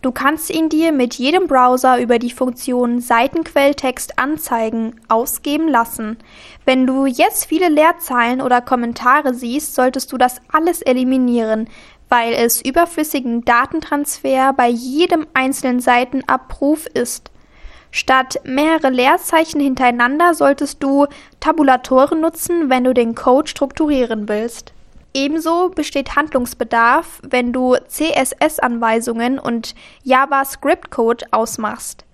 Du 0.00 0.12
kannst 0.12 0.50
ihn 0.50 0.68
dir 0.68 0.92
mit 0.92 1.14
jedem 1.14 1.48
Browser 1.48 2.00
über 2.00 2.20
die 2.20 2.30
Funktion 2.30 3.00
Seitenquelltext 3.00 4.16
anzeigen 4.16 4.94
ausgeben 5.08 5.66
lassen. 5.66 6.18
Wenn 6.64 6.86
du 6.86 7.06
jetzt 7.06 7.46
viele 7.46 7.68
Leerzeilen 7.68 8.40
oder 8.40 8.60
Kommentare 8.60 9.34
siehst, 9.34 9.74
solltest 9.74 10.12
du 10.12 10.16
das 10.16 10.40
alles 10.52 10.82
eliminieren, 10.82 11.68
weil 12.08 12.32
es 12.32 12.62
überflüssigen 12.62 13.44
Datentransfer 13.44 14.52
bei 14.52 14.68
jedem 14.68 15.26
einzelnen 15.34 15.80
Seitenabruf 15.80 16.86
ist. 16.86 17.32
Statt 17.90 18.38
mehrere 18.44 18.90
Leerzeichen 18.90 19.60
hintereinander 19.60 20.34
solltest 20.34 20.80
du 20.80 21.06
Tabulatoren 21.40 22.20
nutzen, 22.20 22.70
wenn 22.70 22.84
du 22.84 22.94
den 22.94 23.16
Code 23.16 23.48
strukturieren 23.48 24.28
willst. 24.28 24.72
Ebenso 25.18 25.70
besteht 25.70 26.14
Handlungsbedarf, 26.14 27.20
wenn 27.28 27.52
du 27.52 27.74
CSS-Anweisungen 27.74 29.40
und 29.40 29.74
JavaScript-Code 30.04 31.26
ausmachst. 31.32 32.04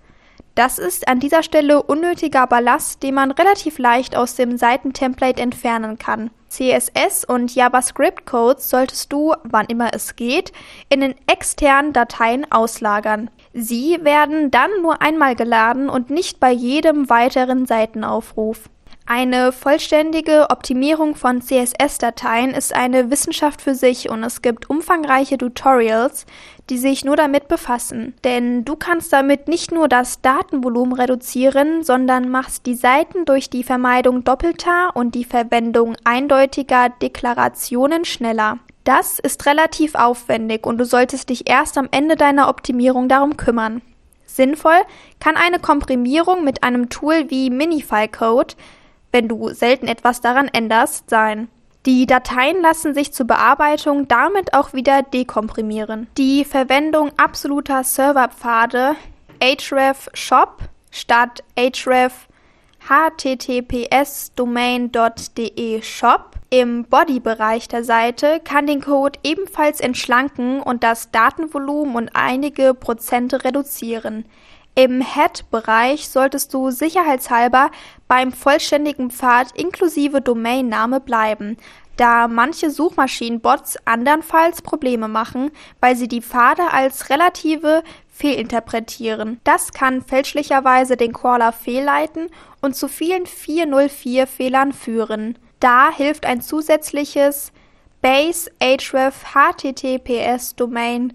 Das 0.55 0.79
ist 0.79 1.07
an 1.07 1.19
dieser 1.19 1.43
Stelle 1.43 1.83
unnötiger 1.83 2.47
Ballast, 2.47 3.03
den 3.03 3.13
man 3.13 3.29
relativ 3.29 3.77
leicht 3.77 4.15
aus 4.15 4.33
dem 4.33 4.57
Seitentemplate 4.57 5.39
entfernen 5.39 5.99
kann. 5.99 6.31
CSS 6.49 7.25
und 7.25 7.53
JavaScript-Codes 7.53 8.71
solltest 8.71 9.13
du, 9.13 9.35
wann 9.43 9.67
immer 9.67 9.93
es 9.93 10.15
geht, 10.15 10.51
in 10.89 11.01
den 11.01 11.13
externen 11.27 11.93
Dateien 11.93 12.51
auslagern. 12.51 13.29
Sie 13.53 13.99
werden 14.01 14.49
dann 14.49 14.71
nur 14.81 15.03
einmal 15.03 15.35
geladen 15.35 15.89
und 15.89 16.09
nicht 16.09 16.39
bei 16.39 16.51
jedem 16.51 17.07
weiteren 17.07 17.67
Seitenaufruf. 17.67 18.67
Eine 19.07 19.51
vollständige 19.51 20.49
Optimierung 20.49 21.13
von 21.13 21.39
CSS-Dateien 21.39 22.55
ist 22.55 22.73
eine 22.73 23.11
Wissenschaft 23.11 23.61
für 23.61 23.75
sich 23.75 24.09
und 24.09 24.23
es 24.23 24.41
gibt 24.41 24.67
umfangreiche 24.67 25.37
Tutorials, 25.37 26.25
die 26.71 26.79
sich 26.79 27.05
nur 27.05 27.15
damit 27.15 27.47
befassen. 27.47 28.15
Denn 28.23 28.65
du 28.65 28.75
kannst 28.75 29.13
damit 29.13 29.47
nicht 29.47 29.71
nur 29.71 29.87
das 29.87 30.21
Datenvolumen 30.21 30.93
reduzieren, 30.93 31.83
sondern 31.83 32.29
machst 32.29 32.65
die 32.65 32.73
Seiten 32.73 33.25
durch 33.25 33.51
die 33.51 33.63
Vermeidung 33.63 34.23
doppelter 34.23 34.95
und 34.95 35.13
die 35.13 35.25
Verwendung 35.25 35.95
eindeutiger 36.03 36.89
Deklarationen 36.89 38.05
schneller. 38.05 38.57
Das 38.85 39.19
ist 39.19 39.45
relativ 39.45 39.93
aufwendig 39.93 40.65
und 40.65 40.79
du 40.79 40.85
solltest 40.85 41.29
dich 41.29 41.47
erst 41.47 41.77
am 41.77 41.89
Ende 41.91 42.15
deiner 42.15 42.49
Optimierung 42.49 43.07
darum 43.07 43.37
kümmern. 43.37 43.83
Sinnvoll 44.25 44.81
kann 45.19 45.37
eine 45.37 45.59
Komprimierung 45.59 46.43
mit 46.43 46.63
einem 46.63 46.89
Tool 46.89 47.29
wie 47.29 47.51
Minifile 47.51 48.07
Code 48.07 48.55
wenn 49.15 49.29
du 49.29 49.53
selten 49.53 49.87
etwas 49.87 50.19
daran 50.19 50.49
änderst, 50.49 51.09
sein. 51.09 51.47
Die 51.85 52.05
Dateien 52.05 52.61
lassen 52.61 52.93
sich 52.93 53.13
zur 53.13 53.27
Bearbeitung 53.27 54.09
damit 54.09 54.53
auch 54.53 54.73
wieder 54.73 55.03
dekomprimieren. 55.03 56.07
Die 56.17 56.43
Verwendung 56.43 57.11
absoluter 57.15 57.85
Serverpfade 57.85 58.97
href 59.41 60.09
shop 60.13 60.63
statt 60.91 61.45
href 61.57 62.27
https 62.89 64.33
domain.de 64.35 65.81
shop 65.81 66.31
im 66.49 66.83
Body-Bereich 66.83 67.69
der 67.69 67.85
Seite 67.85 68.41
kann 68.43 68.67
den 68.67 68.81
Code 68.81 69.17
ebenfalls 69.23 69.79
entschlanken 69.79 70.59
und 70.59 70.83
das 70.83 71.11
Datenvolumen 71.11 71.95
um 71.95 72.09
einige 72.13 72.73
Prozente 72.73 73.45
reduzieren. 73.45 74.25
Im 74.77 75.01
Head-Bereich 75.01 76.09
solltest 76.09 76.53
du 76.53 76.69
sicherheitshalber 76.69 77.71
beim 78.09 78.33
vollständigen 78.33 79.09
Pfad 79.09 79.53
inklusive 79.55 80.19
Domainname 80.19 80.99
bleiben, 80.99 81.55
da 81.95 82.27
manche 82.27 82.69
Suchmaschinenbots 82.69 83.77
andernfalls 83.85 84.61
Probleme 84.61 85.07
machen, 85.07 85.51
weil 85.79 85.95
sie 85.95 86.09
die 86.09 86.21
Pfade 86.21 86.73
als 86.73 87.09
relative 87.09 87.83
fehlinterpretieren. 88.11 89.39
Das 89.45 89.71
kann 89.71 90.01
fälschlicherweise 90.01 90.97
den 90.97 91.13
Crawler 91.13 91.53
fehlleiten 91.53 92.29
und 92.61 92.75
zu 92.75 92.89
vielen 92.89 93.23
404-Fehlern 93.23 94.73
führen. 94.73 95.39
Da 95.61 95.89
hilft 95.89 96.25
ein 96.25 96.41
zusätzliches 96.41 97.53
Base 98.01 98.51
href 98.61 99.23
https 99.33 100.55
Domain 100.55 101.13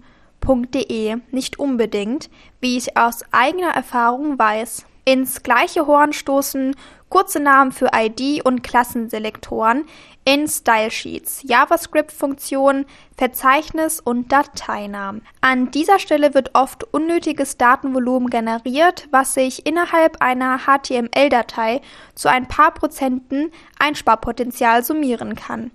nicht 1.31 1.59
unbedingt, 1.59 2.29
wie 2.59 2.77
ich 2.77 2.97
aus 2.97 3.23
eigener 3.31 3.69
Erfahrung 3.69 4.37
weiß. 4.37 4.85
Ins 5.05 5.41
gleiche 5.43 5.87
Horn 5.87 6.13
stoßen 6.13 6.75
kurze 7.09 7.39
Namen 7.39 7.71
für 7.71 7.89
ID- 7.93 8.43
und 8.43 8.63
Klassenselektoren 8.63 9.85
in 10.23 10.47
Stylesheets, 10.47 11.41
JavaScript-Funktionen, 11.43 12.85
Verzeichnis 13.17 13.99
und 13.99 14.31
Dateinamen. 14.31 15.23
An 15.41 15.71
dieser 15.71 15.99
Stelle 15.99 16.33
wird 16.33 16.51
oft 16.53 16.83
unnötiges 16.93 17.57
Datenvolumen 17.57 18.29
generiert, 18.29 19.07
was 19.11 19.33
sich 19.33 19.65
innerhalb 19.65 20.21
einer 20.21 20.59
HTML-Datei 20.59 21.81
zu 22.13 22.29
ein 22.29 22.47
paar 22.47 22.71
Prozenten 22.71 23.51
Einsparpotenzial 23.79 24.83
summieren 24.83 25.35
kann. 25.35 25.71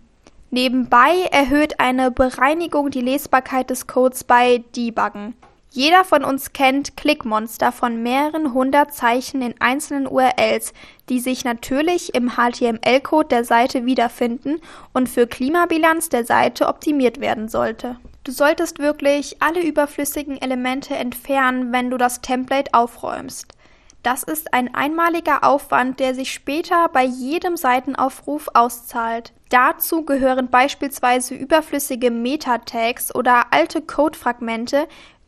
Nebenbei 0.57 1.29
erhöht 1.33 1.81
eine 1.81 2.11
Bereinigung 2.11 2.91
die 2.91 3.03
Lesbarkeit 3.03 3.69
des 3.69 3.87
Codes 3.87 4.25
bei 4.25 4.65
Debuggen. 4.75 5.35
Jeder 5.71 6.03
von 6.03 6.25
uns 6.25 6.55
kennt 6.55 6.97
Clickmonster 6.97 7.73
von 7.73 8.03
mehreren 8.03 8.55
hundert 8.55 8.95
Zeichen 8.95 9.43
in 9.43 9.55
einzelnen 9.61 10.07
URLs, 10.07 10.73
die 11.11 11.21
sich 11.21 11.45
natürlich 11.45 12.15
im 12.15 12.37
HTML-Code 12.39 13.29
der 13.29 13.45
Seite 13.45 13.85
wiederfinden 13.85 14.63
und 14.95 15.11
für 15.11 15.27
Klimabilanz 15.27 16.09
der 16.09 16.25
Seite 16.25 16.69
optimiert 16.69 17.21
werden 17.21 17.51
sollte. 17.51 17.99
Du 18.25 18.33
solltest 18.33 18.79
wirklich 18.79 19.37
alle 19.43 19.63
überflüssigen 19.63 20.41
Elemente 20.41 20.95
entfernen, 20.95 21.71
wenn 21.71 21.91
du 21.91 21.99
das 21.99 22.23
Template 22.23 22.73
aufräumst. 22.73 23.56
Das 24.03 24.22
ist 24.22 24.55
ein 24.55 24.72
einmaliger 24.74 25.42
Aufwand, 25.42 25.99
der 25.99 26.14
sich 26.14 26.32
später 26.32 26.88
bei 26.88 27.05
jedem 27.05 27.57
Seitenaufruf 27.57 28.49
auszahlt. 28.55 29.32
Dazu 29.49 30.05
gehören 30.05 30.49
beispielsweise 30.49 31.34
überflüssige 31.34 32.11
Meta-Tags 32.11 33.14
oder 33.14 33.53
alte 33.53 33.82
Codefragmente 33.82 34.86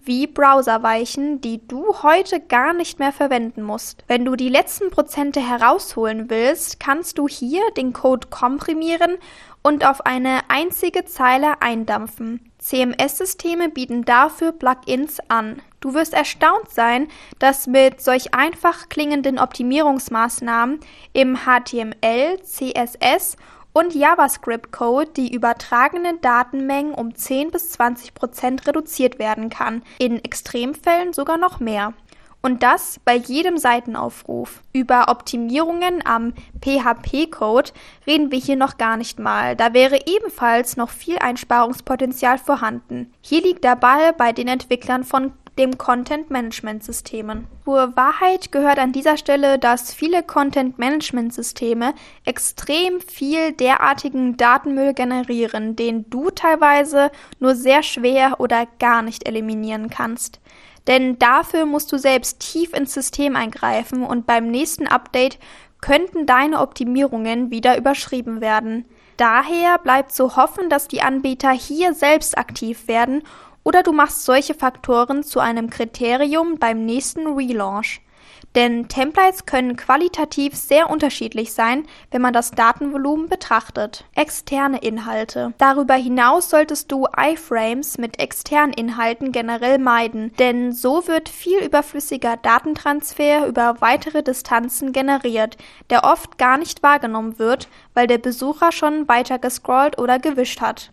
wie 0.09 0.27
Browserweichen, 0.27 1.41
die 1.43 1.67
du 1.69 2.03
heute 2.03 2.41
gar 2.41 2.73
nicht 2.73 2.99
mehr 2.99 3.13
verwenden 3.13 3.63
musst. 3.63 4.05
Wenn 4.09 4.25
du 4.25 4.37
die 4.37 4.49
letzten 4.49 4.91
Prozente 4.91 5.47
herausholen 5.47 6.31
willst, 6.31 6.81
kannst 6.81 7.19
du 7.19 7.29
hier 7.29 7.63
den 7.77 7.93
Code 7.93 8.29
komprimieren 8.29 9.19
und 9.63 9.85
auf 9.85 10.07
eine 10.07 10.41
einzige 10.49 11.05
Zeile 11.05 11.61
eindampfen. 11.61 12.51
CMS-Systeme 12.69 13.71
bieten 13.71 14.05
dafür 14.05 14.53
Plugins 14.53 15.21
an. 15.29 15.63
Du 15.81 15.95
wirst 15.95 16.13
erstaunt 16.13 16.69
sein, 16.71 17.09
dass 17.39 17.67
mit 17.67 18.03
solch 18.03 18.35
einfach 18.35 18.91
klingenden 18.91 19.39
Optimierungsmaßnahmen 19.39 20.81
im 21.15 21.39
HTML, 21.47 22.43
CSS 22.43 23.37
und 23.73 23.95
JavaScript-Code 23.95 25.13
die 25.17 25.33
übertragenen 25.33 26.21
Datenmengen 26.21 26.93
um 26.93 27.15
10 27.15 27.53
bis 27.53 27.71
20 27.71 28.13
Prozent 28.13 28.67
reduziert 28.67 29.19
werden 29.19 29.49
kann, 29.49 29.83
in 29.99 30.23
Extremfällen 30.23 31.15
sogar 31.15 31.39
noch 31.39 31.61
mehr. 31.61 31.95
Und 32.41 32.63
das 32.63 33.01
bei 33.05 33.17
jedem 33.17 33.59
Seitenaufruf. 33.59 34.63
Über 34.73 35.09
Optimierungen 35.09 36.07
am 36.07 36.35
PHP-Code 36.63 37.73
reden 38.07 38.31
wir 38.31 38.39
hier 38.39 38.57
noch 38.57 38.79
gar 38.79 38.97
nicht 38.97 39.19
mal. 39.19 39.57
Da 39.57 39.75
wäre 39.75 39.99
ebenfalls 40.07 40.77
noch 40.77 40.91
viel 40.91 41.19
Einsparungspotenzial 41.19 42.39
vorhanden. 42.39 43.13
Hier 43.21 43.43
liegt 43.43 43.65
der 43.65 43.77
Ball 43.77 44.13
bei 44.13 44.33
den 44.33 44.47
Entwicklern 44.47 45.03
von 45.03 45.33
dem 45.59 45.77
Content-Management-Systemen. 45.77 47.49
Zur 47.65 47.97
Wahrheit 47.97 48.53
gehört 48.53 48.79
an 48.79 48.93
dieser 48.93 49.17
Stelle, 49.17 49.59
dass 49.59 49.93
viele 49.93 50.23
Content-Management-Systeme 50.23 51.95
extrem 52.25 53.01
viel 53.01 53.53
derartigen 53.53 54.37
Datenmüll 54.37 54.95
generieren, 54.95 55.75
den 55.75 56.09
du 56.09 56.31
teilweise 56.31 57.11
nur 57.41 57.57
sehr 57.57 57.83
schwer 57.83 58.39
oder 58.39 58.67
gar 58.79 59.03
nicht 59.03 59.27
eliminieren 59.27 59.91
kannst. 59.91 60.41
Denn 60.87 61.19
dafür 61.19 61.67
musst 61.67 61.93
du 61.93 61.99
selbst 61.99 62.41
tief 62.41 62.73
ins 62.73 62.95
System 62.95 63.37
eingreifen 63.37 64.05
und 64.05 64.27
beim 64.27 64.51
nächsten 64.51 64.87
Update 64.87 65.39
könnten 65.81 66.27
deine 66.27 66.61
Optimierungen 66.61 67.51
wieder 67.51 67.77
überschrieben 67.77 68.41
werden. 68.41 68.85
Daher 69.17 69.79
bleibt 69.79 70.13
zu 70.13 70.37
hoffen, 70.37 70.71
dass 70.71 70.89
die 70.89 71.03
Anbieter 71.03 71.51
hier 71.51 71.95
selbst 71.95 72.39
aktiv 72.39 72.89
werden 72.89 73.23
oder 73.65 73.83
du 73.83 73.93
machst 73.93 74.25
solche 74.25 74.55
Faktoren 74.55 75.23
zu 75.23 75.41
einem 75.41 75.71
Kriterium 75.71 76.59
beim 76.59 76.85
nächsten 76.87 77.27
Relaunch. 77.27 78.01
Denn 78.55 78.89
Templates 78.89 79.47
können 79.47 79.77
qualitativ 79.77 80.55
sehr 80.57 80.91
unterschiedlich 80.91 81.53
sein, 81.53 81.87
wenn 82.11 82.23
man 82.23 82.33
das 82.33 82.51
Datenvolumen 82.51 83.29
betrachtet. 83.29 84.05
Externe 84.15 84.79
Inhalte. 84.79 85.53
Darüber 85.59 85.95
hinaus 85.95 86.51
solltest 86.51 86.91
du 86.91 87.07
iFrames 87.17 87.99
mit 87.99 88.19
externen 88.19 88.73
Inhalten 88.73 89.33
generell 89.33 89.79
meiden, 89.79 90.35
denn 90.39 90.73
so 90.73 91.07
wird 91.07 91.29
viel 91.29 91.59
überflüssiger 91.59 92.37
Datentransfer 92.37 93.47
über 93.47 93.77
weitere 93.81 94.23
Distanzen 94.23 94.93
generiert, 94.93 95.57
der 95.91 96.05
oft 96.05 96.39
gar 96.39 96.59
nicht 96.59 96.83
wahrgenommen 96.83 97.39
wird, 97.39 97.69
weil 97.95 98.07
der 98.07 98.19
Besucher 98.19 98.73
schon 98.73 99.09
weiter 99.09 99.39
gescrollt 99.39 99.99
oder 99.99 100.19
gewischt 100.19 100.61
hat. 100.61 100.91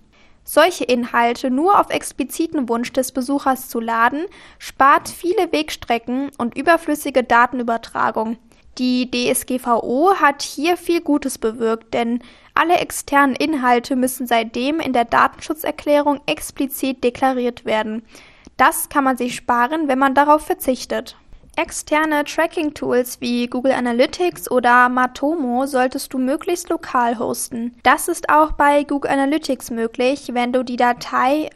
Solche 0.48 0.84
Inhalte 0.84 1.50
nur 1.50 1.80
auf 1.80 1.90
expliziten 1.90 2.70
Wunsch 2.70 2.94
des 2.94 3.12
Besuchers 3.12 3.68
zu 3.68 3.80
laden, 3.80 4.26
spart 4.60 5.10
viele 5.10 5.52
Wegstrecken 5.52 6.30
und 6.38 6.56
überflüssige 6.56 7.24
Datenübertragung. 7.24 8.38
Die 8.78 9.10
DSGVO 9.10 10.16
hat 10.22 10.44
hier 10.44 10.78
viel 10.78 11.02
Gutes 11.02 11.40
bewirkt, 11.40 11.94
denn 11.96 12.22
alle 12.54 12.78
externen 12.78 13.36
Inhalte 13.36 13.96
müssen 13.96 14.28
seitdem 14.28 14.80
in 14.80 14.94
der 14.94 15.06
Datenschutzerklärung 15.06 16.22
explizit 16.28 17.04
deklariert 17.04 17.66
werden. 17.66 18.04
Das 18.56 18.90
kann 18.90 19.04
man 19.04 19.18
sich 19.18 19.36
sparen, 19.36 19.88
wenn 19.88 20.00
man 20.00 20.14
darauf 20.14 20.46
verzichtet. 20.46 21.18
Externe 21.58 22.26
Tracking-Tools 22.26 23.22
wie 23.22 23.48
Google 23.48 23.72
Analytics 23.72 24.52
oder 24.52 24.90
Matomo 24.90 25.66
solltest 25.66 26.14
du 26.14 26.18
möglichst 26.18 26.70
lokal 26.70 27.18
hosten. 27.18 27.74
Das 27.84 28.10
ist 28.10 28.30
auch 28.30 28.52
bei 28.52 28.84
Google 28.84 29.12
Analytics 29.12 29.72
möglich, 29.72 30.32
wenn 30.34 30.52
du 30.52 30.64
die 30.64 30.76
Datei 30.76 31.50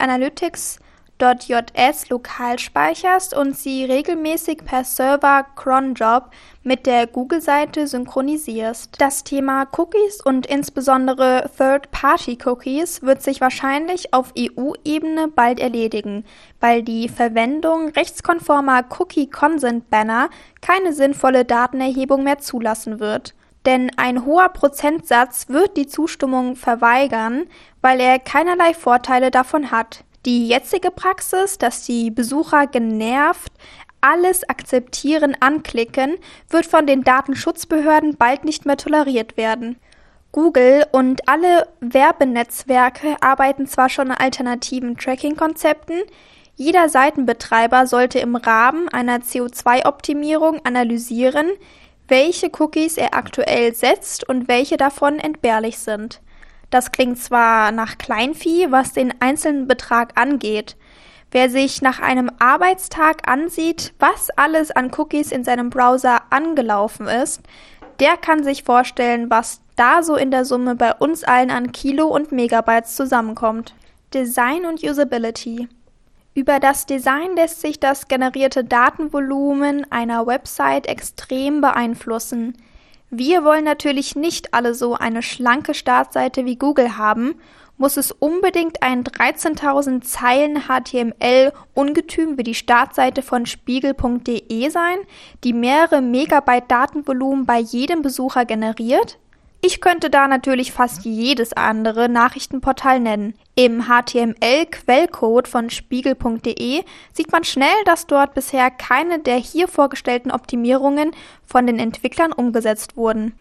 analytics.js 1.20 2.08
lokal 2.08 2.58
speicherst 2.58 3.36
und 3.36 3.56
sie 3.56 3.84
regelmäßig 3.84 4.64
per 4.64 4.84
Server 4.84 5.44
cronjob 5.56 6.30
mit 6.62 6.86
der 6.86 7.06
Google-Seite 7.06 7.86
synchronisierst. 7.86 9.00
Das 9.00 9.24
Thema 9.24 9.66
Cookies 9.76 10.20
und 10.24 10.46
insbesondere 10.46 11.50
Third-Party-Cookies 11.56 13.02
wird 13.02 13.22
sich 13.22 13.40
wahrscheinlich 13.40 14.12
auf 14.12 14.32
EU-Ebene 14.38 15.28
bald 15.28 15.60
erledigen, 15.60 16.24
weil 16.60 16.82
die 16.82 17.08
Verwendung 17.08 17.88
rechtskonformer 17.90 18.84
Cookie-Consent-Banner 18.98 20.30
keine 20.60 20.92
sinnvolle 20.92 21.44
Datenerhebung 21.44 22.24
mehr 22.24 22.38
zulassen 22.38 23.00
wird. 23.00 23.34
Denn 23.66 23.90
ein 23.98 24.24
hoher 24.24 24.48
Prozentsatz 24.48 25.50
wird 25.50 25.76
die 25.76 25.86
Zustimmung 25.86 26.56
verweigern, 26.56 27.44
weil 27.82 28.00
er 28.00 28.18
keinerlei 28.18 28.72
Vorteile 28.72 29.30
davon 29.30 29.70
hat. 29.70 30.04
Die 30.26 30.48
jetzige 30.48 30.90
Praxis, 30.90 31.56
dass 31.56 31.84
die 31.84 32.10
Besucher 32.10 32.66
genervt 32.66 33.52
alles 34.02 34.48
akzeptieren 34.48 35.36
anklicken, 35.40 36.16
wird 36.48 36.66
von 36.66 36.86
den 36.86 37.04
Datenschutzbehörden 37.04 38.16
bald 38.16 38.44
nicht 38.44 38.66
mehr 38.66 38.76
toleriert 38.76 39.36
werden. 39.36 39.76
Google 40.32 40.86
und 40.92 41.28
alle 41.28 41.68
Werbenetzwerke 41.80 43.16
arbeiten 43.20 43.66
zwar 43.66 43.88
schon 43.88 44.10
an 44.10 44.18
alternativen 44.18 44.96
Tracking-Konzepten, 44.96 46.02
jeder 46.54 46.90
Seitenbetreiber 46.90 47.86
sollte 47.86 48.18
im 48.18 48.36
Rahmen 48.36 48.88
einer 48.90 49.20
CO2-Optimierung 49.20 50.60
analysieren, 50.64 51.48
welche 52.06 52.50
Cookies 52.58 52.98
er 52.98 53.14
aktuell 53.14 53.74
setzt 53.74 54.28
und 54.28 54.46
welche 54.46 54.76
davon 54.76 55.18
entbehrlich 55.18 55.78
sind. 55.78 56.20
Das 56.70 56.92
klingt 56.92 57.18
zwar 57.18 57.72
nach 57.72 57.98
Kleinvieh, 57.98 58.70
was 58.70 58.92
den 58.92 59.12
einzelnen 59.20 59.66
Betrag 59.66 60.18
angeht, 60.18 60.76
Wer 61.32 61.48
sich 61.48 61.80
nach 61.80 62.00
einem 62.00 62.30
Arbeitstag 62.40 63.28
ansieht, 63.28 63.92
was 64.00 64.30
alles 64.30 64.72
an 64.72 64.90
Cookies 64.96 65.30
in 65.30 65.44
seinem 65.44 65.70
Browser 65.70 66.22
angelaufen 66.30 67.06
ist, 67.06 67.42
der 68.00 68.16
kann 68.16 68.42
sich 68.42 68.64
vorstellen, 68.64 69.30
was 69.30 69.60
da 69.76 70.02
so 70.02 70.16
in 70.16 70.32
der 70.32 70.44
Summe 70.44 70.74
bei 70.74 70.92
uns 70.92 71.22
allen 71.22 71.52
an 71.52 71.70
Kilo 71.70 72.08
und 72.08 72.32
Megabytes 72.32 72.96
zusammenkommt. 72.96 73.74
Design 74.12 74.66
und 74.66 74.82
Usability. 74.82 75.68
Über 76.34 76.58
das 76.58 76.86
Design 76.86 77.36
lässt 77.36 77.60
sich 77.60 77.78
das 77.78 78.08
generierte 78.08 78.64
Datenvolumen 78.64 79.86
einer 79.92 80.26
Website 80.26 80.86
extrem 80.86 81.60
beeinflussen. 81.60 82.56
Wir 83.10 83.44
wollen 83.44 83.64
natürlich 83.64 84.16
nicht 84.16 84.54
alle 84.54 84.74
so 84.74 84.94
eine 84.94 85.22
schlanke 85.22 85.74
Startseite 85.74 86.44
wie 86.44 86.56
Google 86.56 86.96
haben 86.96 87.34
muss 87.80 87.96
es 87.96 88.12
unbedingt 88.12 88.82
ein 88.82 89.04
13.000 89.04 90.02
Zeilen 90.02 90.64
HTML 90.68 91.50
Ungetüm 91.72 92.36
wie 92.36 92.42
die 92.42 92.54
Startseite 92.54 93.22
von 93.22 93.46
spiegel.de 93.46 94.68
sein, 94.68 94.98
die 95.44 95.54
mehrere 95.54 96.02
Megabyte 96.02 96.70
Datenvolumen 96.70 97.46
bei 97.46 97.58
jedem 97.58 98.02
Besucher 98.02 98.44
generiert? 98.44 99.18
Ich 99.62 99.82
könnte 99.82 100.08
da 100.08 100.26
natürlich 100.26 100.72
fast 100.72 101.04
jedes 101.04 101.52
andere 101.52 102.08
Nachrichtenportal 102.08 102.98
nennen. 102.98 103.34
Im 103.54 103.84
HTML-Quellcode 103.88 105.48
von 105.48 105.68
spiegel.de 105.68 106.82
sieht 107.12 107.30
man 107.30 107.44
schnell, 107.44 107.68
dass 107.84 108.06
dort 108.06 108.32
bisher 108.32 108.70
keine 108.70 109.18
der 109.18 109.36
hier 109.36 109.68
vorgestellten 109.68 110.30
Optimierungen 110.30 111.10
von 111.44 111.66
den 111.66 111.78
Entwicklern 111.78 112.32
umgesetzt 112.32 112.96
wurden. 112.96 113.34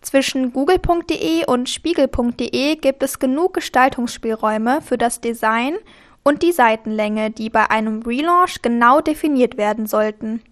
Zwischen 0.00 0.54
google.de 0.54 1.44
und 1.46 1.68
spiegel.de 1.68 2.76
gibt 2.76 3.02
es 3.02 3.18
genug 3.18 3.52
Gestaltungsspielräume 3.52 4.80
für 4.80 4.96
das 4.96 5.20
Design 5.20 5.76
und 6.22 6.42
die 6.42 6.52
Seitenlänge, 6.52 7.30
die 7.30 7.50
bei 7.50 7.70
einem 7.70 8.00
Relaunch 8.02 8.62
genau 8.62 9.02
definiert 9.02 9.58
werden 9.58 9.86
sollten. 9.86 10.42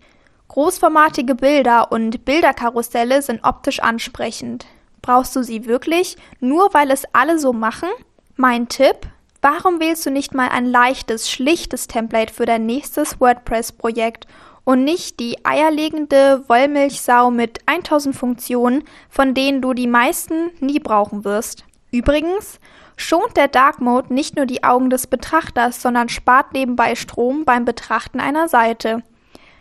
Großformatige 0.49 1.35
Bilder 1.35 1.91
und 1.91 2.27
Bilderkarusselle 2.27 3.23
sind 3.23 3.45
optisch 3.45 3.81
ansprechend. 3.81 4.67
Brauchst 5.07 5.37
du 5.37 5.45
sie 5.45 5.67
wirklich, 5.67 6.17
nur 6.41 6.75
weil 6.75 6.91
es 6.91 7.05
alle 7.13 7.39
so 7.39 7.53
machen? 7.53 7.89
Mein 8.35 8.69
Tipp? 8.69 9.07
Warum 9.41 9.79
wählst 9.79 10.05
du 10.05 10.11
nicht 10.11 10.35
mal 10.35 10.49
ein 10.49 10.67
leichtes, 10.67 11.31
schlichtes 11.31 11.87
Template 11.87 12.35
für 12.35 12.45
dein 12.45 12.67
nächstes 12.67 13.21
WordPress-Projekt 13.21 14.27
und 14.65 14.83
nicht 14.83 15.21
die 15.21 15.47
eierlegende 15.47 16.43
Wollmilchsau 16.49 17.31
mit 17.31 17.61
1000 17.67 18.17
Funktionen, 18.17 18.83
von 19.09 19.33
denen 19.33 19.63
du 19.63 19.75
die 19.75 19.87
meisten 19.87 20.51
nie 20.59 20.81
brauchen 20.81 21.25
wirst. 21.25 21.65
Übrigens 21.93 22.59
schont 22.97 23.37
der 23.37 23.47
Dark 23.47 23.81
Mode 23.81 24.13
nicht 24.13 24.35
nur 24.35 24.47
die 24.47 24.65
Augen 24.65 24.91
des 24.91 25.07
Betrachters, 25.07 25.81
sondern 25.81 26.09
spart 26.09 26.53
nebenbei 26.53 26.97
Strom 26.97 27.45
beim 27.45 27.65
Betrachten 27.65 28.19
einer 28.19 28.49
Seite. 28.49 29.05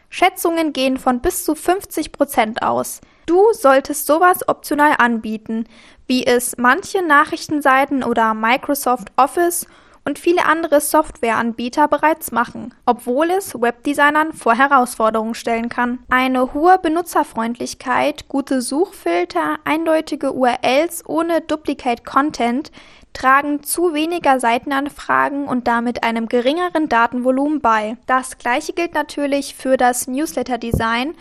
Schätzungen 0.10 0.74
gehen 0.74 0.98
von 0.98 1.20
bis 1.20 1.46
zu 1.46 1.54
50 1.54 2.12
Prozent 2.14 2.64
aus. 2.64 3.00
Du 3.26 3.54
solltest 3.54 4.06
sowas 4.06 4.48
optional 4.48 4.96
anbieten, 4.98 5.66
wie 6.08 6.26
es 6.26 6.58
manche 6.58 7.02
Nachrichtenseiten 7.02 8.04
oder 8.04 8.34
Microsoft 8.34 9.12
Office 9.16 9.66
und 10.06 10.20
viele 10.20 10.46
andere 10.46 10.80
Softwareanbieter 10.80 11.88
bereits 11.88 12.32
machen, 12.32 12.74
obwohl 12.86 13.32
es 13.32 13.60
Webdesignern 13.60 14.34
vor 14.34 14.56
Herausforderungen 14.56 15.34
stellen 15.34 15.68
kann. 15.68 16.00
Eine 16.10 16.54
hohe 16.54 16.78
Benutzerfreundlichkeit, 16.78 18.28
gute 18.28 18.62
Suchfilter, 18.62 19.56
eindeutige 19.66 20.32
URLs 20.34 21.04
ohne 21.08 21.42
Duplicate 21.42 22.04
Content 22.04 22.72
tragen 23.14 23.64
zu 23.64 23.94
weniger 23.94 24.40
Seitenanfragen 24.40 25.48
und 25.48 25.68
damit 25.68 26.04
einem 26.04 26.28
geringeren 26.28 26.88
Datenvolumen 26.88 27.62
bei. 27.62 27.98
Das 28.06 28.38
gleiche 28.38 28.74
gilt 28.74 28.94
natürlich 28.94 29.56
für 29.56 29.78
das 29.78 30.08
Newsletter-Design 30.08 31.16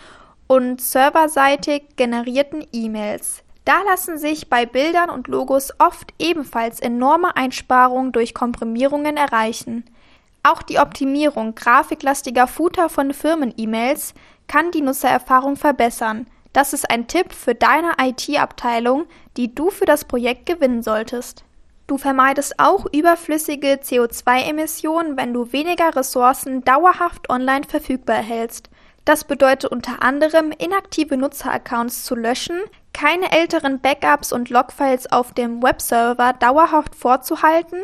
und 0.47 0.81
serverseitig 0.81 1.83
generierten 1.95 2.65
E-Mails. 2.71 3.43
Da 3.65 3.81
lassen 3.83 4.17
sich 4.17 4.49
bei 4.49 4.65
Bildern 4.65 5.09
und 5.09 5.27
Logos 5.27 5.73
oft 5.79 6.13
ebenfalls 6.19 6.79
enorme 6.79 7.35
Einsparungen 7.35 8.11
durch 8.11 8.33
Komprimierungen 8.35 9.17
erreichen. 9.17 9.85
Auch 10.43 10.61
die 10.61 10.77
Optimierung 10.77 11.55
grafiklastiger 11.55 12.45
Footer 12.45 12.89
von 12.89 13.11
Firmen-E-Mails 13.11 14.13
kann 14.47 14.69
die 14.69 14.81
Nutzererfahrung 14.81 15.55
verbessern. 15.55 16.27
Das 16.53 16.73
ist 16.73 16.89
ein 16.91 17.07
Tipp 17.07 17.33
für 17.33 17.55
deine 17.55 17.93
IT-Abteilung, 17.99 19.07
die 19.37 19.53
du 19.53 19.71
für 19.71 19.85
das 19.85 20.05
Projekt 20.05 20.45
gewinnen 20.45 20.83
solltest. 20.83 21.43
Du 21.87 21.97
vermeidest 21.97 22.59
auch 22.59 22.85
überflüssige 22.91 23.79
CO2-Emissionen, 23.81 25.17
wenn 25.17 25.33
du 25.33 25.51
weniger 25.51 25.95
Ressourcen 25.95 26.63
dauerhaft 26.63 27.29
online 27.29 27.65
verfügbar 27.67 28.17
hältst. 28.17 28.69
Das 29.05 29.23
bedeutet 29.23 29.71
unter 29.71 30.01
anderem, 30.01 30.51
inaktive 30.51 31.15
Nutzeraccounts 31.15 32.03
zu 32.03 32.15
löschen, 32.15 32.59
keine 32.91 33.31
älteren 33.31 33.79
Backups 33.79 34.33
und 34.33 34.49
Logfiles 34.49 35.11
auf 35.11 35.33
dem 35.33 35.61
Webserver 35.61 36.33
dauerhaft 36.33 36.95
vorzuhalten, 36.95 37.83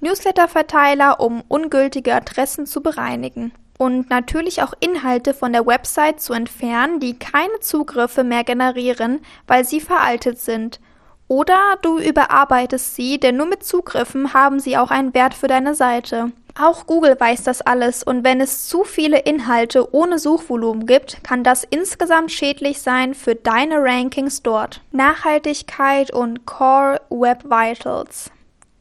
Newsletterverteiler, 0.00 1.20
um 1.20 1.42
ungültige 1.48 2.14
Adressen 2.14 2.66
zu 2.66 2.82
bereinigen 2.82 3.52
und 3.78 4.10
natürlich 4.10 4.62
auch 4.62 4.74
Inhalte 4.80 5.32
von 5.32 5.52
der 5.52 5.66
Website 5.66 6.20
zu 6.20 6.32
entfernen, 6.32 7.00
die 7.00 7.18
keine 7.18 7.60
Zugriffe 7.60 8.24
mehr 8.24 8.44
generieren, 8.44 9.20
weil 9.46 9.64
sie 9.64 9.80
veraltet 9.80 10.38
sind. 10.38 10.80
Oder 11.28 11.76
du 11.82 11.98
überarbeitest 11.98 12.96
sie, 12.96 13.18
denn 13.20 13.36
nur 13.36 13.46
mit 13.46 13.62
Zugriffen 13.62 14.34
haben 14.34 14.60
sie 14.60 14.76
auch 14.76 14.90
einen 14.90 15.14
Wert 15.14 15.34
für 15.34 15.46
deine 15.46 15.74
Seite. 15.74 16.32
Auch 16.60 16.86
Google 16.86 17.14
weiß 17.18 17.44
das 17.44 17.62
alles 17.62 18.02
und 18.02 18.24
wenn 18.24 18.40
es 18.40 18.66
zu 18.66 18.82
viele 18.82 19.20
Inhalte 19.20 19.94
ohne 19.94 20.18
Suchvolumen 20.18 20.86
gibt, 20.86 21.22
kann 21.22 21.44
das 21.44 21.62
insgesamt 21.62 22.32
schädlich 22.32 22.82
sein 22.82 23.14
für 23.14 23.36
deine 23.36 23.76
Rankings 23.76 24.42
dort. 24.42 24.80
Nachhaltigkeit 24.90 26.12
und 26.12 26.46
Core 26.46 27.00
Web 27.10 27.44
Vitals. 27.44 28.32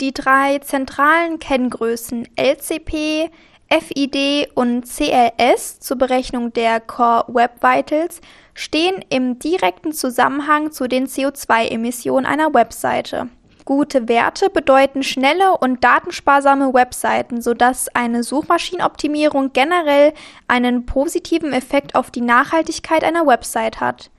Die 0.02 0.12
drei 0.12 0.58
zentralen 0.58 1.38
Kenngrößen 1.38 2.28
LCP, 2.36 3.30
FID 3.70 4.50
und 4.56 4.86
CLS 4.86 5.80
zur 5.80 6.00
Berechnung 6.00 6.54
der 6.54 6.80
Core 6.80 7.26
Web 7.28 7.62
Vitals 7.62 8.22
stehen 8.56 9.06
im 9.10 9.38
direkten 9.38 9.94
Zusammenhang 9.94 10.72
zu 10.72 10.88
den 10.88 11.06
CO2-Emissionen 11.06 12.26
einer 12.26 12.56
Webseite. 12.56 13.30
Gute 13.68 14.08
Werte 14.08 14.50
bedeuten 14.50 15.04
schnelle 15.04 15.58
und 15.58 15.84
datensparsame 15.84 16.74
Webseiten, 16.74 17.42
sodass 17.42 17.94
eine 17.94 18.24
Suchmaschinenoptimierung 18.24 19.52
generell 19.52 20.14
einen 20.48 20.86
positiven 20.86 21.52
Effekt 21.52 21.94
auf 21.94 22.10
die 22.10 22.22
Nachhaltigkeit 22.22 23.04
einer 23.04 23.28
Website 23.28 23.82
hat. 23.82 24.10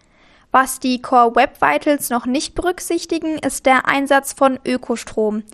Was 0.52 0.80
die 0.80 1.00
Core 1.00 1.34
Web 1.34 1.62
Vitals 1.62 2.10
noch 2.10 2.26
nicht 2.26 2.54
berücksichtigen, 2.54 3.38
ist 3.38 3.64
der 3.64 3.88
Einsatz 3.88 4.34
von 4.34 4.60
Ökostrom. 4.66 5.44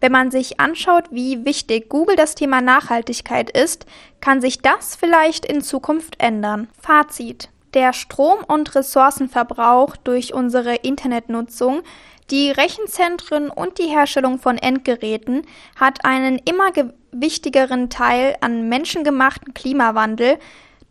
Wenn 0.00 0.12
man 0.12 0.30
sich 0.30 0.58
anschaut, 0.58 1.04
wie 1.10 1.44
wichtig 1.44 1.90
Google 1.90 2.16
das 2.16 2.34
Thema 2.34 2.62
Nachhaltigkeit 2.62 3.50
ist, 3.50 3.84
kann 4.22 4.40
sich 4.40 4.62
das 4.62 4.96
vielleicht 4.96 5.44
in 5.44 5.60
Zukunft 5.60 6.14
ändern. 6.18 6.68
Fazit. 6.80 7.50
Der 7.74 7.92
Strom- 7.92 8.44
und 8.46 8.74
Ressourcenverbrauch 8.76 9.96
durch 9.96 10.32
unsere 10.32 10.76
Internetnutzung 10.76 11.82
die 12.30 12.50
Rechenzentren 12.50 13.50
und 13.50 13.78
die 13.78 13.88
Herstellung 13.88 14.38
von 14.38 14.56
Endgeräten 14.56 15.42
hat 15.76 16.04
einen 16.04 16.38
immer 16.38 16.70
wichtigeren 17.12 17.90
Teil 17.90 18.36
an 18.40 18.68
menschengemachten 18.68 19.54
Klimawandel 19.54 20.38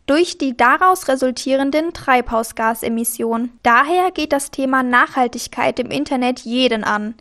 durch 0.06 0.38
die 0.38 0.56
daraus 0.56 1.08
resultierenden 1.08 1.92
Treibhausgasemissionen. 1.92 3.58
Daher 3.62 4.10
geht 4.10 4.32
das 4.32 4.50
Thema 4.50 4.82
Nachhaltigkeit 4.82 5.78
im 5.80 5.90
Internet 5.90 6.40
jeden 6.40 6.84
an. 6.84 7.14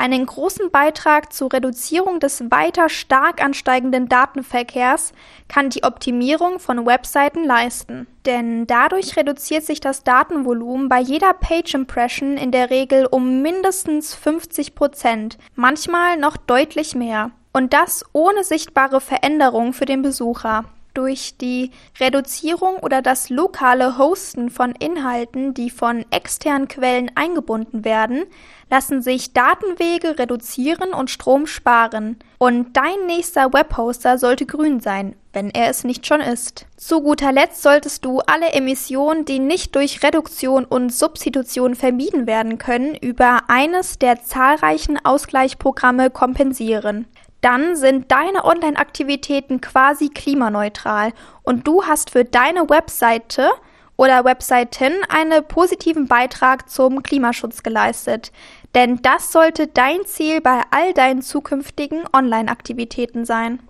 Einen 0.00 0.24
großen 0.24 0.70
Beitrag 0.70 1.30
zur 1.30 1.52
Reduzierung 1.52 2.20
des 2.20 2.50
weiter 2.50 2.88
stark 2.88 3.44
ansteigenden 3.44 4.08
Datenverkehrs 4.08 5.12
kann 5.46 5.68
die 5.68 5.82
Optimierung 5.82 6.58
von 6.58 6.86
Webseiten 6.86 7.44
leisten. 7.44 8.06
Denn 8.24 8.66
dadurch 8.66 9.18
reduziert 9.18 9.62
sich 9.66 9.78
das 9.78 10.02
Datenvolumen 10.02 10.88
bei 10.88 11.00
jeder 11.00 11.34
Page 11.34 11.74
Impression 11.74 12.38
in 12.38 12.50
der 12.50 12.70
Regel 12.70 13.04
um 13.10 13.42
mindestens 13.42 14.14
50 14.14 14.74
Prozent, 14.74 15.36
manchmal 15.54 16.16
noch 16.16 16.38
deutlich 16.38 16.94
mehr. 16.94 17.32
Und 17.52 17.74
das 17.74 18.02
ohne 18.14 18.42
sichtbare 18.42 19.02
Veränderung 19.02 19.74
für 19.74 19.84
den 19.84 20.00
Besucher 20.00 20.64
durch 20.94 21.36
die 21.38 21.70
Reduzierung 21.98 22.76
oder 22.76 23.02
das 23.02 23.30
lokale 23.30 23.98
Hosten 23.98 24.50
von 24.50 24.72
Inhalten, 24.72 25.54
die 25.54 25.70
von 25.70 26.04
externen 26.10 26.68
Quellen 26.68 27.10
eingebunden 27.14 27.84
werden, 27.84 28.24
lassen 28.70 29.02
sich 29.02 29.32
Datenwege 29.32 30.18
reduzieren 30.18 30.92
und 30.92 31.10
Strom 31.10 31.46
sparen. 31.46 32.18
Und 32.38 32.76
dein 32.76 33.06
nächster 33.06 33.52
Webhoster 33.52 34.16
sollte 34.16 34.46
grün 34.46 34.80
sein, 34.80 35.16
wenn 35.32 35.50
er 35.50 35.68
es 35.68 35.84
nicht 35.84 36.06
schon 36.06 36.20
ist. 36.20 36.66
Zu 36.76 37.02
guter 37.02 37.32
Letzt 37.32 37.62
solltest 37.62 38.04
du 38.04 38.20
alle 38.20 38.52
Emissionen, 38.52 39.24
die 39.24 39.38
nicht 39.38 39.74
durch 39.74 40.02
Reduktion 40.02 40.64
und 40.64 40.90
Substitution 40.90 41.74
vermieden 41.74 42.26
werden 42.26 42.58
können, 42.58 42.94
über 42.94 43.42
eines 43.48 43.98
der 43.98 44.22
zahlreichen 44.22 44.98
Ausgleichprogramme 45.04 46.10
kompensieren 46.10 47.06
dann 47.40 47.76
sind 47.76 48.10
deine 48.10 48.44
Online-Aktivitäten 48.44 49.60
quasi 49.60 50.08
klimaneutral 50.08 51.12
und 51.42 51.66
du 51.66 51.84
hast 51.84 52.10
für 52.10 52.24
deine 52.24 52.68
Webseite 52.68 53.50
oder 53.96 54.24
Webseiten 54.24 54.92
einen 55.08 55.46
positiven 55.46 56.06
Beitrag 56.06 56.70
zum 56.70 57.02
Klimaschutz 57.02 57.62
geleistet. 57.62 58.32
Denn 58.74 59.02
das 59.02 59.32
sollte 59.32 59.66
dein 59.66 60.06
Ziel 60.06 60.40
bei 60.40 60.62
all 60.70 60.94
deinen 60.94 61.22
zukünftigen 61.22 62.04
Online-Aktivitäten 62.12 63.24
sein. 63.24 63.60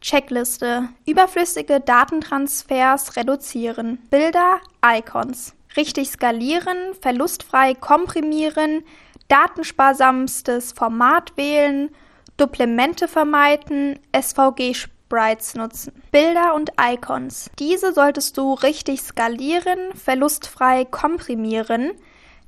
Checkliste. 0.00 0.88
Überflüssige 1.06 1.80
Datentransfers 1.80 3.16
reduzieren. 3.16 3.98
Bilder, 4.10 4.58
Icons. 4.84 5.54
Richtig 5.76 6.10
skalieren, 6.10 6.76
verlustfrei 7.00 7.74
komprimieren, 7.74 8.84
datensparsamstes 9.28 10.72
Format 10.72 11.36
wählen, 11.36 11.90
Duplemente 12.38 13.08
vermeiden, 13.08 13.98
SVG-Sprites 14.12 15.56
nutzen. 15.56 15.92
Bilder 16.12 16.54
und 16.54 16.70
Icons. 16.80 17.50
Diese 17.58 17.92
solltest 17.92 18.38
du 18.38 18.54
richtig 18.54 19.02
skalieren, 19.02 19.92
verlustfrei 19.94 20.84
komprimieren, 20.84 21.90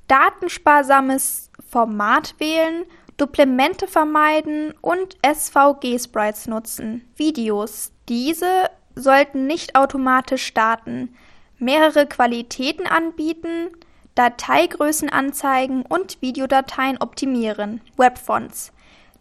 datensparsames 0.07 1.51
Format 1.69 2.37
wählen, 2.39 2.85
Duplemente 3.17 3.87
vermeiden 3.87 4.73
und 4.81 5.19
SVG-Sprites 5.23 6.47
nutzen. 6.47 7.07
Videos. 7.17 7.93
Diese 8.09 8.71
sollten 8.95 9.47
nicht 9.47 9.75
automatisch 9.75 10.47
starten, 10.47 11.15
mehrere 11.59 12.07
Qualitäten 12.07 12.87
anbieten, 12.87 13.71
Dateigrößen 14.15 15.11
anzeigen 15.11 15.83
und 15.83 16.23
Videodateien 16.23 16.97
optimieren. 16.99 17.81
Webfonts. 17.97 18.73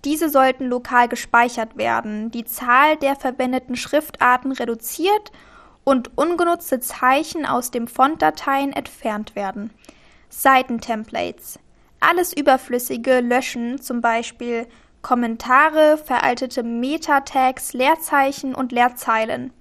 Diese 0.06 0.30
sollten 0.30 0.66
lokal 0.66 1.08
gespeichert 1.08 1.78
werden, 1.78 2.32
die 2.32 2.46
Zahl 2.46 2.96
der 2.98 3.16
verwendeten 3.16 3.76
Schriftarten 3.76 4.52
reduziert 4.54 5.32
und 5.84 6.18
ungenutzte 6.18 6.80
Zeichen 6.80 7.46
aus 7.46 7.72
den 7.72 7.88
Fontdateien 7.88 8.72
entfernt 8.72 9.36
werden. 9.36 9.72
Seitentemplates. 10.30 11.60
Alles 12.00 12.32
Überflüssige 12.32 13.20
löschen, 13.20 13.82
zum 13.82 14.00
Beispiel 14.00 14.68
Kommentare, 15.02 15.98
veraltete 15.98 16.64
Meta-Tags, 16.64 17.74
Leerzeichen 17.74 18.56
und 18.56 18.72
Leerzeilen. 18.72 19.52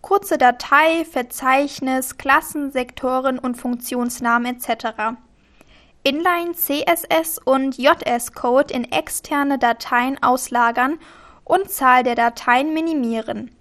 Kurze 0.00 0.38
Datei, 0.38 1.04
Verzeichnis, 1.04 2.16
Klassen, 2.16 2.70
Sektoren 2.70 3.38
und 3.38 3.56
Funktionsnamen 3.56 4.56
etc. 4.56 5.16
Inline 6.04 6.52
CSS 6.52 7.38
und 7.44 7.78
JS-Code 7.78 8.74
in 8.74 8.90
externe 8.90 9.58
Dateien 9.58 10.20
auslagern 10.20 10.98
und 11.44 11.70
Zahl 11.70 12.02
der 12.02 12.16
Dateien 12.16 12.74
minimieren. 12.74 13.52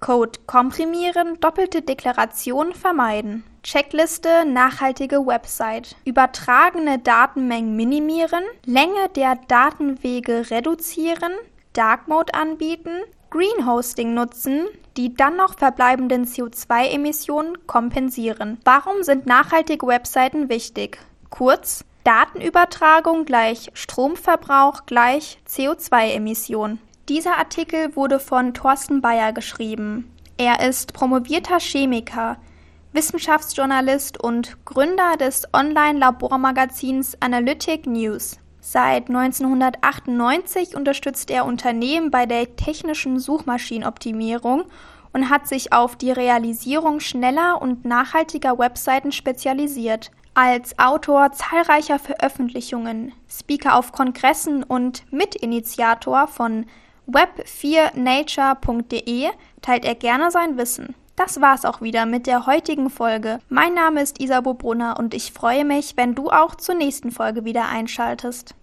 Code 0.00 0.38
komprimieren, 0.46 1.38
doppelte 1.40 1.82
Deklaration 1.82 2.72
vermeiden. 2.72 3.44
Checkliste 3.62 4.44
nachhaltige 4.46 5.26
Website. 5.26 5.96
Übertragene 6.04 6.98
Datenmengen 6.98 7.76
minimieren, 7.76 8.44
Länge 8.64 9.08
der 9.14 9.36
Datenwege 9.48 10.50
reduzieren, 10.50 11.32
Dark 11.74 12.08
Mode 12.08 12.32
anbieten, 12.32 13.00
Green 13.30 13.66
Hosting 13.66 14.14
nutzen, 14.14 14.66
die 14.96 15.14
dann 15.14 15.36
noch 15.36 15.58
verbleibenden 15.58 16.24
CO2-Emissionen 16.24 17.66
kompensieren. 17.66 18.58
Warum 18.64 19.02
sind 19.02 19.26
nachhaltige 19.26 19.86
Webseiten 19.86 20.48
wichtig? 20.48 20.98
Kurz, 21.36 21.84
Datenübertragung 22.04 23.24
gleich 23.24 23.72
Stromverbrauch 23.74 24.86
gleich 24.86 25.40
CO2-Emission. 25.48 26.78
Dieser 27.08 27.38
Artikel 27.38 27.96
wurde 27.96 28.20
von 28.20 28.54
Thorsten 28.54 29.00
Bayer 29.00 29.32
geschrieben. 29.32 30.14
Er 30.36 30.64
ist 30.64 30.92
promovierter 30.92 31.58
Chemiker, 31.58 32.36
Wissenschaftsjournalist 32.92 34.22
und 34.22 34.64
Gründer 34.64 35.16
des 35.18 35.48
Online-Labormagazins 35.52 37.20
Analytic 37.20 37.84
News. 37.88 38.38
Seit 38.60 39.08
1998 39.08 40.76
unterstützt 40.76 41.32
er 41.32 41.46
Unternehmen 41.46 42.12
bei 42.12 42.26
der 42.26 42.54
technischen 42.54 43.18
Suchmaschinenoptimierung 43.18 44.66
und 45.12 45.30
hat 45.30 45.48
sich 45.48 45.72
auf 45.72 45.96
die 45.96 46.12
Realisierung 46.12 47.00
schneller 47.00 47.60
und 47.60 47.84
nachhaltiger 47.84 48.56
Webseiten 48.56 49.10
spezialisiert. 49.10 50.12
Als 50.36 50.76
Autor 50.80 51.30
zahlreicher 51.30 52.00
Veröffentlichungen, 52.00 53.12
Speaker 53.30 53.76
auf 53.76 53.92
Kongressen 53.92 54.64
und 54.64 55.04
Mitinitiator 55.12 56.26
von 56.26 56.66
web4nature.de 57.08 59.28
teilt 59.62 59.84
er 59.84 59.94
gerne 59.94 60.32
sein 60.32 60.58
Wissen. 60.58 60.96
Das 61.14 61.40
war's 61.40 61.64
auch 61.64 61.82
wieder 61.82 62.04
mit 62.04 62.26
der 62.26 62.46
heutigen 62.46 62.90
Folge. 62.90 63.38
Mein 63.48 63.74
Name 63.74 64.02
ist 64.02 64.20
Isabo 64.20 64.54
Brunner 64.54 64.98
und 64.98 65.14
ich 65.14 65.32
freue 65.32 65.64
mich, 65.64 65.96
wenn 65.96 66.16
du 66.16 66.30
auch 66.30 66.56
zur 66.56 66.74
nächsten 66.74 67.12
Folge 67.12 67.44
wieder 67.44 67.68
einschaltest. 67.68 68.56